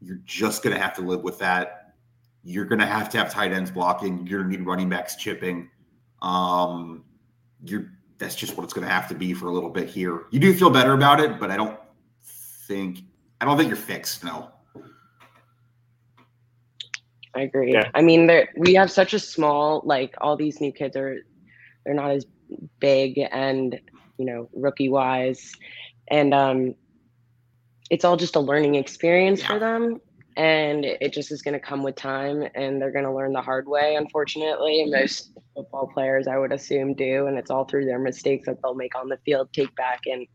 You're 0.00 0.20
just 0.24 0.62
going 0.62 0.74
to 0.74 0.80
have 0.80 0.94
to 0.94 1.02
live 1.02 1.22
with 1.22 1.38
that. 1.40 1.94
You're 2.42 2.64
going 2.64 2.78
to 2.78 2.86
have 2.86 3.10
to 3.10 3.18
have 3.18 3.30
tight 3.30 3.52
ends 3.52 3.70
blocking. 3.70 4.26
You're 4.26 4.40
going 4.40 4.52
to 4.52 4.58
need 4.58 4.66
running 4.66 4.88
backs 4.88 5.16
chipping. 5.16 5.68
Um, 6.22 7.04
you're 7.64 7.92
that's 8.20 8.36
just 8.36 8.56
what 8.56 8.62
it's 8.62 8.72
going 8.72 8.86
to 8.86 8.92
have 8.92 9.08
to 9.08 9.14
be 9.14 9.32
for 9.32 9.48
a 9.48 9.52
little 9.52 9.70
bit 9.70 9.88
here. 9.88 10.26
You 10.30 10.38
do 10.38 10.54
feel 10.54 10.70
better 10.70 10.92
about 10.92 11.18
it, 11.18 11.40
but 11.40 11.50
I 11.50 11.56
don't 11.56 11.76
think 12.22 13.00
I 13.40 13.46
don't 13.46 13.56
think 13.56 13.68
you're 13.68 13.76
fixed. 13.76 14.22
No. 14.22 14.50
I 17.34 17.42
agree. 17.42 17.72
Yeah. 17.72 17.90
I 17.94 18.02
mean, 18.02 18.30
we 18.56 18.74
have 18.74 18.90
such 18.90 19.14
a 19.14 19.18
small 19.18 19.82
like 19.84 20.14
all 20.20 20.36
these 20.36 20.60
new 20.60 20.70
kids 20.70 20.96
are 20.96 21.18
they're 21.84 21.94
not 21.94 22.10
as 22.10 22.26
big 22.78 23.18
and 23.32 23.80
you 24.18 24.26
know 24.26 24.48
rookie 24.52 24.90
wise, 24.90 25.52
and 26.08 26.34
um, 26.34 26.74
it's 27.88 28.04
all 28.04 28.16
just 28.16 28.36
a 28.36 28.40
learning 28.40 28.74
experience 28.74 29.40
yeah. 29.40 29.46
for 29.48 29.58
them. 29.58 30.00
And 30.40 30.86
it 30.86 31.12
just 31.12 31.30
is 31.30 31.42
going 31.42 31.52
to 31.52 31.60
come 31.60 31.82
with 31.82 31.94
time 31.96 32.48
and 32.54 32.80
they're 32.80 32.90
going 32.90 33.04
to 33.04 33.12
learn 33.12 33.32
the 33.34 33.42
hard 33.42 33.68
way 33.68 33.94
unfortunately 33.96 34.86
most 34.86 35.32
football 35.54 35.86
players 35.92 36.26
i 36.26 36.38
would 36.38 36.50
assume 36.50 36.94
do 36.94 37.26
and 37.26 37.36
it's 37.36 37.50
all 37.50 37.66
through 37.66 37.84
their 37.84 37.98
mistakes 37.98 38.46
that 38.46 38.56
they'll 38.62 38.74
make 38.74 38.96
on 38.96 39.08
the 39.08 39.18
field 39.26 39.52
take 39.52 39.74
back 39.76 40.00
and 40.06 40.26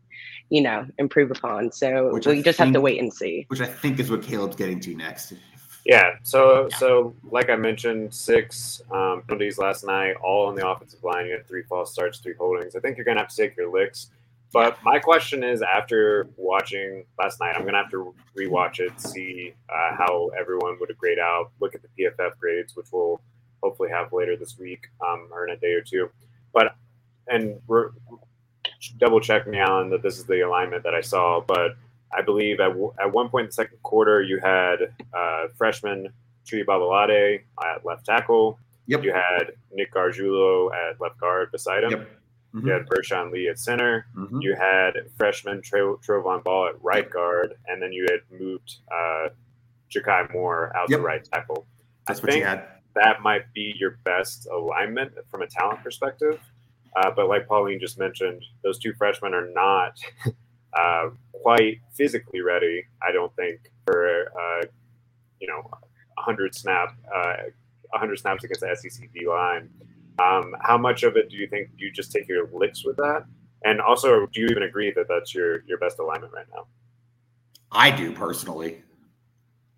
you 0.48 0.60
know 0.60 0.86
improve 0.98 1.32
upon 1.32 1.72
so 1.72 2.12
Which 2.12 2.26
we 2.26 2.38
I 2.38 2.42
just 2.42 2.58
have 2.60 2.72
to 2.72 2.80
wait 2.80 3.00
and 3.00 3.12
see 3.12 3.46
which 3.48 3.60
I 3.60 3.66
think 3.66 3.98
is 3.98 4.08
what 4.08 4.22
Caleb's 4.22 4.56
getting 4.56 4.78
to 4.80 4.94
next. 4.94 5.32
Yeah. 5.86 6.16
So 6.22 6.68
so 6.78 7.14
like 7.30 7.48
I 7.48 7.54
mentioned, 7.54 8.12
six 8.12 8.82
um, 8.90 9.22
penalties 9.22 9.56
last 9.56 9.86
night, 9.86 10.16
all 10.16 10.48
on 10.48 10.56
the 10.56 10.68
offensive 10.68 11.02
line. 11.04 11.26
You 11.26 11.32
had 11.32 11.46
three 11.46 11.62
false 11.62 11.92
starts, 11.92 12.18
three 12.18 12.34
holdings. 12.36 12.74
I 12.74 12.80
think 12.80 12.96
you're 12.96 13.04
gonna 13.04 13.20
have 13.20 13.28
to 13.28 13.36
take 13.36 13.56
your 13.56 13.72
licks. 13.72 14.10
But 14.52 14.78
my 14.82 14.98
question 14.98 15.42
is, 15.44 15.62
after 15.62 16.28
watching 16.36 17.04
last 17.18 17.40
night, 17.40 17.54
I'm 17.56 17.64
gonna 17.64 17.78
have 17.78 17.90
to 17.90 18.14
rewatch 18.38 18.78
it, 18.78 18.98
see 19.00 19.52
uh, 19.68 19.96
how 19.96 20.30
everyone 20.38 20.76
would 20.80 20.88
have 20.88 20.98
grade 20.98 21.18
out, 21.18 21.50
look 21.60 21.74
at 21.74 21.82
the 21.82 21.88
PFF 21.98 22.38
grades, 22.38 22.76
which 22.76 22.86
we'll 22.92 23.20
hopefully 23.62 23.90
have 23.90 24.12
later 24.12 24.36
this 24.36 24.56
week 24.58 24.86
um, 25.06 25.28
or 25.32 25.46
in 25.46 25.54
a 25.54 25.56
day 25.58 25.72
or 25.72 25.82
two. 25.82 26.08
But 26.52 26.74
and 27.28 27.60
re- 27.66 27.88
double 28.98 29.20
check 29.20 29.46
me, 29.46 29.58
Alan, 29.58 29.90
that 29.90 30.02
this 30.02 30.18
is 30.18 30.24
the 30.24 30.42
alignment 30.42 30.84
that 30.84 30.94
I 30.94 31.00
saw. 31.00 31.40
But 31.40 31.72
I 32.16 32.22
believe 32.22 32.60
at, 32.60 32.68
w- 32.68 32.92
at 33.00 33.12
one 33.12 33.28
point 33.28 33.44
in 33.44 33.48
the 33.48 33.52
second 33.52 33.82
quarter, 33.82 34.22
you 34.22 34.38
had 34.38 34.76
uh, 35.12 35.48
freshman 35.56 36.08
Tree 36.46 36.64
Babalade 36.64 37.40
at 37.64 37.84
left 37.84 38.06
tackle. 38.06 38.58
Yep. 38.86 39.02
You 39.02 39.12
had 39.12 39.52
Nick 39.72 39.92
Gargiulo 39.92 40.70
at 40.72 41.00
left 41.00 41.18
guard 41.18 41.50
beside 41.50 41.82
him. 41.84 41.90
Yep. 41.90 42.10
You 42.64 42.72
had 42.72 42.88
Vershon 42.88 43.30
Lee 43.30 43.48
at 43.48 43.58
center. 43.58 44.06
Mhm. 44.16 44.42
You 44.42 44.54
had 44.54 45.10
freshman 45.16 45.60
Tro- 45.62 45.98
Trovon 45.98 46.42
Baugh 46.42 46.68
at 46.68 46.82
right 46.82 47.08
guard, 47.10 47.54
and 47.66 47.82
then 47.82 47.92
you 47.92 48.06
had 48.10 48.20
moved 48.40 48.76
uh, 48.90 49.28
Jakai 49.90 50.32
Moore 50.32 50.74
out 50.76 50.88
Yep. 50.88 51.00
to 51.00 51.04
right 51.04 51.24
tackle. 51.24 51.66
That's 52.06 52.20
I 52.20 52.22
what 52.22 52.30
think 52.32 52.40
you 52.42 52.46
had. 52.48 52.66
that 52.94 53.20
might 53.22 53.52
be 53.52 53.74
your 53.78 53.98
best 54.04 54.46
alignment 54.46 55.12
from 55.30 55.42
a 55.42 55.46
talent 55.46 55.82
perspective. 55.82 56.40
Uh, 56.96 57.10
but 57.10 57.28
like 57.28 57.46
Pauline 57.46 57.78
just 57.78 57.98
mentioned, 57.98 58.42
those 58.62 58.78
two 58.78 58.94
freshmen 58.94 59.34
are 59.34 59.48
not 59.50 59.98
uh, 60.72 61.10
quite 61.32 61.80
physically 61.94 62.40
ready. 62.40 62.84
I 63.06 63.12
don't 63.12 63.34
think 63.36 63.70
for 63.84 64.32
uh, 64.34 64.64
you 65.40 65.46
know 65.48 65.68
a 66.18 66.22
hundred 66.22 66.54
snap, 66.54 66.96
uh, 67.14 67.34
a 67.92 67.98
hundred 67.98 68.18
snaps 68.18 68.44
against 68.44 68.62
the 68.62 68.74
SEC 68.74 69.12
D 69.12 69.28
line. 69.28 69.68
Um, 70.18 70.54
how 70.62 70.78
much 70.78 71.02
of 71.02 71.16
it 71.16 71.28
do 71.28 71.36
you 71.36 71.46
think 71.46 71.70
you 71.76 71.90
just 71.90 72.12
take 72.12 72.28
your 72.28 72.48
licks 72.52 72.84
with 72.84 72.96
that? 72.96 73.24
And 73.64 73.80
also, 73.80 74.26
do 74.26 74.40
you 74.40 74.46
even 74.48 74.62
agree 74.62 74.92
that 74.92 75.06
that's 75.08 75.34
your 75.34 75.62
your 75.64 75.78
best 75.78 75.98
alignment 75.98 76.32
right 76.32 76.46
now? 76.54 76.66
I 77.70 77.90
do 77.90 78.12
personally. 78.12 78.82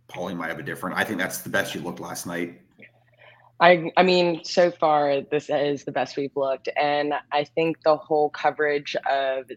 Pauline 0.09 0.37
might 0.37 0.48
have 0.48 0.59
a 0.59 0.62
different. 0.62 0.96
I 0.96 1.05
think 1.05 1.18
that's 1.18 1.38
the 1.38 1.51
best 1.51 1.74
you 1.74 1.81
looked 1.81 2.01
last 2.01 2.27
night. 2.27 2.61
I 3.61 3.90
I 3.96 4.03
mean, 4.03 4.44
so 4.44 4.70
far 4.70 5.20
this 5.22 5.51
is 5.51 5.85
the 5.85 5.92
best 5.92 6.16
we've 6.16 6.37
looked, 6.37 6.68
and 6.77 7.14
I 7.33 7.44
think 7.44 7.83
the 7.83 7.96
whole 7.96 8.31
coverage 8.31 8.94
of 9.11 9.51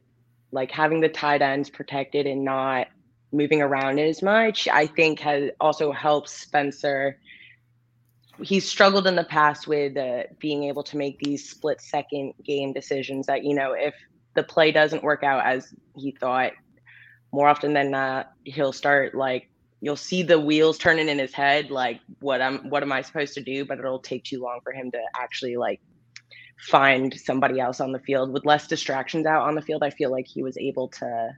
like 0.51 0.71
having 0.71 0.99
the 1.01 1.09
tight 1.09 1.41
ends 1.41 1.69
protected 1.69 2.25
and 2.27 2.43
not 2.43 2.87
moving 3.31 3.61
around 3.61 3.99
as 3.99 4.21
much, 4.21 4.67
I 4.67 4.87
think 4.87 5.19
has 5.19 5.51
also 5.59 5.91
helped 5.91 6.29
Spencer. 6.29 7.17
He's 8.41 8.67
struggled 8.67 9.07
in 9.07 9.15
the 9.15 9.23
past 9.23 9.67
with 9.67 9.97
uh, 9.97 10.23
being 10.39 10.63
able 10.63 10.83
to 10.83 10.97
make 10.97 11.19
these 11.19 11.49
split 11.49 11.81
second 11.81 12.33
game 12.43 12.73
decisions. 12.73 13.27
That 13.27 13.43
you 13.43 13.53
know, 13.53 13.73
if 13.73 13.93
the 14.35 14.43
play 14.43 14.71
doesn't 14.71 15.03
work 15.03 15.23
out 15.23 15.45
as 15.45 15.73
he 15.95 16.11
thought, 16.11 16.53
more 17.31 17.47
often 17.47 17.73
than 17.73 17.91
not, 17.91 18.31
he'll 18.43 18.73
start 18.73 19.15
like 19.15 19.49
you'll 19.81 19.95
see 19.95 20.21
the 20.23 20.39
wheels 20.39 20.77
turning 20.77 21.09
in 21.09 21.19
his 21.19 21.33
head 21.33 21.71
like 21.71 21.99
what 22.19 22.41
i'm 22.41 22.69
what 22.69 22.83
am 22.83 22.91
i 22.91 23.01
supposed 23.01 23.33
to 23.33 23.41
do 23.41 23.65
but 23.65 23.79
it'll 23.79 23.99
take 23.99 24.23
too 24.23 24.39
long 24.39 24.59
for 24.63 24.71
him 24.71 24.89
to 24.91 24.99
actually 25.19 25.57
like 25.57 25.81
find 26.59 27.19
somebody 27.19 27.59
else 27.59 27.81
on 27.81 27.91
the 27.91 27.99
field 27.99 28.31
with 28.31 28.45
less 28.45 28.67
distractions 28.67 29.25
out 29.25 29.47
on 29.47 29.55
the 29.55 29.61
field 29.61 29.83
i 29.83 29.89
feel 29.89 30.11
like 30.11 30.27
he 30.27 30.43
was 30.43 30.57
able 30.57 30.87
to 30.87 31.31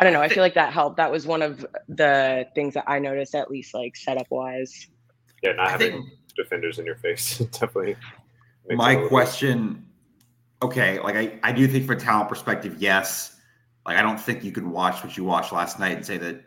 i 0.00 0.04
don't 0.04 0.12
know. 0.12 0.20
I 0.20 0.28
feel 0.28 0.42
like 0.42 0.54
that 0.54 0.72
helped. 0.72 0.96
That 0.96 1.12
was 1.12 1.26
one 1.26 1.42
of 1.42 1.64
the 1.88 2.46
things 2.54 2.74
that 2.74 2.84
i 2.88 2.98
noticed 2.98 3.34
at 3.34 3.50
least 3.50 3.74
like 3.74 3.94
setup 3.96 4.26
wise 4.30 4.88
Yeah, 5.42 5.52
not 5.52 5.68
I 5.68 5.70
having 5.70 5.92
think 5.92 6.08
defenders 6.36 6.78
in 6.78 6.86
your 6.86 6.96
face 6.96 7.38
definitely. 7.52 7.96
makes 8.68 8.78
my 8.78 8.88
little 8.90 9.02
bit- 9.02 9.10
question 9.10 9.86
okay 10.62 10.98
like 11.00 11.16
I, 11.16 11.38
I 11.42 11.52
do 11.52 11.66
think 11.68 11.86
from 11.86 11.96
a 11.96 12.00
talent 12.00 12.28
perspective 12.28 12.76
yes. 12.78 13.36
Like 13.86 13.96
i 13.96 14.02
don't 14.02 14.20
think 14.20 14.44
you 14.44 14.52
can 14.52 14.70
watch 14.70 15.02
what 15.02 15.16
you 15.16 15.24
watched 15.24 15.52
last 15.52 15.78
night 15.78 15.96
and 15.96 16.04
say 16.04 16.18
that 16.18 16.44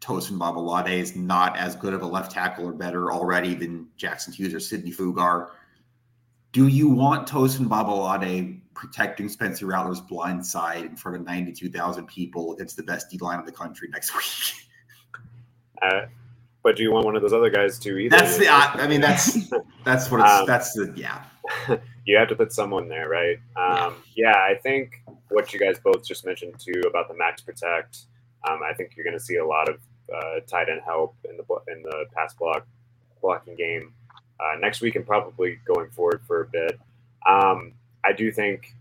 tosin 0.00 0.36
babalade 0.38 0.90
is 0.92 1.16
not 1.16 1.56
as 1.56 1.74
good 1.74 1.94
of 1.94 2.02
a 2.02 2.06
left 2.06 2.30
tackle 2.30 2.66
or 2.66 2.72
better 2.72 3.10
already 3.10 3.54
than 3.54 3.86
jackson 3.96 4.32
hughes 4.34 4.52
or 4.52 4.60
sidney 4.60 4.92
fugar 4.92 5.48
do 6.54 6.68
you 6.68 6.88
want 6.88 7.28
tosin 7.28 7.68
babalade 7.68 8.58
protecting 8.72 9.28
spencer 9.28 9.66
rattler's 9.66 10.00
blind 10.00 10.44
side 10.44 10.86
in 10.86 10.96
front 10.96 11.16
of 11.16 11.24
92000 11.26 12.06
people 12.06 12.54
against 12.54 12.76
the 12.76 12.82
best 12.82 13.10
d 13.10 13.18
line 13.18 13.38
in 13.38 13.44
the 13.44 13.52
country 13.52 13.88
next 13.92 14.14
week 14.14 14.60
Uh, 15.82 16.06
but 16.62 16.76
do 16.76 16.82
you 16.82 16.90
want 16.90 17.04
one 17.04 17.14
of 17.14 17.20
those 17.20 17.34
other 17.34 17.50
guys 17.50 17.78
to 17.80 17.98
Either 17.98 18.16
that's 18.16 18.38
the 18.38 18.48
i, 18.48 18.70
I 18.74 18.86
mean 18.86 19.00
that's 19.08 19.50
that's 19.84 20.10
what 20.10 20.20
it's 20.20 20.30
Um, 20.30 20.46
that's 20.46 20.72
the 20.72 20.90
yeah 20.96 21.24
you 22.04 22.16
have 22.16 22.28
to 22.28 22.36
put 22.36 22.52
someone 22.52 22.88
there, 22.88 23.08
right? 23.08 23.38
Um, 23.56 23.94
yeah, 24.14 24.36
I 24.36 24.54
think 24.62 25.02
what 25.30 25.52
you 25.52 25.60
guys 25.60 25.78
both 25.78 26.04
just 26.04 26.24
mentioned 26.24 26.54
too 26.58 26.82
about 26.88 27.08
the 27.08 27.14
max 27.14 27.42
protect. 27.42 28.06
Um, 28.48 28.60
I 28.68 28.74
think 28.74 28.92
you're 28.96 29.04
going 29.04 29.18
to 29.18 29.24
see 29.24 29.36
a 29.36 29.46
lot 29.46 29.68
of 29.68 29.76
uh, 30.14 30.40
tight 30.46 30.68
end 30.68 30.82
help 30.84 31.16
in 31.28 31.36
the 31.36 31.72
in 31.72 31.82
the 31.82 32.04
pass 32.14 32.34
block 32.34 32.66
blocking 33.20 33.56
game 33.56 33.94
uh, 34.40 34.58
next 34.58 34.80
week 34.80 34.96
and 34.96 35.06
probably 35.06 35.58
going 35.64 35.90
forward 35.90 36.20
for 36.26 36.42
a 36.42 36.46
bit. 36.46 36.78
Um, 37.28 37.72
I 38.04 38.12
do 38.12 38.30
think 38.30 38.74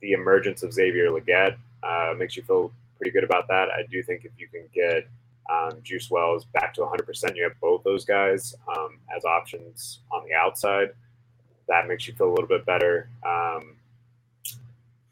the 0.00 0.12
emergence 0.12 0.62
of 0.62 0.72
Xavier 0.72 1.10
Legette 1.10 1.56
uh, 1.82 2.14
makes 2.16 2.36
you 2.36 2.42
feel 2.42 2.72
pretty 2.96 3.10
good 3.10 3.24
about 3.24 3.48
that. 3.48 3.68
I 3.70 3.82
do 3.90 4.02
think 4.02 4.24
if 4.24 4.32
you 4.38 4.48
can 4.48 4.64
get 4.74 5.08
um, 5.50 5.80
Juice 5.82 6.10
Wells 6.10 6.44
back 6.46 6.74
to 6.74 6.80
100%, 6.82 7.36
you 7.36 7.44
have 7.44 7.58
both 7.60 7.82
those 7.84 8.04
guys 8.04 8.54
um, 8.76 8.98
as 9.16 9.24
options 9.24 10.00
on 10.10 10.24
the 10.26 10.34
outside 10.34 10.90
that 11.68 11.86
makes 11.86 12.08
you 12.08 12.14
feel 12.14 12.28
a 12.28 12.34
little 12.34 12.48
bit 12.48 12.66
better. 12.66 13.08
Um, 13.24 13.76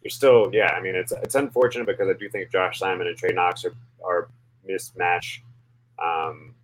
you're 0.03 0.11
still, 0.11 0.51
yeah. 0.53 0.73
I 0.73 0.81
mean, 0.81 0.95
it's 0.95 1.13
it's 1.13 1.35
unfortunate 1.35 1.87
because 1.87 2.09
I 2.09 2.15
do 2.15 2.29
think 2.29 2.51
Josh 2.51 2.79
Simon 2.79 3.07
and 3.07 3.17
Trey 3.17 3.33
Knox 3.33 3.65
are 3.65 3.75
are 4.05 4.29
mismatch 4.69 5.41
um, 6.03 6.55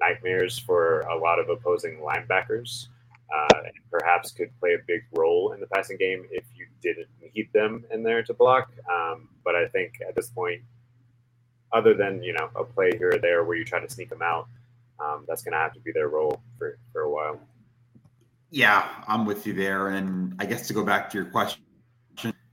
nightmares 0.00 0.58
for 0.58 1.00
a 1.00 1.16
lot 1.16 1.38
of 1.38 1.48
opposing 1.48 1.98
linebackers. 1.98 2.88
Uh, 3.34 3.58
and 3.64 3.72
perhaps 3.90 4.30
could 4.30 4.50
play 4.60 4.74
a 4.74 4.78
big 4.86 5.02
role 5.12 5.52
in 5.52 5.58
the 5.58 5.66
passing 5.66 5.96
game 5.96 6.24
if 6.30 6.44
you 6.54 6.64
didn't 6.80 7.08
need 7.34 7.48
them 7.52 7.84
in 7.90 8.04
there 8.04 8.22
to 8.22 8.32
block. 8.32 8.70
Um, 8.88 9.28
but 9.44 9.56
I 9.56 9.66
think 9.66 9.98
at 10.08 10.14
this 10.14 10.28
point, 10.28 10.62
other 11.72 11.92
than 11.92 12.22
you 12.22 12.32
know 12.32 12.48
a 12.54 12.62
play 12.62 12.96
here 12.96 13.14
or 13.14 13.18
there 13.18 13.42
where 13.42 13.56
you 13.56 13.64
try 13.64 13.80
to 13.80 13.90
sneak 13.90 14.10
them 14.10 14.22
out, 14.22 14.46
um, 15.00 15.24
that's 15.26 15.42
going 15.42 15.52
to 15.52 15.58
have 15.58 15.72
to 15.74 15.80
be 15.80 15.92
their 15.92 16.08
role 16.08 16.40
for, 16.58 16.78
for 16.92 17.02
a 17.02 17.10
while. 17.10 17.40
Yeah, 18.50 18.88
I'm 19.08 19.26
with 19.26 19.46
you 19.46 19.52
there. 19.52 19.88
And 19.88 20.34
I 20.38 20.46
guess 20.46 20.66
to 20.68 20.72
go 20.72 20.84
back 20.84 21.10
to 21.10 21.18
your 21.18 21.26
question, 21.26 21.62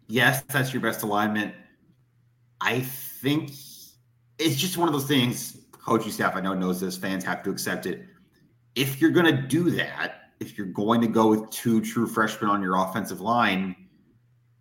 yes, 0.08 0.44
that's 0.50 0.74
your 0.74 0.82
best 0.82 1.04
alignment. 1.04 1.54
I 2.60 2.82
think 2.82 3.52
it's 4.40 4.56
just 4.56 4.78
one 4.78 4.88
of 4.88 4.94
those 4.94 5.08
things, 5.08 5.58
coaching 5.86 6.12
staff 6.12 6.36
I 6.36 6.42
know 6.42 6.54
knows 6.54 6.80
this, 6.80 6.98
fans 6.98 7.24
have 7.24 7.44
to 7.44 7.50
accept 7.50 7.86
it. 7.86 8.06
If 8.76 9.02
you're 9.02 9.12
going 9.12 9.26
to 9.26 9.42
do 9.42 9.70
that, 9.72 10.32
if 10.40 10.58
you're 10.58 10.68
going 10.68 11.02
to 11.02 11.08
go 11.08 11.28
with 11.28 11.50
two 11.50 11.82
true 11.82 12.08
freshmen 12.08 12.50
on 12.50 12.62
your 12.62 12.76
offensive 12.76 13.22
line, 13.22 13.76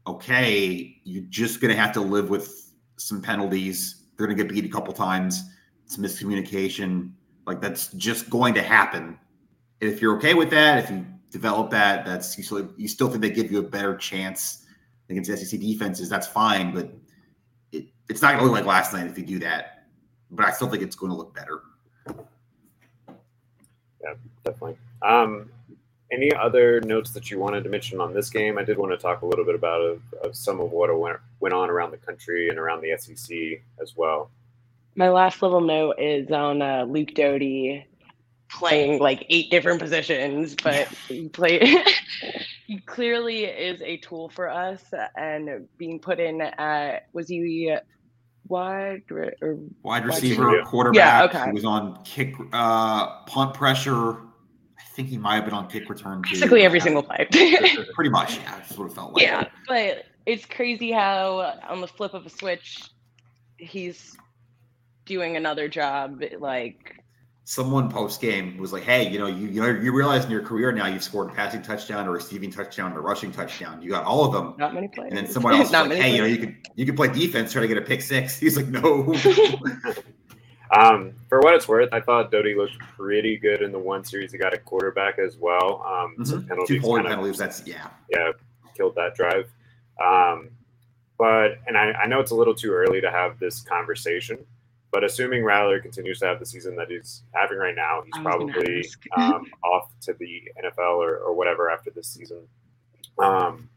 okay, 0.07 1.01
you're 1.05 1.25
just 1.25 1.61
going 1.61 1.75
to 1.75 1.81
have 1.81 1.93
to 1.93 2.01
live 2.01 2.29
with 2.29 2.73
some 2.97 3.23
penalties. 3.23 4.07
They're 4.17 4.27
going 4.27 4.37
to 4.37 4.45
get 4.45 4.53
beat 4.53 4.65
a 4.65 4.69
couple 4.69 4.93
times, 4.93 5.43
some 5.87 6.05
miscommunication. 6.05 7.13
Like 7.47 7.61
that's 7.61 7.89
just 7.93 8.29
going 8.29 8.55
to 8.55 8.63
happen. 8.63 9.19
And 9.81 9.91
if 9.91 10.01
you're 10.03 10.17
okay 10.17 10.35
with 10.35 10.51
that, 10.51 10.85
if 10.85 10.91
you 10.91 11.07
develop 11.31 11.71
that, 11.71 12.05
that's 12.05 12.37
you 12.37 12.45
still, 12.45 12.69
you 12.77 12.89
still 12.89 13.09
think 13.09 13.23
they 13.23 13.31
give 13.31 13.51
you 13.51 13.59
a 13.59 13.63
better 13.63 13.97
chance 13.97 14.67
against 15.09 15.31
SEC 15.31 15.59
defenses. 15.59 16.09
That's 16.09 16.27
fine, 16.27 16.75
but 16.75 16.93
it, 17.73 17.87
it's 18.09 18.23
not 18.23 18.33
going 18.33 18.41
to 18.41 18.45
look 18.45 18.53
like 18.53 18.67
last 18.67 18.93
night 18.93 19.07
if 19.07 19.17
you 19.19 19.25
do 19.25 19.39
that. 19.41 19.82
But 20.33 20.47
I 20.47 20.51
still 20.51 20.69
think 20.69 20.83
it's 20.83 20.97
going 20.97 21.13
to 21.13 21.17
look 21.17 21.33
better. 21.35 21.61
Yeah, 24.03 24.15
definitely. 24.45 24.79
Um, 25.03 25.51
any 26.11 26.35
other 26.35 26.81
notes 26.81 27.13
that 27.13 27.31
you 27.31 27.39
wanted 27.39 27.63
to 27.65 27.71
mention 27.71 28.01
on 28.01 28.13
this 28.13 28.29
game? 28.31 28.59
I 28.59 28.65
did 28.65 28.77
want 28.77 28.93
to 28.93 28.99
talk 28.99 29.23
a 29.23 29.27
little 29.27 29.45
bit 29.45 29.55
about 29.55 29.81
of, 29.81 30.03
of 30.25 30.35
some 30.37 30.61
of 30.61 30.73
what 30.73 30.99
went, 30.99 31.19
went 31.41 31.55
on 31.55 31.71
around 31.71 31.91
the 31.93 31.99
country 31.99 32.49
and 32.49 32.59
around 32.59 32.83
the 32.83 32.97
SEC 32.99 33.37
as 33.81 33.95
well. 33.97 34.31
my 34.95 35.09
last 35.09 35.43
little 35.43 35.61
note 35.61 35.97
is 35.99 36.31
on 36.31 36.61
uh, 36.61 36.85
luke 36.89 37.15
doty 37.15 37.87
playing 38.51 39.01
like 39.01 39.25
eight 39.31 39.51
different 39.51 39.81
positions 39.81 40.55
but 40.63 40.87
he 41.09 41.29
play 41.29 41.83
he 42.67 42.79
clearly 42.81 43.45
is 43.45 43.81
a 43.83 43.97
tool 43.99 44.29
for 44.29 44.49
us 44.49 44.83
and 45.17 45.67
being 45.79 45.99
put 45.99 46.21
in 46.21 46.41
at 46.41 47.09
was 47.13 47.29
he 47.29 47.75
wide 48.53 49.03
re- 49.11 49.33
or 49.41 49.55
Wide 49.55 49.71
Wide 49.83 50.07
receiver, 50.07 50.47
receiver. 50.47 50.65
quarterback. 50.67 50.97
Yeah, 51.35 51.41
okay. 51.41 51.47
He 51.47 51.53
was 51.53 51.65
on 51.65 52.03
kick, 52.05 52.35
uh, 52.53 53.23
punt 53.25 53.55
pressure. 53.55 54.13
I 54.79 54.85
think 54.95 55.09
he 55.09 55.17
might 55.19 55.37
have 55.37 55.45
been 55.47 55.55
on 55.55 55.69
kick 55.69 55.89
return. 55.89 56.23
too. 56.23 56.35
basically 56.35 56.63
every 56.63 56.81
single 56.81 57.03
play. 57.03 57.27
Pretty 57.95 58.11
much, 58.11 58.37
yeah. 58.37 58.57
That's 58.59 58.77
what 58.77 58.91
it 58.91 58.95
felt 58.95 59.15
like. 59.15 59.23
yeah, 59.23 59.49
but 59.67 60.05
it's 60.27 60.45
crazy 60.45 60.93
how 60.93 61.57
on 61.69 61.81
the 61.81 61.89
flip 61.89 62.15
of 62.15 62.27
a 62.27 62.31
switch, 62.31 62.83
he's 63.57 64.17
doing 65.07 65.37
another 65.37 65.67
job. 65.69 66.23
Like, 66.39 67.02
Someone 67.45 67.91
post 67.91 68.21
game 68.21 68.57
was 68.57 68.73
like, 68.73 68.85
"Hey, 68.85 69.09
you 69.11 69.19
know, 69.19 69.27
you 69.27 69.49
you, 69.49 69.61
know, 69.61 69.69
you 69.69 69.93
realize 69.93 70.25
in 70.25 70.31
your 70.31 70.43
career 70.43 70.71
now 70.71 70.87
you've 70.87 71.03
scored 71.03 71.31
a 71.31 71.35
passing 71.35 71.61
touchdown, 71.61 72.07
a 72.07 72.11
receiving 72.11 72.51
touchdown, 72.51 72.93
a 72.93 73.01
rushing 73.01 73.33
touchdown. 73.33 73.83
You 73.83 73.91
got 73.91 74.05
all 74.05 74.25
of 74.25 74.33
them." 74.33 74.55
not 74.59 74.75
many 74.75 74.89
players. 74.89 75.11
And 75.11 75.19
then 75.19 75.27
someone 75.27 75.55
else 75.55 75.63
was 75.65 75.73
not 75.73 75.89
like, 75.89 75.99
many 75.99 76.01
"Hey, 76.03 76.15
you 76.15 76.19
know, 76.23 76.27
you 76.27 76.39
could 76.39 76.57
you 76.77 76.87
could 76.87 76.97
play 76.97 77.09
defense, 77.09 77.53
try 77.53 77.63
to 77.63 77.69
get 77.69 77.79
a 77.79 77.83
pick 77.83 78.01
six. 78.03 78.39
He's 78.41 78.57
like, 78.57 78.69
"No." 78.69 79.15
Um, 80.73 81.13
for 81.29 81.41
what 81.41 81.55
it's 81.55 81.69
worth, 81.69 81.91
I 81.93 82.01
thought 82.01 82.31
Doty 82.31 82.55
looked 82.55 82.79
pretty 82.79 83.37
good 83.37 83.61
in 83.61 83.73
the 83.73 83.79
one 83.79 84.05
series 84.05 84.33
he 84.33 84.39
got 84.39 84.55
a 84.55 84.59
quarterback 84.59 85.19
as 85.19 85.37
well. 85.37 85.85
Um, 85.87 86.25
Some 86.25 86.39
Mhm. 86.39 86.43
Two 86.43 86.49
penalties 86.49 86.83
holding 86.83 87.05
kind 87.05 87.07
of 87.07 87.19
penalties. 87.19 87.39
That's 87.39 87.67
yeah. 87.67 87.91
yeah, 88.09 88.33
killed 88.75 88.95
that 88.95 89.15
drive. 89.15 89.51
Um, 90.03 90.49
but 91.19 91.59
and 91.67 91.77
I, 91.77 91.93
I 91.93 92.07
know 92.07 92.21
it's 92.21 92.31
a 92.31 92.35
little 92.35 92.55
too 92.55 92.73
early 92.73 93.03
to 93.03 93.11
have 93.11 93.39
this 93.39 93.61
conversation, 93.61 94.39
but 94.93 95.03
assuming 95.05 95.43
Rattler 95.43 95.81
continues 95.81 96.21
to 96.21 96.27
have 96.27 96.39
the 96.39 96.47
season 96.47 96.77
that 96.77 96.91
he's 96.91 97.23
having 97.33 97.59
right 97.59 97.75
now, 97.75 98.03
he's 98.05 98.13
I 98.15 98.37
was 98.37 98.39
gonna 98.39 98.53
probably 98.53 98.89
um, 99.17 99.47
off 99.65 99.91
to 100.03 100.13
the 100.15 100.43
NFL 100.63 100.97
or, 100.97 101.17
or 101.17 101.35
whatever 101.35 101.71
after 101.71 101.91
this 101.91 102.09
season. 102.09 102.47
Um, 103.19 103.69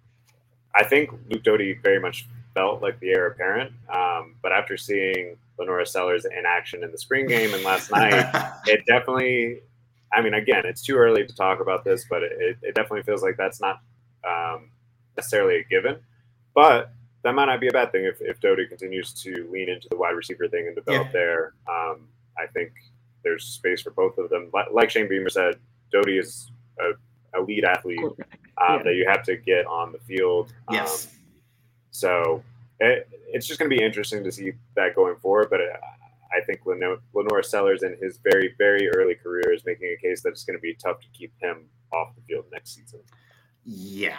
I 0.76 0.84
think 0.84 1.12
Luke 1.30 1.44
Doty 1.44 1.74
very 1.82 2.00
much 2.00 2.28
felt 2.54 2.82
like 2.82 3.00
the 3.00 3.10
heir 3.10 3.28
apparent, 3.28 3.72
um, 3.94 4.36
but 4.42 4.52
after 4.52 4.78
seeing 4.78 5.38
LaNorris 5.60 5.88
Sellers 5.88 6.26
in 6.26 6.44
action 6.46 6.84
in 6.84 6.92
the 6.92 6.98
spring 6.98 7.28
game 7.28 7.54
and 7.54 7.64
last 7.64 7.92
night, 7.92 8.30
it 8.66 8.86
definitely 8.86 9.62
i 10.14 10.22
mean 10.22 10.34
again 10.34 10.64
it's 10.66 10.82
too 10.82 10.96
early 10.96 11.26
to 11.26 11.36
talk 11.36 11.60
about 11.60 11.84
this 11.84 12.06
but 12.10 12.24
it, 12.24 12.58
it 12.62 12.76
definitely 12.76 13.04
feels 13.04 13.22
like 13.22 13.38
that's 13.38 13.62
not 13.62 13.82
um, 14.28 14.70
necessarily 15.18 15.58
a 15.58 15.64
given 15.64 15.98
but 16.54 16.92
that 17.26 17.36
might 17.36 17.46
not 17.46 17.60
be 17.60 17.68
a 17.68 17.72
bad 17.72 17.92
thing 17.92 18.06
if, 18.06 18.22
if 18.22 18.40
Doty 18.40 18.66
continues 18.68 19.12
to 19.24 19.50
lean 19.52 19.68
into 19.70 19.88
the 19.90 19.98
wide 19.98 20.12
receiver 20.16 20.48
thing 20.48 20.68
and 20.68 20.76
develop 20.76 21.08
Yeah. 21.08 21.12
there 21.12 21.54
um, 21.68 22.08
i 22.38 22.46
think 22.54 22.72
there's 23.24 23.44
space 23.44 23.82
for 23.82 23.92
both 23.92 24.18
of 24.18 24.30
them 24.30 24.50
Li- 24.54 24.72
like 24.72 24.90
shane 24.90 25.10
beamer 25.10 25.30
said 25.30 25.56
Doty 25.92 26.18
is 26.18 26.52
a, 26.80 27.40
a 27.40 27.42
lead 27.42 27.66
athlete 27.66 28.00
um, 28.00 28.16
Yeah. 28.78 28.84
that 28.84 28.96
you 28.96 29.06
have 29.10 29.24
to 29.24 29.36
get 29.36 29.66
on 29.66 29.92
the 29.92 30.00
field 30.00 30.54
um, 30.70 30.76
yes. 30.76 31.14
so 31.92 32.44
it, 32.80 33.08
it's 33.34 33.48
just 33.48 33.60
going 33.60 33.70
to 33.72 33.76
be 33.78 33.84
interesting 33.84 34.24
to 34.24 34.32
see 34.32 34.52
that 34.76 34.96
going 34.96 35.16
forward. 35.18 35.48
But 35.50 35.62
uh, 35.62 35.78
I 36.36 36.42
think 36.46 36.66
Leno- 36.66 37.00
LaNorris 37.14 37.46
Sellers 37.46 37.84
in 37.84 37.96
his 38.02 38.18
very, 38.22 38.54
very 38.58 38.90
early 38.90 39.16
career 39.16 39.54
is 39.54 39.64
making 39.66 39.96
a 39.98 40.02
case 40.02 40.22
that 40.24 40.30
it's 40.30 40.44
going 40.44 40.58
to 40.58 40.62
be 40.62 40.74
tough 40.74 41.00
to 41.00 41.08
keep 41.14 41.32
him 41.42 41.66
off 41.94 42.14
the 42.16 42.22
field 42.28 42.46
next 42.52 42.76
season. 42.76 43.00
Yeah. 43.64 44.18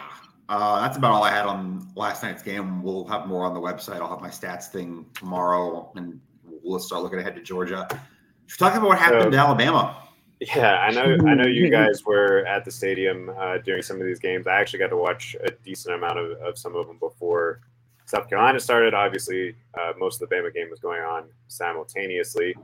Uh, 0.49 0.79
that's 0.81 0.97
about 0.97 1.11
all 1.11 1.23
I 1.23 1.29
had 1.31 1.45
on 1.45 1.87
last 1.95 2.23
night's 2.23 2.41
game. 2.41 2.81
We'll 2.81 3.05
have 3.05 3.27
more 3.27 3.45
on 3.45 3.53
the 3.53 3.59
website. 3.59 3.99
I'll 3.99 4.09
have 4.09 4.21
my 4.21 4.29
stats 4.29 4.67
thing 4.67 5.05
tomorrow, 5.13 5.91
and 5.95 6.19
we'll 6.63 6.79
start 6.79 7.03
looking 7.03 7.19
ahead 7.19 7.35
to 7.35 7.41
Georgia. 7.41 7.87
We're 7.91 8.55
talking 8.57 8.77
about 8.77 8.87
what 8.89 8.97
happened 8.99 9.23
So- 9.23 9.29
to 9.31 9.37
Alabama. 9.37 10.03
Yeah, 10.39 10.75
I 10.75 10.91
know. 10.91 11.17
I 11.27 11.33
know 11.33 11.47
you 11.47 11.69
guys 11.71 12.03
were 12.05 12.45
at 12.45 12.63
the 12.63 12.69
stadium 12.69 13.31
uh, 13.39 13.57
during 13.57 13.81
some 13.81 13.99
of 13.99 14.05
these 14.05 14.19
games. 14.19 14.45
I 14.45 14.59
actually 14.59 14.79
got 14.79 14.89
to 14.89 14.97
watch 14.97 15.35
a 15.43 15.49
decent 15.65 15.95
amount 15.95 16.19
of, 16.19 16.31
of 16.41 16.57
some 16.59 16.75
of 16.75 16.85
them 16.85 16.97
before 16.99 17.61
South 18.05 18.29
Carolina 18.29 18.59
started. 18.59 18.93
Obviously, 18.93 19.55
uh, 19.79 19.93
most 19.97 20.21
of 20.21 20.29
the 20.29 20.35
Bama 20.35 20.53
game 20.53 20.69
was 20.69 20.79
going 20.79 21.01
on 21.01 21.23
simultaneously. 21.47 22.55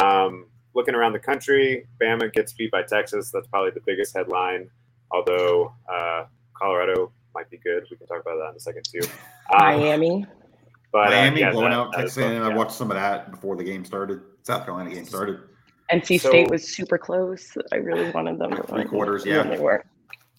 Um, 0.00 0.46
looking 0.74 0.94
around 0.94 1.14
the 1.14 1.18
country, 1.18 1.88
Bama 2.00 2.32
gets 2.32 2.52
beat 2.52 2.70
by 2.70 2.82
Texas. 2.82 3.30
That's 3.32 3.48
probably 3.48 3.72
the 3.72 3.82
biggest 3.84 4.16
headline. 4.16 4.70
Although 5.10 5.72
uh, 5.92 6.26
Colorado 6.54 7.10
might 7.36 7.50
be 7.50 7.58
good. 7.58 7.84
We 7.90 7.96
can 7.96 8.06
talk 8.06 8.20
about 8.22 8.36
that 8.38 8.50
in 8.50 8.56
a 8.56 8.60
second 8.60 8.84
too. 8.90 9.00
Um, 9.54 9.60
Miami. 9.80 10.26
but, 10.92 11.06
uh, 11.06 11.10
Miami 11.10 11.40
yeah, 11.42 11.52
blowing 11.52 11.70
that- 11.70 11.76
out 11.76 11.92
that 11.92 12.04
is 12.06 12.14
Texas, 12.16 12.24
and 12.34 12.42
I 12.42 12.48
yeah. 12.48 12.56
watched 12.56 12.72
some 12.72 12.90
of 12.90 12.96
that 12.96 13.30
before 13.30 13.54
the 13.54 13.62
game 13.62 13.84
started. 13.84 14.20
South 14.42 14.64
Carolina 14.64 14.90
game 14.90 15.04
started. 15.04 15.38
NC 15.92 16.18
So- 16.20 16.30
State 16.30 16.50
was 16.50 16.74
super 16.74 16.98
close. 16.98 17.56
I 17.72 17.76
really 17.76 18.10
wanted 18.10 18.38
them 18.40 18.50
to 18.56 18.62
Three 18.64 18.78
win, 18.78 18.88
quarters, 18.88 19.24
yeah. 19.24 19.44
They 19.44 19.58
weren't. 19.58 19.84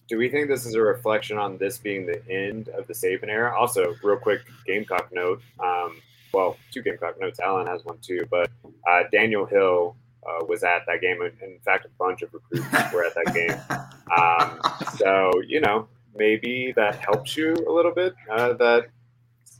Do 0.08 0.18
we 0.18 0.28
think 0.28 0.48
this 0.48 0.66
is 0.66 0.74
a 0.74 0.80
reflection 0.82 1.38
on 1.38 1.56
this 1.58 1.78
being 1.78 2.04
the 2.06 2.22
end 2.30 2.68
of 2.70 2.86
the 2.86 2.92
Saban 2.94 3.28
era? 3.28 3.54
Also, 3.58 3.94
real 4.02 4.18
quick 4.18 4.40
Gamecock 4.66 5.08
note. 5.12 5.40
Um, 5.60 6.00
well, 6.34 6.56
two 6.70 6.82
Gamecock 6.82 7.18
notes. 7.20 7.40
Alan 7.40 7.66
has 7.66 7.84
one 7.86 7.96
too, 8.02 8.26
but 8.30 8.50
uh, 8.90 9.04
Daniel 9.12 9.46
Hill 9.46 9.96
uh, 10.26 10.44
was 10.46 10.64
at 10.64 10.82
that 10.86 11.00
game. 11.00 11.20
and 11.22 11.32
In 11.40 11.58
fact, 11.64 11.86
a 11.86 11.90
bunch 11.98 12.20
of 12.22 12.32
recruits 12.34 12.92
were 12.92 13.04
at 13.06 13.14
that 13.14 13.32
game. 13.34 13.56
Um, 14.08 14.58
so, 14.96 15.30
you 15.46 15.60
know, 15.60 15.86
maybe 16.18 16.72
that 16.76 16.96
helps 16.96 17.36
you 17.36 17.54
a 17.68 17.72
little 17.72 17.92
bit 17.92 18.14
uh, 18.30 18.52
that 18.54 18.88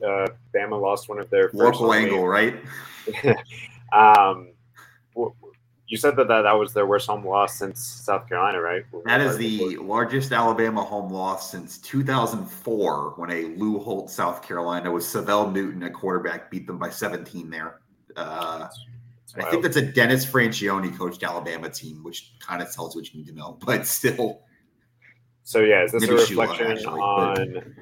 uh, 0.04 0.26
Bama 0.54 0.80
lost 0.80 1.08
one 1.08 1.18
of 1.18 1.30
their 1.30 1.48
first 1.48 1.54
Local 1.54 1.92
angle, 1.94 2.26
right? 2.26 2.56
um, 3.92 4.50
you 5.88 5.96
said 5.96 6.16
that, 6.16 6.28
that 6.28 6.42
that 6.42 6.52
was 6.52 6.74
their 6.74 6.86
worst 6.86 7.08
home 7.08 7.24
loss 7.24 7.56
since 7.56 7.82
South 7.82 8.28
Carolina, 8.28 8.60
right? 8.60 8.84
That 9.06 9.22
is 9.22 9.38
the 9.38 9.78
largest 9.78 10.32
Alabama 10.32 10.82
home 10.82 11.10
loss 11.10 11.50
since 11.50 11.78
2004 11.78 13.14
when 13.16 13.30
a 13.30 13.44
Lou 13.56 13.78
Holtz, 13.78 14.12
South 14.12 14.42
Carolina, 14.42 14.92
with 14.92 15.04
Syvelle 15.04 15.50
Newton 15.50 15.82
at 15.82 15.94
quarterback 15.94 16.50
beat 16.50 16.66
them 16.66 16.78
by 16.78 16.90
17 16.90 17.48
there. 17.48 17.80
Uh, 18.16 18.68
I 19.36 19.50
think 19.50 19.62
that's 19.62 19.76
a 19.76 19.82
Dennis 19.82 20.26
Franchione 20.26 20.96
coached 20.96 21.22
Alabama 21.22 21.70
team, 21.70 22.02
which 22.02 22.34
kind 22.38 22.60
of 22.60 22.72
tells 22.72 22.94
what 22.94 23.12
you 23.12 23.20
need 23.20 23.28
to 23.28 23.34
know, 23.34 23.58
but 23.64 23.86
still. 23.86 24.42
So 25.48 25.60
yeah, 25.60 25.82
is 25.82 25.92
this 25.92 26.02
Maybe 26.02 26.12
a 26.12 26.18
reflection 26.18 26.66
actually, 26.66 27.00
but- 27.00 27.00
on 27.00 27.74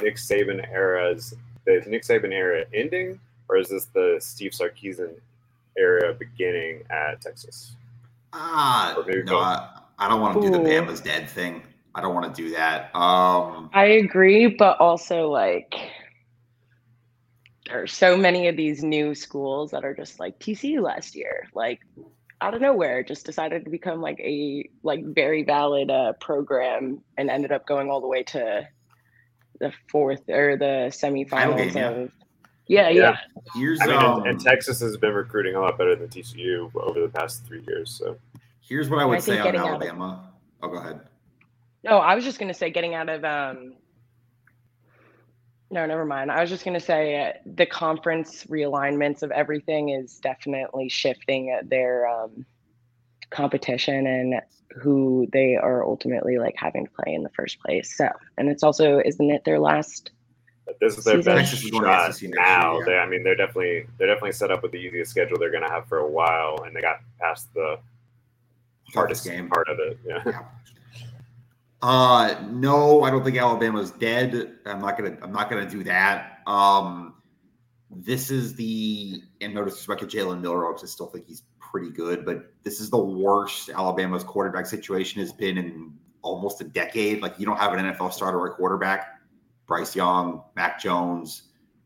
Nick 0.00 0.14
Saban 0.14 0.64
era's 0.70 1.34
the 1.66 1.82
Nick 1.88 2.04
Saban 2.04 2.32
era 2.32 2.64
ending, 2.72 3.18
or 3.48 3.56
is 3.56 3.70
this 3.70 3.86
the 3.86 4.18
Steve 4.20 4.52
Sarkisian 4.52 5.16
era 5.76 6.14
beginning 6.14 6.84
at 6.90 7.20
Texas? 7.20 7.74
Ah, 8.32 8.94
Or 8.96 9.04
maybe 9.04 9.24
no. 9.24 9.36
I, 9.38 9.80
I 9.98 10.08
don't 10.08 10.20
want 10.20 10.40
to 10.40 10.46
do 10.48 10.50
the 10.52 10.60
Ooh. 10.60 10.64
Bama's 10.64 11.00
dead 11.00 11.28
thing. 11.28 11.64
I 11.92 12.02
don't 12.02 12.14
want 12.14 12.32
to 12.32 12.40
do 12.40 12.50
that. 12.50 12.94
Um, 12.94 13.68
I 13.74 13.86
agree, 13.86 14.46
but 14.46 14.78
also 14.78 15.28
like 15.28 15.74
there 17.66 17.82
are 17.82 17.88
so 17.88 18.16
many 18.16 18.46
of 18.46 18.56
these 18.56 18.84
new 18.84 19.12
schools 19.16 19.72
that 19.72 19.84
are 19.84 19.92
just 19.92 20.20
like 20.20 20.38
TCU 20.38 20.80
last 20.82 21.16
year, 21.16 21.48
like 21.52 21.80
out 22.40 22.54
of 22.54 22.60
nowhere, 22.60 23.02
just 23.02 23.26
decided 23.26 23.64
to 23.64 23.70
become 23.70 24.00
like 24.00 24.20
a 24.20 24.68
like 24.82 25.04
very 25.04 25.42
valid 25.42 25.90
uh, 25.90 26.12
program 26.14 27.02
and 27.16 27.30
ended 27.30 27.52
up 27.52 27.66
going 27.66 27.90
all 27.90 28.00
the 28.00 28.06
way 28.06 28.22
to 28.22 28.66
the 29.60 29.72
fourth 29.90 30.28
or 30.28 30.56
the 30.56 30.86
semifinals 30.90 31.56
game, 31.56 31.76
yeah. 31.76 31.88
of. 31.90 32.12
Yeah, 32.68 32.88
Yeah. 32.90 33.00
yeah. 33.10 33.16
here's 33.56 33.80
I 33.80 33.86
mean, 33.86 33.96
um, 33.96 34.18
and, 34.20 34.26
and 34.28 34.40
Texas 34.40 34.80
has 34.80 34.96
been 34.96 35.14
recruiting 35.14 35.54
a 35.56 35.60
lot 35.60 35.78
better 35.78 35.96
than 35.96 36.08
TCU 36.08 36.70
over 36.76 37.00
the 37.00 37.08
past 37.08 37.44
three 37.46 37.64
years. 37.66 37.90
So 37.90 38.16
here's 38.60 38.88
what 38.90 39.00
I 39.00 39.02
I 39.02 39.06
would 39.06 39.22
think 39.22 39.36
say 39.36 39.38
on 39.38 39.44
getting 39.44 39.60
out 39.60 39.66
of- 39.66 39.82
Alabama. 39.82 40.30
Oh, 40.62 40.68
go 40.68 40.76
ahead. 40.78 41.00
No, 41.82 41.98
I 41.98 42.14
was 42.14 42.24
just 42.24 42.38
gonna 42.38 42.52
say 42.54 42.70
getting 42.70 42.94
out 42.94 43.08
of 43.08 43.24
um 43.24 43.72
no, 45.70 45.86
never 45.86 46.04
mind. 46.04 46.30
I 46.30 46.40
was 46.40 46.50
just 46.50 46.64
gonna 46.64 46.80
say 46.80 47.28
uh, 47.28 47.32
the 47.46 47.66
conference 47.66 48.44
realignments 48.44 49.22
of 49.22 49.30
everything 49.30 49.90
is 49.90 50.18
definitely 50.18 50.88
shifting 50.88 51.56
uh, 51.56 51.62
their 51.66 52.06
um, 52.08 52.46
competition 53.30 54.06
and 54.06 54.40
who 54.80 55.26
they 55.32 55.56
are 55.56 55.84
ultimately 55.84 56.38
like 56.38 56.54
having 56.56 56.86
to 56.86 56.92
play 56.92 57.14
in 57.14 57.22
the 57.22 57.30
first 57.30 57.60
place. 57.60 57.96
So, 57.96 58.08
and 58.36 58.48
it's 58.48 58.62
also 58.62 59.00
isn't 59.04 59.30
it 59.30 59.44
their 59.44 59.58
last? 59.58 60.10
this 60.80 60.98
is 60.98 61.04
their 61.04 61.16
Season. 61.16 61.34
best 61.34 61.50
Texas 61.50 61.64
is 61.64 61.70
going 61.70 61.84
to 61.84 61.88
shot 61.88 62.22
now. 62.36 62.78
yeah. 62.78 62.84
They, 62.84 62.96
I 62.98 63.08
mean, 63.08 63.22
they're 63.22 63.34
definitely 63.34 63.86
they're 63.98 64.08
definitely 64.08 64.32
set 64.32 64.50
up 64.50 64.62
with 64.62 64.72
the 64.72 64.78
easiest 64.78 65.10
schedule 65.10 65.38
they're 65.38 65.50
going 65.50 65.62
to 65.62 65.70
have 65.70 65.86
for 65.88 65.98
a 65.98 66.08
while, 66.08 66.62
and 66.64 66.74
they 66.74 66.80
got 66.80 67.00
past 67.20 67.52
the 67.54 67.78
hardest 68.94 69.24
game. 69.24 69.48
part 69.48 69.68
of 69.68 69.78
it. 69.78 69.98
Yeah. 70.04 70.22
Yeah. 70.26 70.42
Uh 71.80 72.34
no, 72.50 73.02
I 73.02 73.10
don't 73.10 73.24
think 73.24 73.36
Alabama's 73.36 73.92
dead. 73.92 74.58
I'm 74.66 74.80
not 74.80 74.98
gonna 74.98 75.16
I'm 75.22 75.32
not 75.32 75.48
gonna 75.48 75.68
do 75.68 75.84
that. 75.84 76.40
Um 76.46 77.14
this 77.90 78.30
is 78.30 78.54
the 78.54 79.22
and 79.40 79.54
no 79.54 79.64
disrespect 79.64 80.00
to 80.00 80.06
Jalen 80.06 80.42
because 80.42 80.82
I 80.82 80.86
still 80.86 81.06
think 81.06 81.26
he's 81.26 81.44
pretty 81.60 81.90
good, 81.90 82.24
but 82.24 82.52
this 82.64 82.80
is 82.80 82.90
the 82.90 82.98
worst 82.98 83.70
Alabama's 83.70 84.24
quarterback 84.24 84.66
situation 84.66 85.20
has 85.20 85.32
been 85.32 85.56
in 85.58 85.92
almost 86.22 86.60
a 86.60 86.64
decade. 86.64 87.22
Like 87.22 87.38
you 87.38 87.46
don't 87.46 87.58
have 87.58 87.72
an 87.72 87.84
NFL 87.84 88.12
starter 88.12 88.46
at 88.46 88.56
quarterback. 88.56 89.20
Bryce 89.66 89.94
Young, 89.94 90.42
Mac 90.56 90.80
Jones, 90.80 91.44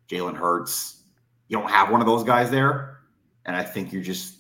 Jalen 0.09 0.37
Hurts. 0.37 1.03
You 1.49 1.59
don't 1.59 1.71
have 1.71 1.91
one 1.91 2.01
of 2.01 2.07
those 2.07 2.25
guys 2.25 2.51
there. 2.51 3.01
And 3.45 3.57
I 3.57 3.65
think 3.65 3.93
you're 3.93 4.03
just. 4.03 4.37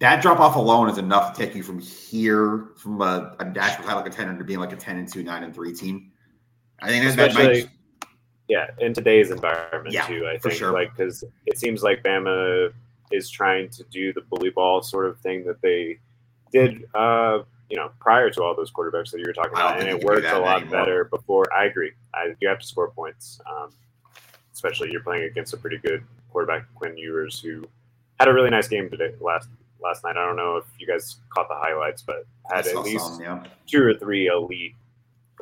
That 0.00 0.20
drop 0.22 0.40
off 0.40 0.56
alone 0.56 0.88
is 0.90 0.98
enough 0.98 1.34
to 1.34 1.44
take 1.44 1.54
you 1.54 1.62
from 1.62 1.78
here 1.78 2.68
from 2.76 3.00
a, 3.00 3.36
a 3.38 3.44
national 3.44 3.86
title 3.86 4.02
contender 4.02 4.36
to 4.36 4.44
being 4.44 4.58
like 4.58 4.72
a 4.72 4.76
10 4.76 4.96
and 4.96 5.12
2 5.12 5.22
9 5.22 5.42
and 5.44 5.54
3 5.54 5.72
team 5.74 6.10
i 6.80 6.88
think 6.88 7.04
that, 7.04 7.16
that 7.16 7.34
might 7.34 7.68
Yeah, 8.48 8.66
in 8.80 8.92
today's 8.92 9.30
environment 9.30 9.94
Yeah, 9.94 10.06
too, 10.08 10.26
I 10.26 10.36
think, 10.38 10.56
sure. 10.56 10.72
like 10.72 10.90
because 10.96 11.22
it 11.46 11.56
seems 11.56 11.84
like 11.84 12.02
Bama 12.02 12.72
is 13.12 13.30
trying 13.30 13.68
to 13.70 13.84
do 13.84 14.12
the 14.12 14.22
bully 14.22 14.50
ball 14.50 14.82
sort 14.82 15.06
of 15.06 15.20
thing 15.20 15.44
that 15.44 15.62
they 15.62 15.98
did, 16.50 16.84
uh, 16.94 17.42
you 17.68 17.76
know, 17.76 17.92
prior 18.00 18.28
to 18.30 18.42
all 18.42 18.56
those 18.56 18.72
quarterbacks 18.72 19.12
that 19.12 19.20
you 19.20 19.24
were 19.26 19.32
talking 19.32 19.52
about, 19.52 19.78
and 19.78 19.88
it 19.88 20.02
worked 20.02 20.26
a 20.26 20.38
lot 20.38 20.62
anymore. 20.62 20.80
better 20.80 21.04
before. 21.04 21.46
I 21.56 21.66
agree. 21.66 21.92
I, 22.12 22.34
you 22.40 22.48
have 22.48 22.58
to 22.58 22.66
score 22.66 22.90
points, 22.90 23.40
um, 23.48 23.70
especially 24.52 24.90
you're 24.90 25.02
playing 25.04 25.24
against 25.30 25.54
a 25.54 25.56
pretty 25.56 25.78
good 25.78 26.02
quarterback, 26.32 26.64
Quinn 26.74 26.98
Ewers, 26.98 27.40
who 27.40 27.64
had 28.18 28.26
a 28.26 28.32
really 28.34 28.50
nice 28.50 28.66
game 28.66 28.90
today 28.90 29.14
last 29.20 29.48
last 29.82 30.04
night. 30.04 30.16
I 30.16 30.24
don't 30.26 30.36
know 30.36 30.56
if 30.56 30.64
you 30.78 30.86
guys 30.86 31.16
caught 31.30 31.48
the 31.48 31.54
highlights, 31.54 32.02
but 32.02 32.26
had 32.50 32.66
at 32.66 32.76
least 32.82 33.06
some, 33.06 33.20
yeah. 33.22 33.44
two 33.66 33.82
or 33.82 33.94
three 33.94 34.26
elite 34.28 34.74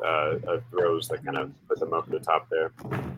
uh, 0.03 0.07
uh, 0.47 0.59
throws 0.71 1.07
that 1.09 1.23
kind 1.25 1.37
of 1.37 1.51
put 1.67 1.79
them 1.79 1.93
up 1.93 2.05
at 2.05 2.11
the 2.11 2.19
top 2.19 2.47
there. 2.49 2.71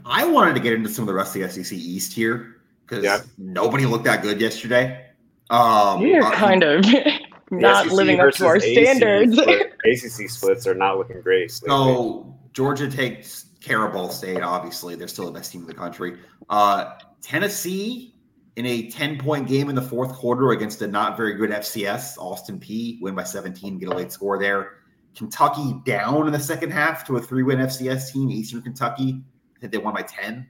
I 0.06 0.26
wanted 0.26 0.54
to 0.56 0.60
get 0.60 0.74
into 0.74 0.90
some 0.90 1.04
of 1.04 1.08
the 1.08 1.14
rest 1.14 1.36
of 1.36 1.42
the 1.42 1.50
SEC 1.64 1.78
East 1.78 2.14
here 2.14 2.58
because 2.88 3.04
Yeah. 3.04 3.22
nobody 3.38 3.86
looked 3.86 4.06
that 4.06 4.22
good 4.22 4.42
yesterday. 4.42 5.06
Um, 5.50 6.02
You're 6.02 6.24
uh, 6.24 6.32
kind 6.32 6.64
of 6.64 6.84
not 7.52 7.86
SEC 7.86 7.94
living 7.94 8.20
up 8.20 8.32
to 8.34 8.46
our 8.48 8.54
versus 8.56 8.72
ACC 8.78 8.84
standards. 8.86 9.38
split- 9.38 9.74
ACC 9.86 10.30
splits 10.30 10.68
are 10.68 10.74
not 10.76 10.98
looking 10.98 11.22
great. 11.22 11.52
lately. 11.52 11.68
So 11.68 12.36
Georgia 12.54 12.90
takes 12.90 13.46
care 13.62 13.86
of 13.86 13.94
Ball 13.94 14.10
State. 14.10 14.42
Obviously, 14.42 14.96
they're 14.96 15.08
still 15.08 15.26
the 15.26 15.32
best 15.32 15.52
team 15.52 15.62
in 15.62 15.68
the 15.68 15.74
country. 15.74 16.18
Uh, 16.50 16.94
Tennessee 17.22 18.16
in 18.56 18.66
a 18.66 18.90
ten-point 18.90 19.48
game 19.48 19.70
in 19.70 19.76
the 19.76 19.82
fourth 19.82 20.14
quarter 20.14 20.52
against 20.52 20.82
a 20.82 20.88
not 20.88 21.18
very 21.18 21.36
good 21.36 21.50
FCS. 21.50 22.18
Austin 22.18 22.60
Peay 22.60 23.02
win 23.02 23.16
by 23.16 23.24
17, 23.24 23.80
get 23.80 23.90
a 23.90 23.96
late 23.96 24.12
score 24.12 24.38
there. 24.38 24.74
Kentucky 25.16 25.76
down 25.86 26.28
in 26.28 26.34
the 26.34 26.40
second 26.40 26.72
half 26.72 27.06
to 27.08 27.18
a 27.18 27.22
three-win 27.22 27.60
FCS 27.60 28.12
team, 28.12 28.30
Eastern 28.30 28.62
Kentucky. 28.62 29.22
Think 29.60 29.72
they 29.72 29.78
won 29.78 29.94
by 29.94 30.02
10. 30.02 30.48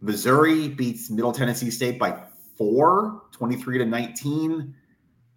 Missouri 0.00 0.68
beats 0.68 1.10
Middle 1.10 1.32
Tennessee 1.32 1.70
State 1.70 1.98
by 1.98 2.24
four, 2.56 3.22
23 3.32 3.78
to 3.78 3.84
19. 3.84 4.74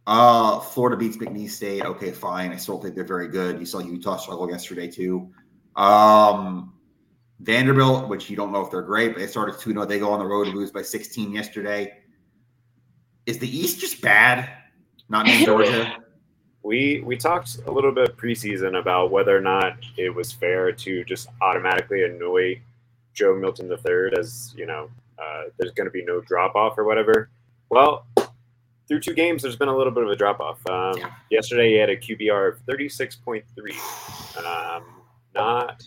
Uh, 0.06 0.60
Florida 0.60 0.96
beats 0.96 1.18
McNeese 1.18 1.50
State. 1.50 1.84
Okay, 1.84 2.12
fine. 2.12 2.52
I 2.52 2.56
still 2.56 2.82
think 2.82 2.96
they're 2.96 3.04
very 3.04 3.28
good. 3.28 3.60
You 3.60 3.66
saw 3.66 3.80
Utah 3.80 4.18
struggle 4.18 4.50
yesterday 4.50 4.88
too. 4.90 5.30
Um, 5.76 6.74
Vanderbilt, 7.40 8.08
which 8.10 8.30
you 8.30 8.36
don't 8.36 8.52
know 8.52 8.62
if 8.62 8.72
they're 8.72 8.82
great, 8.82 9.14
but 9.14 9.20
they 9.20 9.28
started 9.28 9.60
2 9.60 9.72
0. 9.72 9.86
They 9.86 10.00
go 10.00 10.10
on 10.12 10.20
the 10.20 10.26
road 10.26 10.46
to 10.46 10.52
lose 10.52 10.72
by 10.72 10.82
16 10.82 11.32
yesterday. 11.32 12.00
Is 13.26 13.38
the 13.40 13.48
East 13.58 13.80
just 13.80 14.02
bad? 14.02 14.50
Not 15.10 15.26
named 15.26 15.46
Georgia. 15.46 15.98
we 16.64 17.02
we 17.06 17.16
talked 17.16 17.60
a 17.68 17.72
little 17.72 17.92
bit 17.92 18.18
preseason 18.18 18.80
about 18.80 19.12
whether 19.12 19.36
or 19.38 19.42
not 19.42 19.78
it 19.98 20.14
was 20.14 20.32
fair 20.32 20.72
to 20.72 21.04
just 21.04 21.28
automatically 21.42 22.04
annoy 22.04 22.60
Joe 23.14 23.36
Milton 23.36 23.70
III 23.72 24.18
as 24.20 24.54
you 24.58 24.66
know 24.66 24.90
uh, 25.20 25.44
there's 25.58 25.72
going 25.72 25.86
to 25.88 25.92
be 25.92 26.04
no 26.04 26.22
drop 26.22 26.56
off 26.56 26.78
or 26.78 26.84
whatever. 26.86 27.30
Well, 27.70 28.06
through 28.88 29.02
two 29.02 29.14
games, 29.14 29.42
there's 29.42 29.56
been 29.58 29.68
a 29.68 29.76
little 29.76 29.92
bit 29.92 30.04
of 30.04 30.10
a 30.10 30.16
drop 30.16 30.40
off. 30.40 30.66
Um, 30.68 30.98
Yeah. 30.98 31.12
Yesterday, 31.30 31.72
he 31.72 31.76
had 31.76 31.90
a 31.90 31.98
QBR 31.98 32.54
of 32.54 32.66
36.3. 32.66 33.44
Um, 34.46 34.84
not 35.36 35.84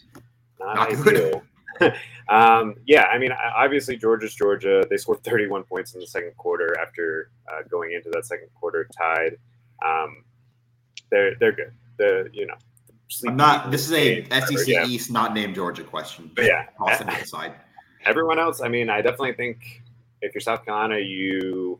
not, 0.61 0.77
Not 0.77 1.05
good. 1.05 1.17
ideal. 1.17 1.43
um, 2.29 2.77
yeah, 2.87 3.05
I 3.05 3.19
mean, 3.19 3.33
obviously 3.33 3.97
Georgia's 3.97 4.35
Georgia. 4.35 4.85
They 4.89 4.97
scored 4.97 5.25
31 5.25 5.65
points 5.65 5.95
in 5.95 6.01
the 6.01 6.07
second 6.07 6.37
quarter 6.37 6.77
after 6.81 7.31
uh, 7.51 7.63
going 7.69 7.93
into 7.93 8.11
that 8.11 8.27
second 8.27 8.49
quarter 8.55 8.87
tied. 8.97 9.39
Um, 9.85 10.25
they're 11.11 11.35
they're 11.37 11.53
good. 11.53 11.73
The 11.99 12.29
you 12.33 12.47
know, 12.47 12.55
I'm 13.27 13.37
not. 13.37 13.71
This 13.71 13.91
is 13.91 13.93
a 13.93 14.25
SEC 14.25 14.69
yeah. 14.69 14.87
East, 14.87 15.11
not 15.11 15.35
named 15.35 15.55
Georgia 15.55 15.83
question. 15.83 16.31
But 16.35 16.45
yeah, 16.45 16.67
Toss 16.79 17.01
it 17.01 17.27
side. 17.27 17.55
everyone 18.05 18.39
else, 18.39 18.61
I 18.61 18.69
mean, 18.69 18.89
I 18.89 19.03
definitely 19.03 19.35
think 19.35 19.83
if 20.23 20.35
you're 20.35 20.41
South 20.41 20.65
Carolina, 20.65 20.99
you 20.99 21.79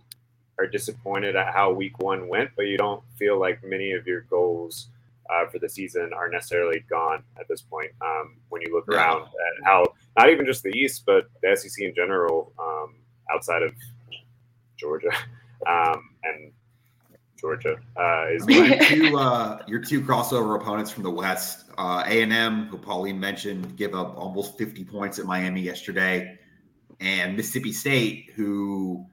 are 0.59 0.67
disappointed 0.67 1.37
at 1.37 1.53
how 1.53 1.73
week 1.73 1.99
one 1.99 2.29
went, 2.29 2.51
but 2.57 2.67
you 2.67 2.77
don't 2.77 3.03
feel 3.19 3.39
like 3.39 3.63
many 3.65 3.93
of 3.93 4.07
your 4.07 4.23
goals 4.23 4.89
uh, 5.31 5.47
for 5.49 5.59
the 5.59 5.69
season 5.69 6.13
are 6.15 6.29
necessarily 6.29 6.85
gone 6.91 7.23
at 7.39 7.47
this 7.49 7.63
point. 7.63 7.91
Um, 8.01 8.37
when 8.49 8.63
you 8.63 8.75
look 8.75 8.89
No. 8.89 8.97
around 8.97 9.23
at 9.23 9.65
how, 9.65 9.87
not 10.17 10.31
even 10.31 10.47
just 10.47 10.63
the 10.63 10.71
East, 10.71 11.05
but 11.07 11.27
the 11.43 11.57
SEC 11.57 11.85
in 11.85 11.95
general, 11.95 12.53
um, 12.59 12.97
outside 13.33 13.63
of 13.63 13.73
Georgia 14.77 15.11
um, 15.69 16.11
and 16.25 16.53
Georgia 17.39 17.77
uh, 17.97 18.27
is 18.31 18.47
your 18.49 18.79
two 18.79 19.17
uh, 19.17 19.63
your 19.67 19.81
two 19.81 20.03
crossover 20.03 20.61
opponents 20.61 20.91
from 20.91 21.05
the 21.05 21.11
West, 21.11 21.65
uh, 21.79 22.03
A 22.07 22.23
and 22.23 22.33
M, 22.33 22.67
who 22.67 22.77
Pauline 22.77 23.19
mentioned, 23.19 23.77
give 23.77 23.95
up 23.95 24.17
almost 24.17 24.59
50 24.59 24.85
points 24.85 25.19
at 25.19 25.25
Miami 25.25 25.63
yesterday, 25.63 26.39
and 27.01 27.37
Mississippi 27.37 27.73
State, 27.73 28.31
who 28.35 29.07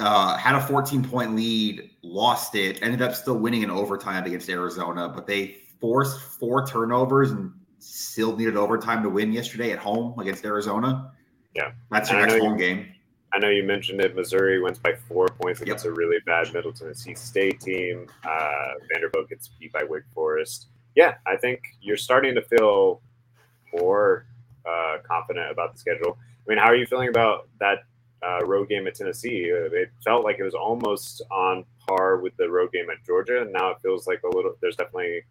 uh, 0.00 0.36
had 0.36 0.56
a 0.56 0.60
14 0.60 1.04
point 1.04 1.36
lead, 1.36 1.90
lost 2.08 2.54
it, 2.54 2.82
ended 2.82 3.02
up 3.02 3.14
still 3.14 3.38
winning 3.38 3.62
in 3.62 3.70
overtime 3.70 4.24
against 4.24 4.48
Arizona, 4.48 5.08
but 5.08 5.26
they 5.26 5.56
forced 5.80 6.20
four 6.20 6.66
turnovers 6.66 7.30
and 7.30 7.52
still 7.78 8.36
needed 8.36 8.56
overtime 8.56 9.02
to 9.02 9.08
win 9.08 9.32
yesterday 9.32 9.70
at 9.72 9.78
home 9.78 10.18
against 10.18 10.44
Arizona. 10.44 11.12
Yeah. 11.54 11.72
that's 11.90 12.10
your 12.10 12.20
And 12.20 12.30
next 12.30 12.42
home 12.42 12.52
you- 12.52 12.58
game. 12.58 12.94
I 13.32 13.38
know 13.38 13.50
you 13.50 13.62
mentioned 13.62 14.00
it. 14.00 14.16
Missouri 14.16 14.58
wins 14.60 14.78
by 14.78 14.94
four 14.94 15.28
points 15.28 15.60
Yep. 15.60 15.66
against 15.66 15.84
a 15.84 15.92
really 15.92 16.18
bad 16.24 16.52
Middle 16.54 16.72
Tennessee 16.72 17.14
State 17.14 17.60
team. 17.60 18.06
Uh, 18.24 18.72
Vanderbilt 18.92 19.28
gets 19.28 19.48
beat 19.60 19.70
by 19.72 19.84
Wake 19.84 20.04
Forest. 20.14 20.68
Yeah, 20.94 21.16
I 21.26 21.36
think 21.36 21.60
you're 21.82 21.98
starting 21.98 22.34
to 22.36 22.42
feel 22.42 23.02
more 23.72 24.24
uh, 24.64 24.98
confident 25.06 25.50
about 25.50 25.72
the 25.74 25.78
schedule. 25.78 26.16
I 26.18 26.48
mean, 26.50 26.58
how 26.58 26.66
are 26.66 26.74
you 26.76 26.86
feeling 26.86 27.08
about 27.08 27.48
that 27.60 27.84
uh, 28.26 28.44
road 28.44 28.68
game 28.68 28.86
at 28.86 28.94
Tennessee? 28.94 29.50
Uh, 29.52 29.70
It 29.72 29.90
felt 30.04 30.24
like 30.24 30.38
it 30.38 30.42
was 30.44 30.54
almost 30.54 31.22
on 31.30 31.64
par 31.86 32.18
with 32.18 32.36
the 32.36 32.48
road 32.48 32.72
game 32.72 32.90
at 32.90 33.04
Georgia, 33.06 33.42
and 33.42 33.52
now 33.52 33.70
it 33.70 33.78
feels 33.82 34.06
like 34.06 34.20
a 34.24 34.28
little. 34.36 34.54
There's 34.60 34.76
definitely 34.76 35.22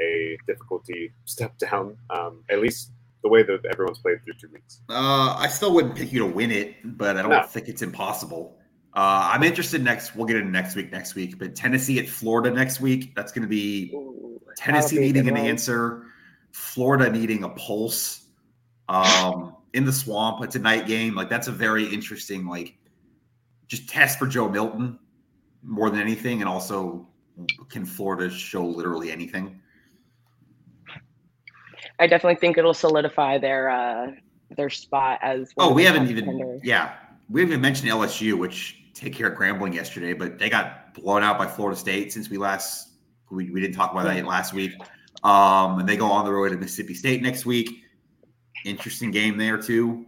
a 0.00 0.36
difficulty 0.46 1.12
step 1.24 1.56
down. 1.58 1.96
Um, 2.10 2.42
at 2.50 2.60
least 2.60 2.90
the 3.22 3.28
way 3.28 3.42
that 3.42 3.64
everyone's 3.72 3.98
played 3.98 4.22
through 4.24 4.34
two 4.40 4.48
weeks. 4.52 4.80
Uh, 4.88 5.34
I 5.38 5.48
still 5.48 5.72
wouldn't 5.74 5.96
pick 5.96 6.12
you 6.12 6.20
to 6.20 6.26
win 6.26 6.50
it, 6.50 6.76
but 6.98 7.16
I 7.16 7.22
don't 7.22 7.30
No. 7.30 7.42
think 7.42 7.68
it's 7.68 7.82
impossible. 7.82 8.56
Uh, 8.94 9.30
I'm 9.32 9.42
interested 9.42 9.82
next. 9.82 10.14
We'll 10.14 10.26
get 10.26 10.36
into 10.36 10.50
next 10.50 10.74
week. 10.76 10.90
Next 10.92 11.14
week, 11.14 11.38
but 11.38 11.54
Tennessee 11.56 11.98
at 11.98 12.08
Florida 12.08 12.50
next 12.50 12.80
week. 12.80 13.14
That's 13.14 13.32
going 13.32 13.42
to 13.42 13.48
be 13.48 13.90
Ooh, 13.94 14.40
Tennessee 14.56 14.96
that'll 14.96 15.12
be 15.12 15.18
a 15.18 15.22
needing 15.22 15.28
an 15.28 15.36
answer, 15.36 16.04
Florida 16.52 17.10
needing 17.10 17.42
a 17.44 17.48
pulse. 17.50 18.26
Um, 18.88 19.55
in 19.76 19.84
the 19.84 19.92
swamp, 19.92 20.42
it's 20.42 20.56
a 20.56 20.58
night 20.58 20.86
game. 20.86 21.14
Like 21.14 21.28
that's 21.28 21.48
a 21.48 21.52
very 21.52 21.84
interesting, 21.84 22.46
like, 22.46 22.74
just 23.68 23.88
test 23.88 24.18
for 24.18 24.26
Joe 24.26 24.48
Milton 24.48 24.98
more 25.62 25.90
than 25.90 26.00
anything, 26.00 26.40
and 26.40 26.48
also 26.48 27.06
can 27.68 27.84
Florida 27.84 28.30
show 28.30 28.64
literally 28.64 29.12
anything? 29.12 29.60
I 31.98 32.06
definitely 32.06 32.36
think 32.36 32.56
it'll 32.56 32.74
solidify 32.74 33.38
their 33.38 33.68
uh 33.68 34.12
their 34.56 34.70
spot 34.70 35.18
as. 35.22 35.52
Oh, 35.58 35.72
we 35.72 35.84
haven't 35.84 36.10
even. 36.10 36.24
contenders. 36.24 36.62
Yeah, 36.64 36.94
we 37.28 37.42
haven't 37.42 37.52
even 37.52 37.60
mentioned 37.60 37.90
LSU, 37.90 38.38
which 38.38 38.82
take 38.94 39.12
care 39.12 39.28
of 39.28 39.38
Grambling 39.38 39.74
yesterday, 39.74 40.14
but 40.14 40.38
they 40.38 40.48
got 40.48 40.94
blown 40.94 41.22
out 41.22 41.36
by 41.36 41.46
Florida 41.46 41.78
State 41.78 42.14
since 42.14 42.30
we 42.30 42.38
last. 42.38 42.88
We, 43.30 43.50
we 43.50 43.60
didn't 43.60 43.74
talk 43.74 43.92
about 43.92 44.04
that 44.04 44.24
last 44.24 44.54
week. 44.54 44.72
Um, 45.22 45.80
and 45.80 45.88
they 45.88 45.96
go 45.96 46.06
on 46.06 46.24
the 46.24 46.32
road 46.32 46.50
to 46.50 46.56
Mississippi 46.56 46.94
State 46.94 47.22
next 47.22 47.44
week. 47.44 47.82
Interesting 48.66 49.10
game 49.10 49.36
there 49.38 49.56
too. 49.56 50.04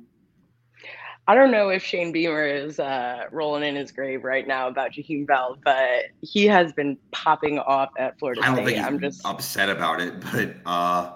I 1.27 1.35
don't 1.35 1.51
know 1.51 1.69
if 1.69 1.85
Shane 1.85 2.11
Beamer 2.11 2.47
is 2.47 2.81
uh, 2.81 3.25
rolling 3.31 3.63
in 3.63 3.77
his 3.77 3.93
grave 3.93 4.25
right 4.25 4.47
now 4.49 4.67
about 4.69 4.93
Jaheim 4.93 5.27
Bell, 5.27 5.59
but 5.63 6.05
he 6.23 6.47
has 6.47 6.73
been 6.73 6.97
popping 7.13 7.59
off 7.59 7.91
at 7.99 8.19
Florida 8.19 8.41
State. 8.41 8.51
I 8.51 8.55
don't 8.57 8.65
State. 8.65 8.75
think 8.77 8.87
I'm 8.87 8.99
just 8.99 9.21
upset 9.27 9.69
about 9.69 10.01
it, 10.01 10.15
but 10.33 10.57
uh, 10.65 11.13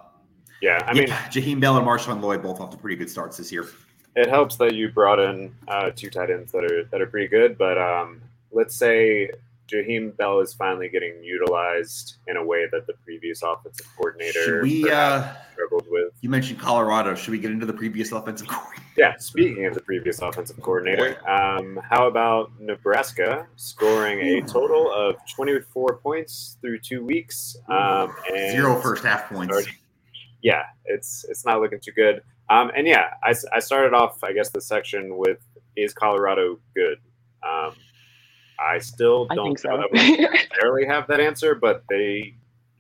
Yeah, 0.61 0.81
I 0.87 0.93
mean, 0.93 1.09
yeah, 1.09 1.29
Jaheim 1.29 1.61
Bell 1.61 1.79
and 1.79 1.87
Marshawn 1.87 2.21
Lloyd 2.21 2.43
both 2.43 2.61
off 2.61 2.71
to 2.71 2.77
pretty 2.77 2.97
good 2.97 3.09
starts 3.09 3.39
this 3.39 3.51
year. 3.51 3.67
it 4.15 4.29
helps 4.29 4.57
that 4.57 4.75
you 4.75 4.91
brought 4.91 5.19
in 5.19 5.55
uh, 5.69 5.91
two 5.97 6.11
tight 6.11 6.31
ends 6.31 6.53
that 6.53 6.63
are 6.65 6.85
that 6.85 7.01
are 7.01 7.07
pretty 7.07 7.29
good. 7.29 7.57
But 7.57 7.79
um, 7.79 8.21
let's 8.51 8.77
say 8.77 9.31
Jaheim 9.73 10.17
Bell 10.17 10.41
is 10.41 10.53
finally 10.53 10.89
getting 10.89 11.23
utilized 11.23 12.17
in 12.27 12.37
a 12.37 12.45
way 12.45 12.67
that 12.71 12.87
the 12.87 12.93
previous 13.05 13.43
offensive 13.43 13.87
coordinator 13.97 14.43
Should 14.45 14.63
we? 14.63 14.91
Uh, 14.91 15.33
struggled 15.53 15.87
with. 15.89 16.13
you 16.21 16.29
mentioned 16.29 16.59
Colorado. 16.59 17.15
Should 17.15 17.31
we 17.31 17.39
get 17.39 17.51
into 17.51 17.67
the 17.67 17.73
previous 17.73 18.13
offensive 18.13 18.49
coordinator? 18.49 18.83
Yeah, 18.97 19.17
speaking 19.19 19.65
of 19.67 19.75
the 19.75 19.81
previous 19.81 20.21
offensive 20.21 20.61
coordinator, 20.61 21.17
um, 21.29 21.81
how 21.89 22.07
about 22.07 22.53
Nebraska 22.61 23.47
scoring 23.57 24.21
a 24.21 24.43
total 24.47 24.93
of 24.93 25.17
24 25.35 25.97
points 25.97 26.59
through 26.61 26.79
two 26.81 27.05
weeks? 27.05 27.57
Um, 27.69 28.15
and 28.31 28.53
Zero 28.53 28.79
first 28.81 29.03
half 29.03 29.31
points. 29.31 29.55
Sorry. 29.55 29.79
yeah, 30.43 30.65
it's 30.85 31.25
it's 31.29 31.47
not 31.47 31.61
looking 31.61 31.81
too 31.81 31.93
good. 31.93 32.23
Um, 32.51 32.71
and 32.77 32.87
yeah, 32.87 33.15
I, 33.23 33.35
I 33.55 33.61
started 33.61 33.95
off, 33.95 34.23
I 34.23 34.35
guess, 34.35 34.51
the 34.51 34.61
section 34.61 35.17
with 35.17 35.39
is 35.75 35.95
Colorado 35.95 36.59
good? 36.75 36.99
Um, 37.43 37.73
I 38.59 38.79
still 38.79 39.27
don't 39.27 39.57
think 39.57 39.65
know 39.65 39.83
so. 39.83 39.89
necessarily 39.93 40.87
have 40.87 41.07
that 41.09 41.21
answer, 41.21 41.55
but 41.55 41.85
they 41.89 42.35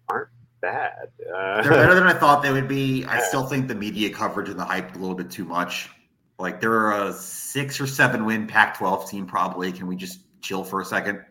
aren't 0.08 0.28
bad. 0.60 1.10
Uh, 1.34 1.62
They're 1.62 1.72
better 1.72 1.94
than 1.94 2.04
I 2.04 2.12
thought 2.12 2.42
they 2.42 2.52
would 2.52 2.68
be. 2.68 3.04
I 3.04 3.20
still 3.20 3.46
think 3.46 3.68
the 3.68 3.74
media 3.74 4.10
coverage 4.10 4.48
and 4.48 4.58
the 4.58 4.64
hype 4.64 4.94
a 4.94 4.98
little 4.98 5.16
bit 5.16 5.30
too 5.30 5.44
much. 5.44 5.90
Like 6.38 6.60
they're 6.60 6.92
a 6.92 7.12
six 7.12 7.80
or 7.80 7.86
seven 7.86 8.24
win 8.24 8.46
Pac-12 8.46 9.08
team, 9.08 9.26
probably. 9.26 9.70
Can 9.70 9.86
we 9.86 9.96
just 9.96 10.20
chill 10.40 10.64
for 10.64 10.80
a 10.80 10.84
second? 10.84 11.24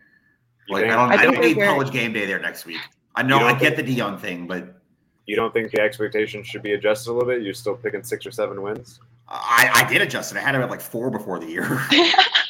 You 0.68 0.76
Like 0.76 0.86
I 0.86 0.90
don't, 0.90 1.12
I 1.12 1.16
I, 1.16 1.26
don't 1.26 1.42
need 1.42 1.58
college 1.58 1.92
game 1.92 2.14
day 2.14 2.26
there 2.26 2.40
next 2.40 2.66
week. 2.66 2.80
I 3.16 3.24
know 3.24 3.40
I 3.40 3.50
don't 3.50 3.60
get 3.60 3.76
the 3.76 3.84
Deion 3.84 4.20
thing, 4.20 4.48
but 4.48 4.82
you 5.26 5.36
don't 5.36 5.54
think 5.54 5.72
the 5.72 5.82
expectations 5.82 6.48
should 6.48 6.64
be 6.64 6.74
adjusted 6.74 7.12
a 7.12 7.14
little 7.14 7.28
bit? 7.28 7.42
You're 7.42 7.54
still 7.54 7.76
picking 7.76 8.04
six 8.04 8.26
or 8.26 8.32
seven 8.32 8.62
wins. 8.62 9.00
I, 9.28 9.70
I 9.74 9.90
did 9.90 10.02
adjust 10.02 10.34
it. 10.34 10.38
I 10.38 10.42
had 10.42 10.56
it 10.56 10.60
at 10.60 10.70
like 10.70 10.82
four 10.82 11.10
before 11.10 11.40
the 11.40 11.48
year. 11.48 11.64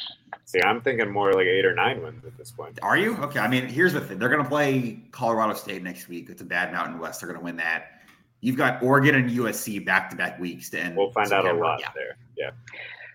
See, 0.52 0.60
I'm 0.60 0.82
thinking 0.82 1.10
more 1.10 1.32
like 1.32 1.46
eight 1.46 1.64
or 1.64 1.74
nine 1.74 2.02
wins 2.02 2.26
at 2.26 2.36
this 2.36 2.50
point. 2.50 2.78
Are 2.82 2.98
you 2.98 3.16
okay? 3.16 3.38
I 3.40 3.48
mean, 3.48 3.66
here's 3.68 3.94
the 3.94 4.02
thing: 4.02 4.18
they're 4.18 4.28
going 4.28 4.42
to 4.42 4.48
play 4.48 5.02
Colorado 5.10 5.54
State 5.54 5.82
next 5.82 6.08
week. 6.08 6.28
It's 6.28 6.42
a 6.42 6.44
bad 6.44 6.72
Mountain 6.72 6.98
West. 6.98 7.20
They're 7.20 7.28
going 7.28 7.40
to 7.40 7.44
win 7.44 7.56
that. 7.56 8.02
You've 8.42 8.58
got 8.58 8.82
Oregon 8.82 9.14
and 9.14 9.30
USC 9.30 9.82
back 9.86 10.10
to 10.10 10.16
back 10.16 10.38
weeks 10.38 10.68
to 10.70 10.78
end. 10.80 10.94
We'll 10.94 11.10
find 11.12 11.32
out 11.32 11.46
a 11.46 11.54
lot 11.54 11.80
Yeah. 11.80 11.88
there. 11.94 12.16
Yeah. 12.36 12.50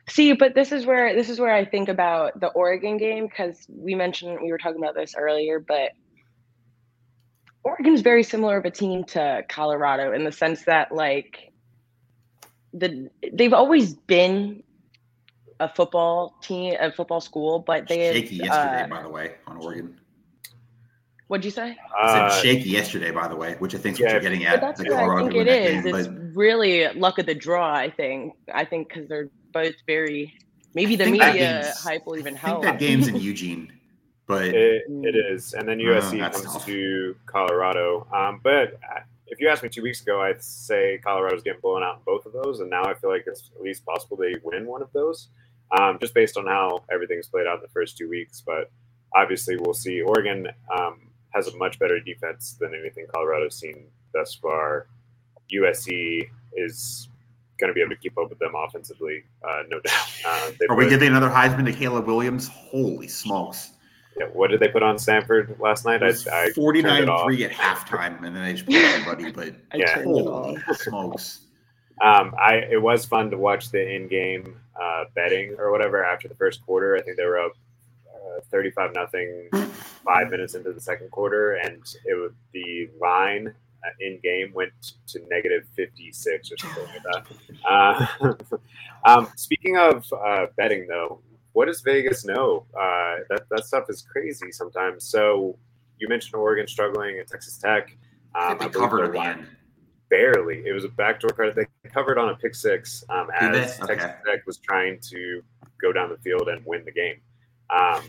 See, 0.09 0.33
but 0.33 0.55
this 0.55 0.71
is 0.71 0.87
where 0.87 1.13
this 1.13 1.29
is 1.29 1.39
where 1.39 1.53
I 1.53 1.63
think 1.63 1.89
about 1.89 2.39
the 2.39 2.47
Oregon 2.47 2.97
game 2.97 3.27
because 3.27 3.67
we 3.69 3.93
mentioned 3.93 4.39
we 4.41 4.51
were 4.51 4.57
talking 4.57 4.81
about 4.81 4.95
this 4.95 5.13
earlier, 5.15 5.59
but 5.59 5.91
Oregon's 7.63 8.01
very 8.01 8.23
similar 8.23 8.57
of 8.57 8.65
a 8.65 8.71
team 8.71 9.03
to 9.03 9.43
Colorado 9.47 10.13
in 10.13 10.23
the 10.23 10.31
sense 10.31 10.63
that 10.63 10.91
like 10.91 11.51
the 12.73 13.09
they've 13.33 13.53
always 13.53 13.93
been 13.93 14.63
a 15.59 15.69
football 15.73 16.35
team, 16.41 16.75
a 16.79 16.91
football 16.91 17.21
school, 17.21 17.59
but 17.59 17.87
they 17.87 18.13
shaky 18.13 18.35
yesterday, 18.37 18.83
uh, 18.83 18.87
by 18.87 19.03
the 19.03 19.09
way, 19.09 19.35
on 19.47 19.57
Oregon. 19.57 19.99
what'd 21.27 21.43
you 21.45 21.51
say? 21.51 21.75
I 21.99 22.03
Uh, 22.03 22.29
said 22.29 22.41
shaky 22.41 22.69
yesterday, 22.69 23.11
by 23.11 23.27
the 23.27 23.35
way, 23.35 23.55
which 23.59 23.75
I 23.75 23.77
think 23.77 23.95
is 23.95 23.99
yeah, 23.99 24.05
what 24.07 24.11
you're 24.13 24.21
getting 24.21 24.45
at. 24.45 24.61
that's 24.61 24.81
the 24.81 24.89
what 24.93 24.99
I 25.09 25.17
think 25.23 25.33
win 25.33 25.47
it 25.47 25.51
that 25.51 25.61
is. 25.61 25.83
game, 25.83 25.95
It's 25.95 26.07
but 26.07 26.35
really 26.35 26.87
luck 26.93 27.17
of 27.19 27.25
the 27.25 27.35
draw. 27.35 27.73
I 27.73 27.89
think. 27.89 28.33
I 28.53 28.65
think 28.65 28.89
because 28.89 29.07
they're 29.09 29.29
both 29.53 29.75
very. 29.85 30.33
Maybe 30.75 30.95
the 30.95 31.07
media 31.09 31.73
hype 31.81 32.05
will 32.05 32.17
even 32.17 32.35
I 32.35 32.37
help. 32.37 32.61
think 32.63 32.73
that 32.73 32.79
game's 32.79 33.07
in 33.07 33.15
Eugene, 33.29 33.71
but 34.27 34.45
It, 34.45 34.83
it 34.87 35.15
is, 35.15 35.53
and 35.53 35.67
then 35.67 35.79
Uh, 35.79 35.83
USC 35.85 36.19
that's 36.19 36.41
comes 36.41 36.53
tough. 36.53 36.65
to 36.67 37.15
Colorado. 37.25 38.05
Um, 38.13 38.41
but 38.43 38.73
uh, 38.73 38.99
if 39.25 39.39
you 39.39 39.49
asked 39.49 39.63
me 39.63 39.69
two 39.69 39.81
weeks 39.81 40.01
ago, 40.01 40.21
I'd 40.21 40.43
say 40.43 40.99
Colorado's 41.03 41.41
getting 41.41 41.61
blown 41.61 41.81
out 41.81 41.95
in 41.97 42.01
both 42.05 42.27
of 42.27 42.33
those, 42.33 42.59
and 42.59 42.69
now 42.69 42.83
I 42.83 42.93
feel 42.93 43.09
like 43.09 43.23
it's 43.25 43.49
at 43.55 43.61
least 43.61 43.85
possible 43.85 44.17
they 44.17 44.35
win 44.43 44.67
one 44.67 44.83
of 44.83 44.91
those, 44.93 45.29
um, 45.71 45.97
just 45.99 46.13
based 46.13 46.37
on 46.37 46.45
how 46.45 46.83
everything's 46.91 47.27
played 47.27 47.47
out 47.47 47.55
in 47.57 47.61
the 47.61 47.67
first 47.69 47.97
two 47.97 48.09
weeks. 48.09 48.41
But 48.45 48.69
obviously, 49.15 49.57
we'll 49.57 49.73
see. 49.73 50.01
Oregon 50.01 50.47
um, 50.75 51.01
has 51.33 51.47
a 51.47 51.57
much 51.57 51.79
better 51.79 51.99
defense 51.99 52.57
than 52.59 52.73
anything 52.75 53.05
Colorado's 53.13 53.57
seen 53.59 53.87
thus 54.13 54.33
far. 54.35 54.87
USC 55.53 56.29
is 56.53 57.09
going 57.59 57.69
to 57.69 57.73
be 57.73 57.81
able 57.81 57.89
to 57.91 57.97
keep 57.97 58.17
up 58.17 58.29
with 58.29 58.39
them 58.39 58.53
offensively, 58.55 59.23
uh, 59.47 59.63
no 59.69 59.79
doubt. 59.85 60.07
Uh, 60.25 60.51
they 60.59 60.65
are 60.69 60.75
we 60.75 60.85
put- 60.85 60.89
giving 60.91 61.09
another 61.09 61.29
Heisman 61.29 61.65
to 61.65 61.73
Caleb 61.73 62.05
Williams? 62.07 62.47
Holy 62.47 63.07
smokes! 63.07 63.71
yeah, 64.19 64.25
what 64.33 64.49
did 64.49 64.59
they 64.59 64.67
put 64.67 64.81
on 64.81 64.97
Stanford 64.97 65.55
last 65.59 65.85
night? 65.85 66.01
I, 66.01 66.11
I 66.31 66.49
49 66.51 67.07
off. 67.07 67.25
3 67.25 67.43
at 67.45 67.51
halftime, 67.51 68.23
and 68.23 68.35
then 68.35 68.43
they 68.43 68.53
just 68.53 68.65
put 68.65 68.75
everybody, 68.75 69.31
but 69.35 69.53
I 69.71 69.77
Yeah. 69.77 69.93
turned 69.93 70.01
it 70.09 70.25
holy 70.25 70.57
off. 70.67 70.77
smokes. 70.77 71.39
Um, 72.01 72.35
I 72.39 72.55
it 72.69 72.81
was 72.81 73.05
fun 73.05 73.31
to 73.31 73.37
watch 73.37 73.71
the 73.71 73.95
in-game 73.95 74.55
uh, 74.79 75.05
betting 75.15 75.55
or 75.57 75.71
whatever 75.71 76.03
after 76.03 76.27
the 76.27 76.35
first 76.35 76.65
quarter. 76.65 76.95
I 76.95 77.01
think 77.01 77.17
they 77.17 77.25
were 77.25 77.39
up 77.39 77.53
uh, 78.13 78.41
thirty-five 78.51 78.93
nothing 78.93 79.49
five 80.05 80.29
minutes 80.29 80.53
into 80.55 80.73
the 80.73 80.81
second 80.81 81.11
quarter, 81.11 81.55
and 81.55 81.81
it 82.05 82.13
was 82.13 82.31
the 82.53 82.89
line 83.01 83.53
uh, 83.83 83.89
in 83.99 84.19
game 84.21 84.51
went 84.53 84.71
to 85.07 85.19
negative 85.29 85.63
fifty-six 85.75 86.51
or 86.51 86.57
something 86.57 86.83
like 86.85 87.03
that. 87.03 87.25
Uh, 87.67 88.57
um, 89.05 89.27
speaking 89.35 89.77
of 89.77 90.05
uh, 90.13 90.45
betting, 90.55 90.87
though, 90.87 91.19
what 91.53 91.65
does 91.65 91.81
Vegas 91.81 92.25
know? 92.25 92.65
Uh, 92.79 93.23
that 93.29 93.43
that 93.49 93.65
stuff 93.65 93.85
is 93.89 94.03
crazy 94.03 94.51
sometimes. 94.51 95.03
So 95.03 95.57
you 95.97 96.07
mentioned 96.07 96.35
Oregon 96.35 96.67
struggling 96.67 97.17
at 97.17 97.27
Texas 97.27 97.57
Tech. 97.57 97.97
Um, 98.35 98.57
they 98.59 98.69
covered 98.69 99.15
line- 99.15 99.47
barely. 100.09 100.65
It 100.65 100.73
was 100.73 100.83
a 100.83 100.89
backdoor 100.89 101.31
credit. 101.31 101.55
They 101.55 101.65
covered 101.91 102.17
on 102.17 102.29
a 102.29 102.35
pick 102.35 102.55
six 102.55 103.03
um, 103.09 103.27
Did 103.39 103.53
they? 103.53 103.63
as 103.63 103.79
Okay. 103.81 103.95
Texas 103.95 104.21
Tech 104.25 104.45
was 104.47 104.57
trying 104.57 104.99
to 105.09 105.41
go 105.81 105.91
down 105.91 106.09
the 106.09 106.17
field 106.17 106.49
and 106.49 106.65
win 106.65 106.83
the 106.85 106.91
game 106.91 107.17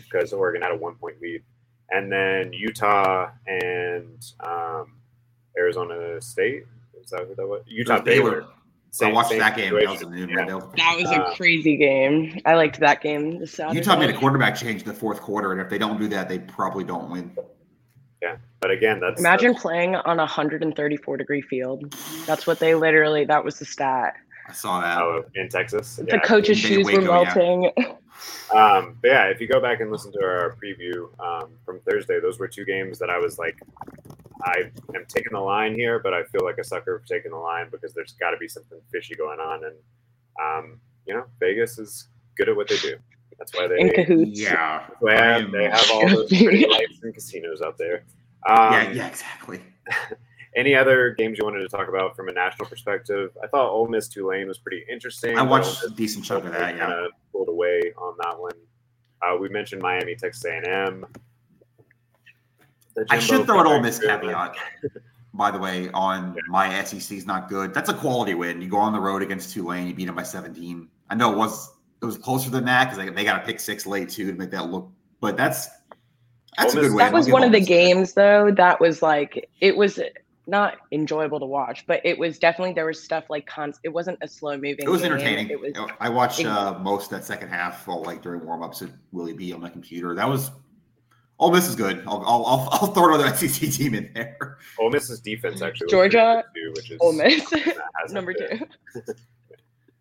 because 0.03 0.33
Oregon 0.33 0.61
had 0.61 0.71
a 0.71 0.75
one 0.77 0.95
point 0.95 1.21
lead. 1.21 1.43
And 1.91 2.11
then 2.11 2.53
Utah 2.53 3.29
and 3.47 4.23
um, 4.41 4.93
Arizona 5.57 6.21
State. 6.21 6.65
Is 7.03 7.09
that 7.11 7.27
who 7.27 7.35
that 7.35 7.47
was? 7.47 7.63
Utah 7.65 7.93
It 7.93 7.95
was 7.95 8.03
Baylor. 8.05 8.31
Baylor. 8.41 8.47
So 8.91 9.07
I 9.07 9.11
watched 9.11 9.29
that 9.31 9.55
game. 9.55 9.73
That 9.75 9.87
was 9.89 10.01
a 10.01 10.09
new 10.09 10.27
Yeah. 10.27 10.45
That 10.45 10.95
was 10.99 11.11
a 11.11 11.21
Uh, 11.23 11.35
crazy 11.35 11.77
game. 11.77 12.39
I 12.45 12.55
liked 12.55 12.79
that 12.79 13.01
game. 13.01 13.39
This 13.39 13.51
Saturday. 13.53 13.77
Utah 13.79 13.97
made 13.97 14.09
a 14.09 14.17
quarterback 14.17 14.55
change 14.55 14.81
in 14.81 14.87
the 14.87 14.93
fourth 14.93 15.21
quarter, 15.21 15.51
and 15.51 15.61
if 15.61 15.69
they 15.69 15.77
don't 15.77 15.99
do 15.99 16.07
that, 16.09 16.27
they 16.27 16.39
probably 16.39 16.83
don't 16.83 17.09
win. 17.11 17.35
Yeah, 18.21 18.35
but 18.59 18.71
again, 18.71 18.99
that's 18.99 19.19
Imagine 19.19 19.49
that's- 19.53 19.61
playing 19.61 19.95
on 19.95 20.19
a 20.19 20.23
134 20.23 21.17
degree 21.17 21.41
field. 21.41 21.91
That's 22.25 22.45
what 22.45 22.59
they 22.59 22.75
literally. 22.75 23.23
That 23.25 23.43
was 23.45 23.59
the 23.59 23.65
stat. 23.65 24.15
I 24.47 24.51
saw 24.51 24.81
that. 24.81 24.97
oh, 25.01 25.23
in 25.35 25.47
Texas. 25.47 25.97
The 25.97 26.05
Yeah. 26.07 26.17
coach's 26.19 26.59
Green 26.61 26.83
shoes 26.83 26.87
Bay, 26.87 26.97
were 26.97 27.11
Waco, 27.11 27.21
yeah. 27.23 27.33
melting. 27.35 27.95
Um, 28.53 28.97
but 29.01 29.11
yeah, 29.11 29.25
if 29.27 29.39
you 29.39 29.47
go 29.47 29.61
back 29.61 29.79
and 29.79 29.89
listen 29.91 30.11
to 30.11 30.19
our 30.21 30.57
preview 30.61 31.07
um, 31.23 31.51
from 31.65 31.79
Thursday, 31.89 32.19
those 32.19 32.37
were 32.37 32.49
two 32.49 32.65
games 32.65 32.99
that 32.99 33.09
I 33.09 33.17
was 33.17 33.37
like, 33.39 33.57
I 34.43 34.71
am 34.93 35.05
taking 35.07 35.31
the 35.31 35.39
line 35.39 35.73
here, 35.75 35.99
but 35.99 36.13
I 36.13 36.23
feel 36.23 36.43
like 36.43 36.57
a 36.57 36.63
sucker 36.63 36.99
for 36.99 37.05
taking 37.05 37.31
the 37.31 37.37
line 37.37 37.67
because 37.71 37.93
there's 37.93 38.13
got 38.13 38.31
to 38.31 38.37
be 38.37 38.47
something 38.49 38.79
fishy 38.91 39.15
going 39.15 39.39
on, 39.39 39.63
and 39.63 39.75
um, 40.41 40.81
you 41.05 41.13
know, 41.13 41.25
Vegas 41.39 41.77
is 41.79 42.09
good 42.35 42.49
at 42.49 42.55
what 42.57 42.67
they 42.67 42.77
do. 42.77 42.95
That's 43.39 43.55
why 43.55 43.67
they 43.67 43.79
In 43.79 43.93
cahoots. 43.93 44.39
Yeah. 44.39 44.83
that's 44.87 45.01
why 45.01 45.13
I 45.15 45.39
am- 45.39 45.51
they 45.51 45.63
have 45.69 45.89
all 45.91 46.07
those 46.07 46.27
pretty 46.29 46.67
lights 46.67 46.99
and 47.01 47.13
casinos 47.13 47.61
out 47.61 47.77
there. 47.77 48.03
Um, 48.47 48.73
yeah, 48.73 48.91
yeah, 48.91 49.07
exactly. 49.07 49.61
Any 50.55 50.75
other 50.75 51.11
games 51.11 51.37
you 51.37 51.45
wanted 51.45 51.59
to 51.59 51.67
talk 51.69 51.87
about 51.87 52.15
from 52.15 52.27
a 52.27 52.33
national 52.33 52.67
perspective? 52.67 53.31
I 53.43 53.47
thought 53.47 53.69
Ole 53.69 53.87
Miss 53.87 54.07
Tulane 54.07 54.47
was 54.47 54.57
pretty 54.57 54.83
interesting. 54.91 55.37
I 55.37 55.41
watched 55.41 55.83
a 55.83 55.89
decent 55.89 56.25
chunk 56.25 56.45
of 56.45 56.51
that. 56.53 56.77
kind 56.77 56.77
Yeah. 56.77 57.05
of 57.05 57.11
pulled 57.31 57.49
away 57.49 57.93
on 57.97 58.15
that 58.23 58.37
one. 58.39 58.51
Uh, 59.21 59.37
we 59.37 59.47
mentioned 59.49 59.81
Miami, 59.81 60.15
Texas 60.15 60.43
A&M. 60.45 61.05
I 63.09 63.19
should 63.19 63.45
throw 63.45 63.61
an 63.61 63.67
Ole 63.67 63.79
Miss 63.79 63.99
caveat, 63.99 64.55
by 65.33 65.51
the 65.51 65.59
way, 65.59 65.89
on 65.93 66.35
my 66.49 66.83
SEC 66.83 67.17
is 67.17 67.25
not 67.25 67.47
good. 67.47 67.73
That's 67.73 67.89
a 67.89 67.93
quality 67.93 68.33
win. 68.33 68.61
You 68.61 68.67
go 68.69 68.77
on 68.77 68.91
the 68.91 68.99
road 68.99 69.21
against 69.21 69.53
Tulane, 69.53 69.87
you 69.87 69.93
beat 69.93 70.05
them 70.05 70.15
by 70.15 70.23
17. 70.23 70.87
I 71.09 71.15
know 71.15 71.31
it 71.31 71.37
was 71.37 71.73
it 72.01 72.05
was 72.05 72.17
closer 72.17 72.49
than 72.49 72.65
that 72.65 72.85
because 72.85 72.97
they, 72.97 73.09
they 73.09 73.23
got 73.23 73.43
a 73.43 73.45
pick 73.45 73.59
six 73.59 73.85
late 73.85 74.09
too 74.09 74.31
to 74.31 74.37
make 74.37 74.51
that 74.51 74.69
look. 74.69 74.89
But 75.19 75.37
that's 75.37 75.69
that's 76.57 76.75
Ole 76.75 76.79
a 76.79 76.83
good 76.83 76.89
win. 76.91 76.97
That 76.97 77.07
I'll 77.07 77.13
was 77.13 77.29
one 77.29 77.43
of 77.43 77.51
the 77.51 77.59
Miss 77.59 77.67
games 77.67 78.13
though. 78.13 78.51
That 78.51 78.79
was 78.79 79.01
like 79.01 79.49
it 79.59 79.75
was 79.75 79.99
not 80.47 80.77
enjoyable 80.91 81.39
to 81.39 81.45
watch, 81.45 81.85
but 81.87 82.01
it 82.03 82.17
was 82.17 82.39
definitely 82.39 82.73
there 82.73 82.85
was 82.85 83.01
stuff 83.01 83.25
like 83.29 83.45
cons. 83.45 83.79
It 83.83 83.89
wasn't 83.89 84.17
a 84.21 84.27
slow 84.27 84.55
moving. 84.55 84.79
It 84.79 84.89
was 84.89 85.01
game. 85.01 85.11
entertaining. 85.11 85.49
It 85.49 85.59
was. 85.59 85.73
I 85.99 86.09
watched 86.09 86.43
uh, 86.45 86.77
most 86.79 87.05
of 87.05 87.17
that 87.17 87.25
second 87.25 87.49
half, 87.49 87.87
all 87.87 88.03
like 88.03 88.21
during 88.21 88.45
warm 88.45 88.63
ups 88.63 88.81
at 88.81 88.89
Willie 89.11 89.33
B 89.33 89.53
on 89.53 89.61
my 89.61 89.69
computer. 89.69 90.15
That 90.15 90.27
was 90.27 90.51
Ole 91.39 91.51
Miss 91.51 91.67
is 91.67 91.75
good. 91.75 92.03
I'll 92.05 92.23
I'll, 92.25 92.45
I'll, 92.45 92.69
I'll 92.71 92.87
throw 92.93 93.13
another 93.13 93.35
SEC 93.35 93.71
team 93.71 93.93
in 93.93 94.11
there. 94.13 94.57
Ole 94.79 94.89
Miss's 94.89 95.21
defense 95.21 95.61
actually. 95.61 95.87
Georgia, 95.87 96.43
pretty 96.53 96.73
good, 96.73 96.75
too, 96.75 96.81
which 96.81 96.91
is 96.91 96.97
Ole 97.01 97.13
Miss, 97.13 97.53
number 98.11 98.33
two. 98.33 98.59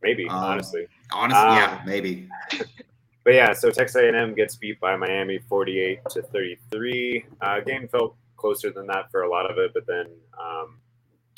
Maybe 0.03 0.29
Um, 0.29 0.37
honestly, 0.37 0.87
Honestly, 1.13 1.41
Um, 1.43 1.57
yeah, 1.57 1.83
maybe. 1.87 2.29
but 3.25 3.35
yeah. 3.35 3.53
So 3.53 3.71
Texas 3.71 3.97
A&M 3.97 4.35
gets 4.35 4.57
beat 4.57 4.79
by 4.81 4.97
Miami, 4.97 5.39
forty-eight 5.49 6.01
to 6.11 6.23
thirty-three. 6.23 7.25
Uh, 7.41 7.61
game 7.61 7.89
felt 7.89 8.15
closer 8.37 8.71
than 8.71 8.87
that 8.87 9.11
for 9.11 9.23
a 9.23 9.29
lot 9.31 9.51
of 9.51 9.59
it, 9.59 9.73
but 9.75 9.87
then 9.87 10.07
um, 10.41 10.79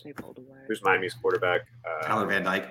They 0.05 0.13
pulled 0.13 0.39
away. 0.39 0.59
who's 0.69 0.83
Miami's 0.83 1.15
quarterback? 1.15 1.63
Uh, 1.85 2.07
Tyler 2.07 2.27
Van 2.27 2.43
Dyke. 2.45 2.69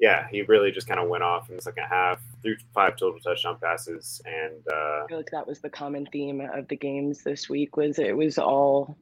yeah, 0.00 0.26
he 0.30 0.42
really 0.42 0.70
just 0.72 0.88
kind 0.88 0.98
of 0.98 1.08
went 1.08 1.22
off 1.22 1.48
in 1.50 1.56
the 1.56 1.62
second 1.62 1.84
half, 1.88 2.20
threw 2.42 2.56
five 2.74 2.96
total 2.96 3.20
touchdown 3.20 3.56
passes, 3.62 4.20
and 4.26 4.60
uh, 4.72 5.04
I 5.04 5.06
feel 5.08 5.16
like 5.18 5.30
that 5.30 5.46
was 5.46 5.60
the 5.60 5.70
common 5.70 6.06
theme 6.06 6.40
of 6.40 6.66
the 6.68 6.76
games 6.76 7.22
this 7.22 7.48
week. 7.48 7.76
Was 7.76 7.98
it 8.00 8.16
was 8.16 8.38
all 8.38 8.96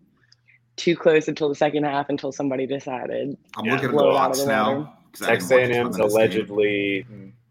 too 0.77 0.95
close 0.95 1.27
until 1.29 1.49
the 1.49 1.55
second 1.55 1.85
half 1.85 2.11
until 2.11 2.33
somebody 2.33 2.67
decided. 2.67 3.37
I'm 3.57 3.65
Yeah, 3.65 3.73
looking 3.73 3.87
at 3.89 3.93
the 3.93 3.97
blow 3.97 4.11
out 4.17 4.33
of 4.33 4.37
box 4.37 4.45
now. 4.47 4.75
water. 4.79 4.91
'Cause 5.19 5.27
Texas 5.27 5.49
didn't 5.49 5.63
watch 5.63 5.71
a 5.71 5.73
ton 5.75 5.81
A&M's 5.87 5.87
of 5.87 6.03
this 6.03 6.13
game. 6.13 6.21
allegedly, 6.21 7.07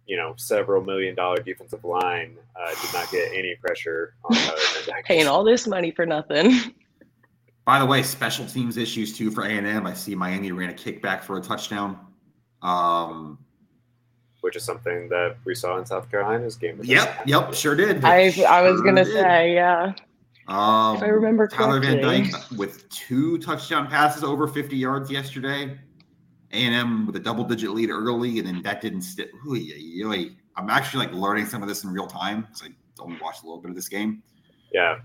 you 0.07 0.18
know, 0.18 0.34
several 0.38 0.84
million 0.84 1.16
dollar 1.16 1.38
defensive 1.41 1.84
line 1.84 2.38
uh, 2.55 2.70
did 2.82 2.93
not 2.93 3.09
get 3.11 3.32
any 3.34 3.55
pressure 3.55 4.13
on 4.24 4.36
Tyler 4.36 4.57
Van 4.76 4.95
Dyke. 4.95 5.05
Paying 5.05 5.28
all 5.28 5.43
this 5.43 5.66
money 5.68 5.91
for 5.91 6.05
nothing. 6.05 6.51
By 7.66 7.80
the 7.80 7.86
way, 7.86 8.03
special 8.03 8.45
teams 8.45 8.78
issues 8.78 9.18
too 9.18 9.32
for 9.32 9.43
A&M. 9.45 9.88
I 9.88 9.93
see 9.93 10.13
Miami 10.13 10.51
ran 10.51 10.70
a 10.70 10.74
kickback 10.74 11.24
for 11.24 11.38
a 11.38 11.41
touchdown. 11.41 11.97
Um, 12.61 13.39
which 14.41 14.55
is 14.55 14.63
something 14.63 15.09
that 15.09 15.38
we 15.45 15.55
saw 15.55 15.78
in 15.80 15.86
South 15.88 16.09
Carolina's 16.11 16.55
game. 16.55 16.80
yep, 16.84 17.22
yep, 17.26 17.53
sure 17.55 17.76
did. 17.76 18.05
I 18.05 18.32
I 18.47 18.70
was 18.70 18.82
gonna 18.82 19.03
did. 19.03 19.13
say, 19.13 19.55
yeah. 19.55 19.93
Um, 20.47 20.97
If 20.97 21.01
I 21.03 21.07
remember 21.07 21.47
Tyler 21.47 21.80
Van. 21.80 21.99
Dyke 22.01 22.32
with 22.55 22.88
two 22.89 23.39
touchdown 23.39 23.88
passes 23.88 24.24
over 24.24 24.47
50 24.47 24.78
yards 24.78 25.09
yesterday. 25.09 25.76
A&M 26.56 27.06
with 27.06 27.16
a 27.16 27.20
double-digit 27.20 27.70
lead 27.72 27.89
early, 27.89 28.39
and 28.39 28.47
then 28.47 28.62
that 28.64 28.82
didn't 28.82 29.01
stick. 29.01 29.32
I'm 30.58 30.70
actually 30.70 31.06
like 31.06 31.14
learning 31.14 31.45
some 31.45 31.62
of 31.62 31.68
this 31.68 31.84
in 31.84 31.91
real 31.91 32.08
time 32.08 32.41
because 32.41 32.64
I 32.64 32.68
only 32.99 33.18
watched 33.22 33.43
a 33.43 33.45
little 33.45 33.62
bit 33.62 33.70
of 33.70 33.76
this 33.76 33.89
game. 33.89 34.24
Yeah. 34.74 34.99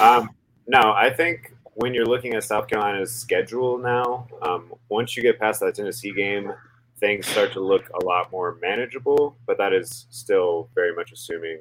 Um, 0.00 0.30
no, 0.66 0.92
I 0.92 1.10
think 1.10 1.54
when 1.74 1.94
you're 1.94 2.06
looking 2.06 2.34
at 2.34 2.44
South 2.44 2.68
Carolina's 2.68 3.12
schedule 3.12 3.78
now, 3.78 4.28
um, 4.42 4.72
once 4.88 5.16
you 5.16 5.22
get 5.22 5.38
past 5.38 5.60
that 5.60 5.74
Tennessee 5.74 6.12
game, 6.12 6.52
things 7.00 7.26
start 7.26 7.52
to 7.52 7.60
look 7.60 7.88
a 8.00 8.04
lot 8.04 8.30
more 8.30 8.56
manageable. 8.62 9.36
But 9.46 9.58
that 9.58 9.72
is 9.72 10.06
still 10.10 10.68
very 10.74 10.94
much 10.94 11.12
assuming 11.12 11.58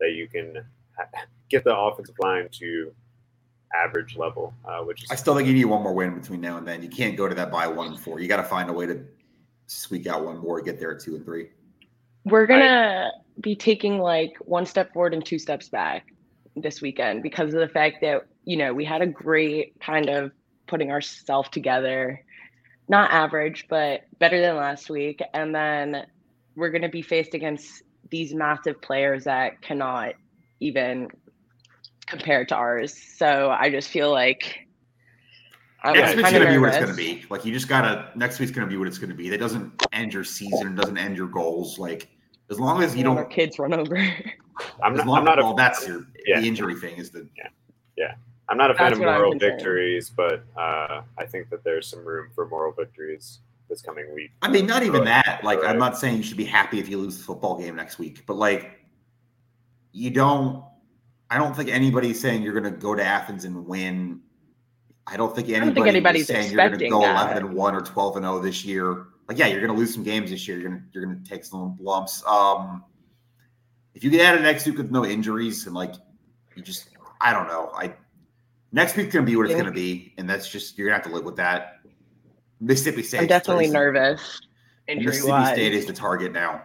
that 0.00 0.12
you 0.12 0.28
can 0.28 0.64
get 1.48 1.64
the 1.64 1.76
offensive 1.76 2.16
line 2.18 2.48
to 2.52 2.92
average 3.74 4.16
level, 4.16 4.54
uh, 4.64 4.80
which 4.80 5.04
is 5.04 5.10
I 5.10 5.14
still 5.14 5.34
think 5.34 5.48
you 5.48 5.54
need 5.54 5.64
one 5.64 5.82
more 5.82 5.92
win 5.92 6.18
between 6.18 6.40
now 6.40 6.56
and 6.56 6.66
then. 6.66 6.82
You 6.82 6.88
can't 6.88 7.16
go 7.16 7.28
to 7.28 7.34
that 7.34 7.50
by 7.50 7.66
one 7.66 7.88
and 7.88 7.98
four. 7.98 8.20
You 8.20 8.28
got 8.28 8.38
to 8.38 8.44
find 8.44 8.68
a 8.68 8.72
way 8.72 8.86
to 8.86 9.04
squeak 9.66 10.06
out 10.06 10.24
one 10.24 10.38
more, 10.38 10.60
get 10.60 10.78
there 10.78 10.94
at 10.94 11.00
two 11.00 11.16
and 11.16 11.24
three. 11.24 11.50
We're 12.24 12.46
gonna 12.46 13.10
be 13.40 13.56
taking 13.56 13.98
like 13.98 14.36
one 14.40 14.66
step 14.66 14.92
forward 14.92 15.14
and 15.14 15.24
two 15.24 15.38
steps 15.38 15.68
back 15.68 16.12
this 16.54 16.82
weekend 16.82 17.22
because 17.22 17.52
of 17.54 17.60
the 17.60 17.68
fact 17.68 18.00
that 18.02 18.26
you 18.44 18.56
know 18.56 18.72
we 18.72 18.84
had 18.84 19.02
a 19.02 19.06
great 19.06 19.80
kind 19.80 20.08
of 20.08 20.32
putting 20.66 20.90
ourselves 20.90 21.48
together, 21.48 22.24
not 22.88 23.10
average 23.10 23.66
but 23.68 24.02
better 24.18 24.40
than 24.40 24.56
last 24.56 24.88
week, 24.90 25.20
and 25.34 25.54
then 25.54 26.06
we're 26.54 26.70
gonna 26.70 26.88
be 26.88 27.02
faced 27.02 27.34
against 27.34 27.82
these 28.10 28.34
massive 28.34 28.80
players 28.82 29.24
that 29.24 29.60
cannot 29.62 30.14
even 30.60 31.08
compare 32.06 32.44
to 32.46 32.54
ours. 32.54 32.94
So 33.16 33.50
I 33.58 33.70
just 33.70 33.88
feel 33.88 34.10
like 34.10 34.66
I'm 35.82 35.94
next 35.94 36.16
week's 36.16 36.32
gonna 36.32 36.48
be 36.50 36.58
what 36.58 36.68
it's 36.70 36.78
gonna 36.78 36.94
be. 36.94 37.24
Like 37.30 37.44
you 37.44 37.52
just 37.52 37.68
gotta. 37.68 38.10
Next 38.14 38.38
week's 38.38 38.52
gonna 38.52 38.66
be 38.66 38.76
what 38.76 38.88
it's 38.88 38.98
gonna 38.98 39.14
be. 39.14 39.28
That 39.28 39.38
doesn't 39.38 39.82
end 39.92 40.12
your 40.14 40.24
season. 40.24 40.74
Doesn't 40.74 40.98
end 40.98 41.16
your 41.16 41.28
goals. 41.28 41.78
Like 41.78 42.08
as 42.50 42.60
long 42.60 42.82
as 42.82 42.94
you 42.94 43.02
don't. 43.04 43.30
kids 43.30 43.58
run 43.58 43.72
over. 43.72 43.96
I'm 44.82 44.94
not, 44.94 45.06
long 45.06 45.18
I'm 45.18 45.24
not 45.24 45.38
a 45.38 45.42
well, 45.42 45.54
that's 45.54 45.86
your 45.86 46.06
Yeah. 46.26 46.40
the 46.40 46.46
injury 46.46 46.74
thing 46.74 46.96
is 46.96 47.10
the 47.10 47.28
yeah. 47.96 48.14
I'm 48.48 48.58
not 48.58 48.70
a 48.70 48.74
fan 48.74 48.90
That's 48.90 48.98
of 49.00 49.06
moral 49.06 49.38
victories, 49.38 50.10
but 50.10 50.44
uh, 50.58 51.02
I 51.16 51.24
think 51.24 51.48
that 51.48 51.64
there's 51.64 51.86
some 51.86 52.04
room 52.04 52.28
for 52.34 52.46
moral 52.46 52.72
victories 52.72 53.38
this 53.70 53.80
coming 53.80 54.12
week. 54.14 54.30
I 54.42 54.48
mean, 54.50 54.66
not 54.66 54.82
even 54.82 55.00
Right. 55.04 55.24
that. 55.24 55.40
Like, 55.42 55.62
Right. 55.62 55.70
I'm 55.70 55.78
not 55.78 55.96
saying 55.96 56.18
you 56.18 56.22
should 56.22 56.36
be 56.36 56.44
happy 56.44 56.78
if 56.78 56.86
you 56.86 56.98
lose 56.98 57.16
the 57.16 57.24
football 57.24 57.58
game 57.58 57.74
next 57.76 57.98
week, 57.98 58.24
but 58.26 58.34
like, 58.36 58.72
you 59.92 60.10
don't. 60.10 60.62
I 61.32 61.38
don't 61.38 61.56
think 61.56 61.70
anybody's 61.70 62.20
saying 62.20 62.42
you're 62.42 62.52
going 62.52 62.70
to 62.70 62.78
go 62.78 62.94
to 62.94 63.02
Athens 63.02 63.46
and 63.46 63.66
win. 63.66 64.20
I 65.06 65.16
don't 65.16 65.34
think 65.34 65.48
anybody 65.48 65.66
don't 65.66 65.74
think 65.74 65.86
anybody's 65.86 66.26
saying 66.26 66.52
you're 66.52 66.68
going 66.68 66.78
to 66.78 66.88
go 66.90 67.00
that. 67.00 67.30
11 67.30 67.38
and 67.38 67.56
one 67.56 67.74
or 67.74 67.80
12 67.80 68.16
and 68.16 68.24
0 68.26 68.40
this 68.40 68.66
year. 68.66 69.06
Like, 69.28 69.38
yeah, 69.38 69.46
you're 69.46 69.60
going 69.60 69.72
to 69.72 69.78
lose 69.78 69.94
some 69.94 70.02
games 70.02 70.30
this 70.30 70.46
year. 70.46 70.58
You're 70.58 70.68
going 70.68 70.82
to 70.82 70.86
you're 70.92 71.06
going 71.06 71.22
to 71.22 71.28
take 71.28 71.46
some 71.46 71.78
lumps. 71.80 72.22
Um, 72.26 72.84
if 73.94 74.04
you 74.04 74.10
get 74.10 74.20
out 74.26 74.34
of 74.34 74.42
next 74.42 74.66
week 74.66 74.76
with 74.76 74.90
no 74.90 75.06
injuries 75.06 75.66
and 75.66 75.74
like, 75.74 75.94
you 76.54 76.62
just, 76.62 76.90
I 77.22 77.32
don't 77.32 77.48
know. 77.48 77.70
I 77.74 77.94
next 78.72 78.94
week's 78.94 79.14
going 79.14 79.24
to 79.24 79.30
be 79.30 79.34
what 79.34 79.46
it's 79.46 79.54
going 79.54 79.64
to 79.64 79.72
be, 79.72 80.12
and 80.18 80.28
that's 80.28 80.50
just 80.50 80.76
you're 80.76 80.88
going 80.88 81.00
to 81.00 81.02
have 81.02 81.10
to 81.10 81.16
live 81.16 81.24
with 81.24 81.36
that. 81.36 81.78
Mississippi 82.60 83.02
State. 83.02 83.20
I'm 83.22 83.26
definitely 83.26 83.68
nervous. 83.68 84.38
Mississippi 84.86 85.46
State 85.46 85.72
is 85.72 85.86
the 85.86 85.94
target 85.94 86.32
now 86.32 86.62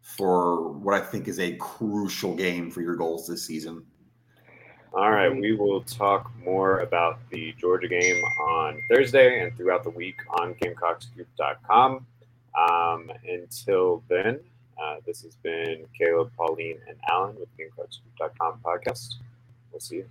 for 0.00 0.72
what 0.72 1.00
I 1.00 1.04
think 1.04 1.28
is 1.28 1.38
a 1.38 1.54
crucial 1.54 2.34
game 2.34 2.68
for 2.68 2.80
your 2.82 2.96
goals 2.96 3.28
this 3.28 3.46
season. 3.46 3.84
All 4.94 5.10
right, 5.10 5.34
we 5.34 5.54
will 5.54 5.80
talk 5.84 6.30
more 6.44 6.80
about 6.80 7.18
the 7.30 7.54
Georgia 7.58 7.88
game 7.88 8.22
on 8.42 8.78
Thursday 8.90 9.40
and 9.40 9.56
throughout 9.56 9.84
the 9.84 9.90
week 9.90 10.16
on 10.38 10.54
GamecockScoop.com. 10.54 12.06
Um, 12.58 13.10
until 13.26 14.02
then, 14.08 14.40
uh, 14.82 14.96
this 15.06 15.22
has 15.22 15.34
been 15.36 15.86
Caleb, 15.98 16.30
Pauline, 16.36 16.78
and 16.86 16.98
Alan 17.10 17.36
with 17.36 17.48
GamecockScoop.com 17.56 18.60
podcast. 18.62 19.14
We'll 19.70 19.80
see 19.80 19.96
you. 19.96 20.08